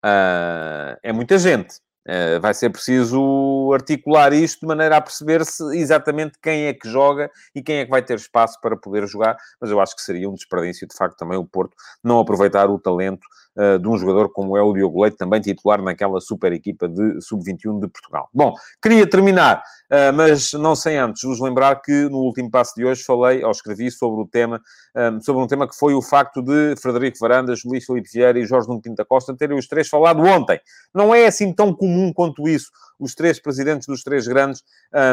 Uh, 0.04 0.96
é 1.02 1.12
muita 1.12 1.38
gente. 1.38 1.76
Uh, 2.08 2.40
vai 2.40 2.54
ser 2.54 2.70
preciso 2.70 3.70
articular 3.74 4.32
isto 4.32 4.60
de 4.60 4.66
maneira 4.66 4.96
a 4.96 5.00
perceber-se 5.00 5.62
exatamente 5.76 6.38
quem 6.42 6.64
é 6.64 6.72
que 6.72 6.88
joga 6.88 7.30
e 7.54 7.62
quem 7.62 7.80
é 7.80 7.84
que 7.84 7.90
vai 7.90 8.02
ter 8.02 8.16
espaço 8.16 8.58
para 8.62 8.78
poder 8.78 9.06
jogar, 9.06 9.36
mas 9.60 9.70
eu 9.70 9.78
acho 9.78 9.94
que 9.94 10.00
seria 10.00 10.30
um 10.30 10.32
desperdício, 10.32 10.88
de 10.88 10.96
facto, 10.96 11.18
também 11.18 11.36
o 11.36 11.44
Porto 11.44 11.76
não 12.02 12.18
aproveitar 12.18 12.70
o 12.70 12.78
talento 12.78 13.26
uh, 13.58 13.78
de 13.78 13.88
um 13.88 13.98
jogador 13.98 14.30
como 14.30 14.56
é 14.56 14.62
o 14.62 14.72
Diogo 14.72 15.02
Leite, 15.02 15.16
também 15.16 15.40
titular 15.40 15.82
naquela 15.82 16.20
super 16.20 16.52
equipa 16.52 16.88
de 16.88 17.20
sub-21 17.20 17.80
de 17.80 17.88
Portugal. 17.88 18.28
Bom, 18.32 18.54
queria 18.80 19.08
terminar, 19.08 19.58
uh, 19.90 20.12
mas 20.14 20.52
não 20.52 20.76
sem 20.76 20.96
antes 20.96 21.22
vos 21.22 21.40
lembrar 21.40 21.76
que 21.82 22.08
no 22.08 22.18
último 22.18 22.50
passo 22.50 22.74
de 22.76 22.84
hoje 22.84 23.02
falei, 23.02 23.42
ou 23.44 23.50
escrevi 23.50 23.90
sobre 23.90 24.22
o 24.22 24.26
tema, 24.26 24.60
um, 24.96 25.20
sobre 25.20 25.42
um 25.42 25.46
tema 25.46 25.68
que 25.68 25.76
foi 25.76 25.94
o 25.94 26.00
facto 26.00 26.40
de 26.40 26.76
Frederico 26.80 27.18
Varandas, 27.20 27.64
Luís 27.64 27.84
Felipe 27.84 28.08
Vieira 28.12 28.38
e 28.38 28.46
Jorge 28.46 28.68
Nuno 28.68 28.80
Pinta 28.80 29.04
Costa 29.04 29.36
terem 29.36 29.58
os 29.58 29.66
três 29.66 29.88
falado 29.88 30.22
ontem. 30.22 30.60
Não 30.94 31.14
é 31.14 31.26
assim 31.26 31.52
tão 31.52 31.74
comum 31.74 32.12
quanto 32.12 32.48
isso, 32.48 32.70
os 32.98 33.14
três 33.14 33.40
presidentes 33.40 33.86
dos 33.86 34.02
três 34.02 34.26
grandes 34.26 34.62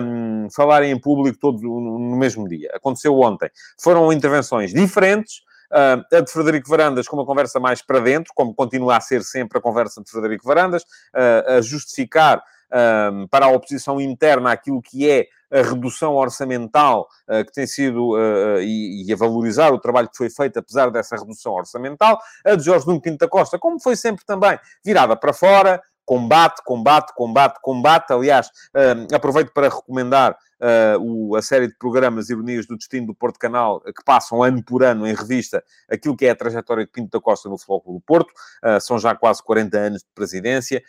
um, 0.04 0.48
falarem 0.54 0.92
em 0.92 1.00
público 1.00 1.38
todos 1.40 1.62
no 1.62 2.16
mesmo 2.18 2.48
dia. 2.48 2.72
Aconteceu 2.74 3.18
ontem. 3.20 3.50
Foram 3.80 4.12
intervenções 4.12 4.74
diferentes, 4.74 5.42
a 6.12 6.22
de 6.22 6.32
Frederico 6.32 6.70
Varandas 6.70 7.08
com 7.08 7.18
uma 7.18 7.26
conversa 7.26 7.60
mais 7.60 7.82
para 7.82 8.00
dentro, 8.00 8.32
como 8.34 8.54
continua 8.54 8.98
a 8.98 9.02
ser 9.02 9.24
sempre 9.24 9.58
a 9.58 9.62
conversa 9.62 10.02
de 10.02 10.10
Frederico 10.10 10.48
Varandas, 10.48 10.84
uh, 10.84 11.58
a 11.58 11.62
justificar 11.62 12.42
um, 13.12 13.28
para 13.28 13.46
a 13.46 13.50
oposição 13.50 14.02
interna 14.02 14.52
aquilo 14.52 14.82
que 14.82 15.10
é 15.10 15.28
a 15.52 15.62
redução 15.62 16.16
orçamental 16.16 17.08
que 17.46 17.54
tem 17.54 17.68
sido 17.68 18.18
e, 18.60 19.08
a 19.14 19.16
valorizar 19.16 19.72
o 19.72 19.80
trabalho 19.80 20.10
que 20.10 20.18
foi 20.18 20.30
feito 20.30 20.58
apesar 20.58 20.90
dessa 20.90 21.16
redução 21.16 21.54
orçamental. 21.54 22.20
A 22.44 22.56
de 22.56 22.64
Jorge 22.64 22.86
Nuno 22.88 23.00
Pinto 23.00 23.20
da 23.20 23.28
Costa, 23.30 23.58
como 23.58 23.80
foi 23.80 23.96
sempre 23.96 24.26
também, 24.26 24.60
virada 24.84 25.16
para 25.16 25.32
fora, 25.32 25.82
combate, 26.06 26.62
combate, 26.64 27.14
combate, 27.16 27.60
combate. 27.62 28.12
Aliás, 28.12 28.48
uh, 28.48 29.16
aproveito 29.16 29.52
para 29.52 29.70
recomendar 29.70 30.34
uh, 30.34 31.00
o, 31.02 31.36
a 31.36 31.42
série 31.42 31.68
de 31.68 31.76
programas 31.78 32.30
Ironias 32.30 32.66
do 32.66 32.78
Destino 32.78 33.08
do 33.08 33.16
Porto 33.16 33.40
Canal, 33.40 33.82
que 33.82 34.04
passam 34.06 34.44
ano 34.44 34.64
por 34.64 34.84
ano 34.84 35.08
em 35.08 35.14
revista 35.14 35.64
aquilo 35.90 36.16
que 36.16 36.26
é 36.26 36.32
a 36.32 36.36
trajetória 36.36 36.86
de 36.86 36.92
Pinto 36.92 37.18
da 37.18 37.22
Costa 37.22 37.50
no 37.50 37.58
Futebol 37.58 37.96
do 37.96 38.02
Porto. 38.02 38.32
Uh, 38.64 38.80
são 38.80 39.00
já 39.00 39.16
quase 39.16 39.44
40 39.44 39.78
anos 39.78 40.02
de 40.02 40.10
presidência. 40.14 40.84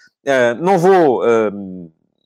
não 0.61 0.79
vou 0.79 1.22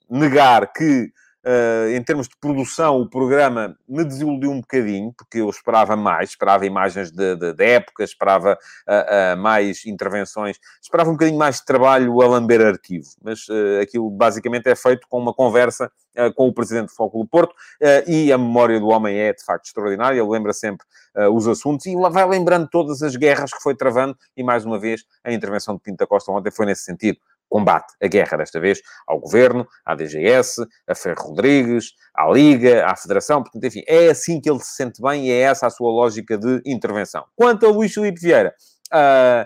negar 0.09 0.71
que 0.73 1.11
Uh, 1.43 1.89
em 1.95 2.03
termos 2.03 2.27
de 2.27 2.35
produção, 2.39 3.01
o 3.01 3.09
programa 3.09 3.75
me 3.89 4.03
desiludiu 4.03 4.51
um 4.51 4.61
bocadinho, 4.61 5.11
porque 5.17 5.39
eu 5.39 5.49
esperava 5.49 5.95
mais, 5.95 6.29
esperava 6.29 6.67
imagens 6.67 7.11
de, 7.11 7.35
de, 7.35 7.53
de 7.53 7.65
época, 7.65 8.03
esperava 8.03 8.53
uh, 8.53 9.33
uh, 9.33 9.41
mais 9.41 9.83
intervenções, 9.87 10.59
esperava 10.79 11.09
um 11.09 11.13
bocadinho 11.13 11.39
mais 11.39 11.55
de 11.55 11.65
trabalho 11.65 12.21
a 12.21 12.27
lamber 12.27 12.61
arquivo. 12.61 13.07
Mas 13.23 13.47
aquilo 13.81 14.09
basicamente 14.11 14.67
é 14.67 14.75
feito 14.75 15.07
com 15.09 15.17
uma 15.17 15.33
conversa 15.33 15.91
com 16.35 16.47
o 16.47 16.53
presidente 16.53 16.87
do 16.87 16.93
Foco 16.93 17.19
do 17.19 17.25
Porto 17.25 17.55
e 18.05 18.33
a 18.33 18.37
memória 18.37 18.79
do 18.79 18.89
homem 18.89 19.17
é 19.17 19.33
de 19.33 19.43
facto 19.43 19.65
extraordinária. 19.65 20.19
Ele 20.19 20.29
lembra 20.29 20.51
sempre 20.51 20.85
os 21.33 21.47
assuntos 21.47 21.85
e 21.85 21.95
vai 21.95 22.27
lembrando 22.27 22.67
todas 22.69 23.01
as 23.01 23.15
guerras 23.15 23.53
que 23.53 23.61
foi 23.61 23.75
travando. 23.75 24.17
E 24.35 24.43
mais 24.43 24.65
uma 24.65 24.77
vez, 24.77 25.05
a 25.23 25.31
intervenção 25.31 25.75
de 25.75 25.81
Pinta 25.81 26.05
Costa 26.05 26.31
ontem 26.31 26.51
foi 26.51 26.65
nesse 26.65 26.83
sentido 26.83 27.17
combate, 27.51 27.93
a 28.01 28.07
guerra 28.07 28.37
desta 28.37 28.61
vez, 28.61 28.81
ao 29.05 29.19
Governo, 29.19 29.67
à 29.85 29.93
DGS, 29.93 30.65
a 30.87 30.95
Ferro 30.95 31.21
Rodrigues, 31.21 31.91
à 32.15 32.31
Liga, 32.31 32.85
à 32.87 32.95
Federação, 32.95 33.43
portanto, 33.43 33.65
enfim, 33.65 33.83
é 33.85 34.09
assim 34.09 34.39
que 34.39 34.49
ele 34.49 34.59
se 34.59 34.73
sente 34.75 35.01
bem 35.01 35.27
e 35.27 35.31
é 35.31 35.41
essa 35.41 35.67
a 35.67 35.69
sua 35.69 35.91
lógica 35.91 36.37
de 36.37 36.61
intervenção. 36.65 37.25
Quanto 37.35 37.65
a 37.65 37.69
Luís 37.69 37.93
Filipe 37.93 38.21
Vieira, 38.21 38.55
uh, 38.93 39.45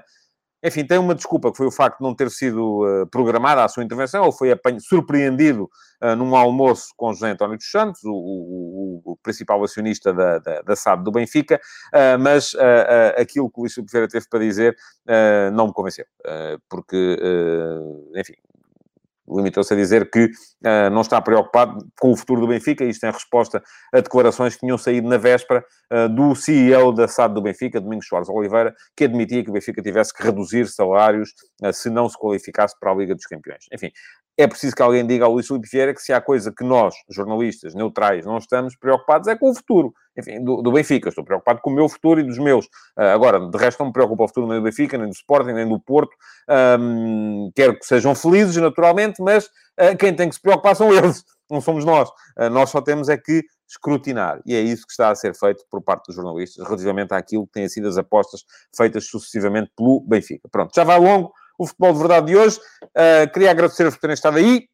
enfim, 0.66 0.84
tem 0.84 0.98
uma 0.98 1.14
desculpa, 1.14 1.52
que 1.52 1.58
foi 1.58 1.68
o 1.68 1.72
facto 1.72 2.00
de 2.00 2.04
não 2.04 2.16
ter 2.16 2.30
sido 2.32 2.84
uh, 2.84 3.08
programada 3.08 3.64
a 3.64 3.68
sua 3.68 3.84
intervenção, 3.84 4.26
ou 4.26 4.32
foi 4.32 4.50
surpreendido 4.80 5.70
uh, 6.02 6.16
num 6.16 6.36
almoço 6.36 6.88
com 6.98 7.14
José 7.14 7.30
António 7.30 7.56
dos 7.56 7.70
Santos, 7.70 8.04
o, 8.04 8.12
o, 8.12 9.02
o 9.12 9.18
principal 9.18 9.64
acionista 9.64 10.12
da, 10.12 10.40
da, 10.40 10.62
da 10.64 10.76
SAD 10.76 11.04
do 11.04 11.12
Benfica, 11.12 11.62
uh, 11.94 12.20
mas 12.20 12.56
aquilo 13.16 13.50
que 13.50 13.60
o 13.60 13.62
Luís 13.62 13.74
Ferreira 13.74 14.08
teve 14.08 14.28
para 14.28 14.40
dizer 14.40 14.76
não 15.54 15.68
me 15.68 15.74
convenceu, 15.74 16.06
porque, 16.70 17.18
enfim, 18.16 18.34
limitou-se 19.28 19.74
a 19.74 19.78
dizer 19.78 20.10
que 20.10 20.26
uh, 20.26 20.90
não 20.92 21.02
está 21.02 21.22
preocupado 21.22 21.86
com 22.00 22.12
o 22.12 22.16
futuro 22.16 22.42
do 22.42 22.48
Benfica, 22.48 22.84
isto 22.84 23.06
em 23.06 23.12
resposta 23.12 23.64
a 23.94 24.00
declarações 24.00 24.54
que 24.54 24.62
tinham 24.62 24.78
saído 24.78 25.08
na 25.08 25.18
véspera 25.18 25.64
uh, 25.92 26.10
do 26.10 26.36
CEO 26.36 26.92
da 26.92 27.08
SAD 27.08 27.34
do 27.34 27.42
Benfica, 27.42 27.82
Domingos 27.82 28.08
Soares 28.08 28.30
Oliveira, 28.30 28.74
que 28.96 29.06
admitia 29.06 29.44
que 29.44 29.50
o 29.50 29.54
Benfica 29.54 29.82
tivesse 29.82 30.14
que 30.14 30.24
reduzir 30.24 30.68
salários 30.68 31.32
uh, 31.64 31.74
se 31.74 31.90
não 31.90 32.08
se 32.08 32.18
qualificasse 32.18 32.76
para 32.80 32.92
a 32.92 32.96
Liga 32.96 33.16
dos 33.16 33.26
Campeões. 33.26 33.66
Enfim, 33.74 33.92
é 34.38 34.48
preciso 34.48 34.76
que 34.76 34.82
alguém 34.82 35.06
diga 35.06 35.26
ao 35.26 35.32
Luís 35.32 35.48
Filipe 35.48 35.68
Vieira 35.72 35.94
que 35.94 36.02
se 36.02 36.12
há 36.12 36.20
coisa 36.20 36.52
que 36.52 36.64
nós, 36.64 36.94
jornalistas 37.10 37.74
neutrais, 37.74 38.26
não 38.26 38.38
estamos 38.38 38.76
preocupados 38.76 39.28
é 39.28 39.36
com 39.36 39.50
o 39.50 39.56
futuro. 39.56 39.94
Enfim, 40.18 40.44
do, 40.44 40.62
do 40.62 40.72
Benfica. 40.72 41.10
Estou 41.10 41.24
preocupado 41.24 41.60
com 41.62 41.70
o 41.70 41.74
meu 41.74 41.90
futuro 41.90 42.20
e 42.20 42.24
dos 42.24 42.38
meus. 42.38 42.66
Uh, 42.98 43.12
agora, 43.14 43.40
de 43.40 43.58
resto, 43.58 43.80
não 43.80 43.88
me 43.88 43.94
preocupa 43.94 44.24
o 44.24 44.28
futuro 44.28 44.48
nem 44.48 44.58
do 44.58 44.64
Benfica, 44.64 44.98
nem 44.98 45.08
do 45.08 45.14
Sporting, 45.14 45.52
nem 45.52 45.68
do 45.68 45.80
Porto. 45.80 46.16
Um, 46.80 47.52
quero 47.56 47.78
que 47.78 47.86
sejam 47.86 48.16
felizes, 48.16 48.56
naturalmente, 48.56 49.22
mas 49.22 49.46
uh, 49.46 49.96
quem 50.00 50.14
tem 50.14 50.30
que 50.30 50.36
se 50.36 50.42
preocupar 50.42 50.76
são 50.76 50.94
eles, 50.94 51.24
não 51.50 51.60
somos 51.60 51.84
nós. 51.84 52.10
Uh, 52.38 52.50
nós 52.50 52.70
só 52.70 52.82
temos 52.82 53.10
é 53.10 53.18
que 53.18 53.44
escrutinar. 53.68 54.42
E 54.46 54.56
é 54.56 54.62
isso 54.62 54.86
que 54.86 54.92
está 54.92 55.10
a 55.10 55.16
ser 55.16 55.36
feito 55.36 55.66
por 55.70 55.82
parte 55.82 56.08
dos 56.08 56.16
jornalistas, 56.16 56.66
relativamente 56.66 57.14
àquilo 57.14 57.46
que 57.46 57.54
têm 57.54 57.68
sido 57.68 57.88
as 57.88 57.98
apostas 57.98 58.46
feitas 58.76 59.08
sucessivamente 59.08 59.72
pelo 59.76 60.02
Benfica. 60.02 60.48
Pronto, 60.50 60.74
já 60.74 60.84
vai 60.84 61.00
longo 61.00 61.34
o 61.58 61.68
Futebol 61.68 61.94
de 61.94 62.00
Verdade 62.00 62.28
de 62.28 62.38
hoje. 62.38 62.60
Uh, 62.84 63.32
queria 63.32 63.52
agradecer-vos 63.52 63.96
por 63.96 64.02
terem 64.02 64.14
estado 64.14 64.38
aí. 64.38 64.68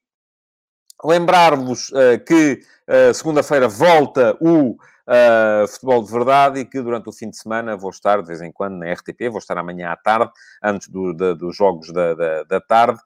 Lembrar-vos 1.03 1.89
uh, 1.89 2.23
que 2.25 2.61
uh, 2.87 3.13
segunda-feira 3.13 3.67
volta 3.67 4.37
o 4.39 4.77
uh, 5.11 5.67
futebol 5.67 6.03
de 6.03 6.11
verdade 6.11 6.59
e 6.59 6.65
que 6.65 6.81
durante 6.81 7.09
o 7.09 7.11
fim 7.11 7.29
de 7.29 7.37
semana 7.37 7.75
vou 7.75 7.89
estar 7.89 8.21
de 8.21 8.27
vez 8.27 8.41
em 8.41 8.51
quando 8.51 8.77
na 8.77 8.91
RTP, 8.93 9.29
vou 9.29 9.39
estar 9.39 9.57
amanhã 9.57 9.91
à 9.91 9.95
tarde, 9.95 10.31
antes 10.63 10.87
do, 10.87 11.13
dos 11.13 11.55
jogos 11.55 11.91
da, 11.91 12.13
da, 12.13 12.43
da 12.43 12.61
tarde. 12.61 12.99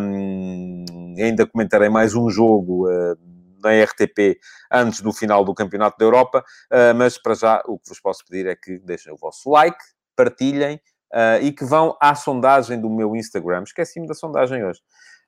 Um, 0.00 1.14
ainda 1.18 1.46
comentarei 1.46 1.88
mais 1.88 2.14
um 2.14 2.28
jogo. 2.30 2.88
Uh, 2.88 3.36
na 3.62 3.70
RTP 3.82 4.38
antes 4.70 5.00
do 5.00 5.12
final 5.12 5.42
do 5.42 5.54
Campeonato 5.54 5.96
da 5.98 6.04
Europa, 6.04 6.44
uh, 6.70 6.94
mas 6.94 7.18
para 7.18 7.34
já 7.34 7.62
o 7.66 7.78
que 7.78 7.88
vos 7.88 7.98
posso 7.98 8.24
pedir 8.24 8.46
é 8.46 8.54
que 8.54 8.78
deixem 8.78 9.12
o 9.12 9.16
vosso 9.16 9.50
like, 9.50 9.78
partilhem 10.14 10.78
uh, 11.16 11.42
e 11.42 11.50
que 11.50 11.64
vão 11.64 11.96
à 11.98 12.14
sondagem 12.14 12.78
do 12.78 12.90
meu 12.90 13.16
Instagram. 13.16 13.62
Esqueci-me 13.62 14.06
da 14.06 14.12
sondagem 14.12 14.62
hoje. 14.62 14.80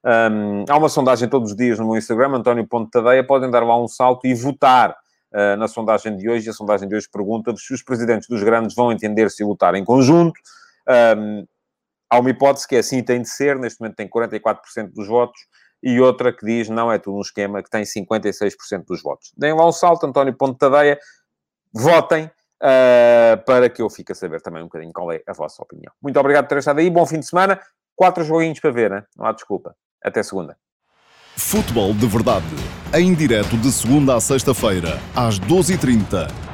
Um, 0.05 0.65
há 0.69 0.77
uma 0.77 0.89
sondagem 0.89 1.29
todos 1.29 1.51
os 1.51 1.57
dias 1.57 1.79
no 1.79 1.87
meu 1.87 1.97
Instagram, 1.97 2.37
António 2.37 2.67
Ponte 2.69 2.91
Tadeia. 2.91 3.27
Podem 3.27 3.51
dar 3.51 3.65
lá 3.65 3.81
um 3.81 3.89
salto 3.89 4.27
e 4.27 4.35
votar 4.35 4.91
uh, 4.91 5.57
na 5.57 5.67
sondagem 5.67 6.15
de 6.17 6.29
hoje. 6.29 6.47
E 6.47 6.51
a 6.51 6.53
sondagem 6.53 6.87
de 6.87 6.95
hoje 6.95 7.09
pergunta-vos 7.11 7.67
se 7.67 7.73
os 7.73 7.83
presidentes 7.83 8.29
dos 8.29 8.43
grandes 8.43 8.77
vão 8.77 8.93
entender-se 8.93 9.43
e 9.43 9.47
lutar 9.47 9.75
em 9.75 9.85
conjunto. 9.85 10.39
Um, 11.17 11.47
há 12.11 12.19
uma 12.19 12.31
hipótese 12.31 12.69
que 12.69 12.77
é 12.77 12.81
assim 12.81 13.03
tem 13.03 13.23
de 13.23 13.29
ser. 13.29 13.59
Neste 13.59 13.81
momento 13.81 13.97
tem 13.97 14.09
44% 14.09 14.93
dos 14.93 15.09
votos. 15.09 15.41
E 15.83 16.01
outra 16.01 16.33
que 16.33 16.45
diz, 16.45 16.69
não 16.69 16.91
é 16.91 16.99
tudo 16.99 17.17
um 17.17 17.21
esquema, 17.21 17.63
que 17.63 17.71
tem 17.71 17.85
56% 17.85 18.85
dos 18.85 19.01
votos. 19.01 19.33
Deem 19.37 19.55
lá 19.55 19.67
um 19.67 19.73
salto, 19.73 20.05
António 20.05 20.35
Ponte 20.37 20.59
Tadeia. 20.59 20.99
Votem 21.73 22.29
uh, 22.63 23.45
para 23.45 23.69
que 23.69 23.83
eu 23.83 23.91
fique 23.91 24.13
a 24.13 24.15
saber 24.15 24.41
também 24.41 24.63
um 24.63 24.67
bocadinho 24.67 24.93
qual 24.93 25.13
é 25.13 25.23
a 25.27 25.33
vossa 25.33 25.63
opinião. 25.63 25.93
Muito 26.03 26.19
obrigado 26.19 26.45
por 26.45 26.51
ter 26.51 26.59
estado 26.59 26.79
aí. 26.79 26.91
Bom 26.91 27.07
fim 27.07 27.21
de 27.21 27.27
semana. 27.27 27.61
Quatro 27.97 28.25
joguinhos 28.25 28.61
para 28.61 28.71
ver, 28.71 28.91
né? 28.91 29.05
não 29.17 29.27
há 29.27 29.33
desculpa. 29.33 29.75
Até 30.03 30.23
segunda. 30.23 30.57
Futebol 31.37 31.93
de 31.95 32.07
Verdade. 32.07 32.47
Em 32.95 33.15
direto 33.15 33.57
de 33.57 33.71
segunda 33.71 34.17
a 34.17 34.21
sexta-feira, 34.21 34.99
às 35.15 35.39
12h30 35.39 36.48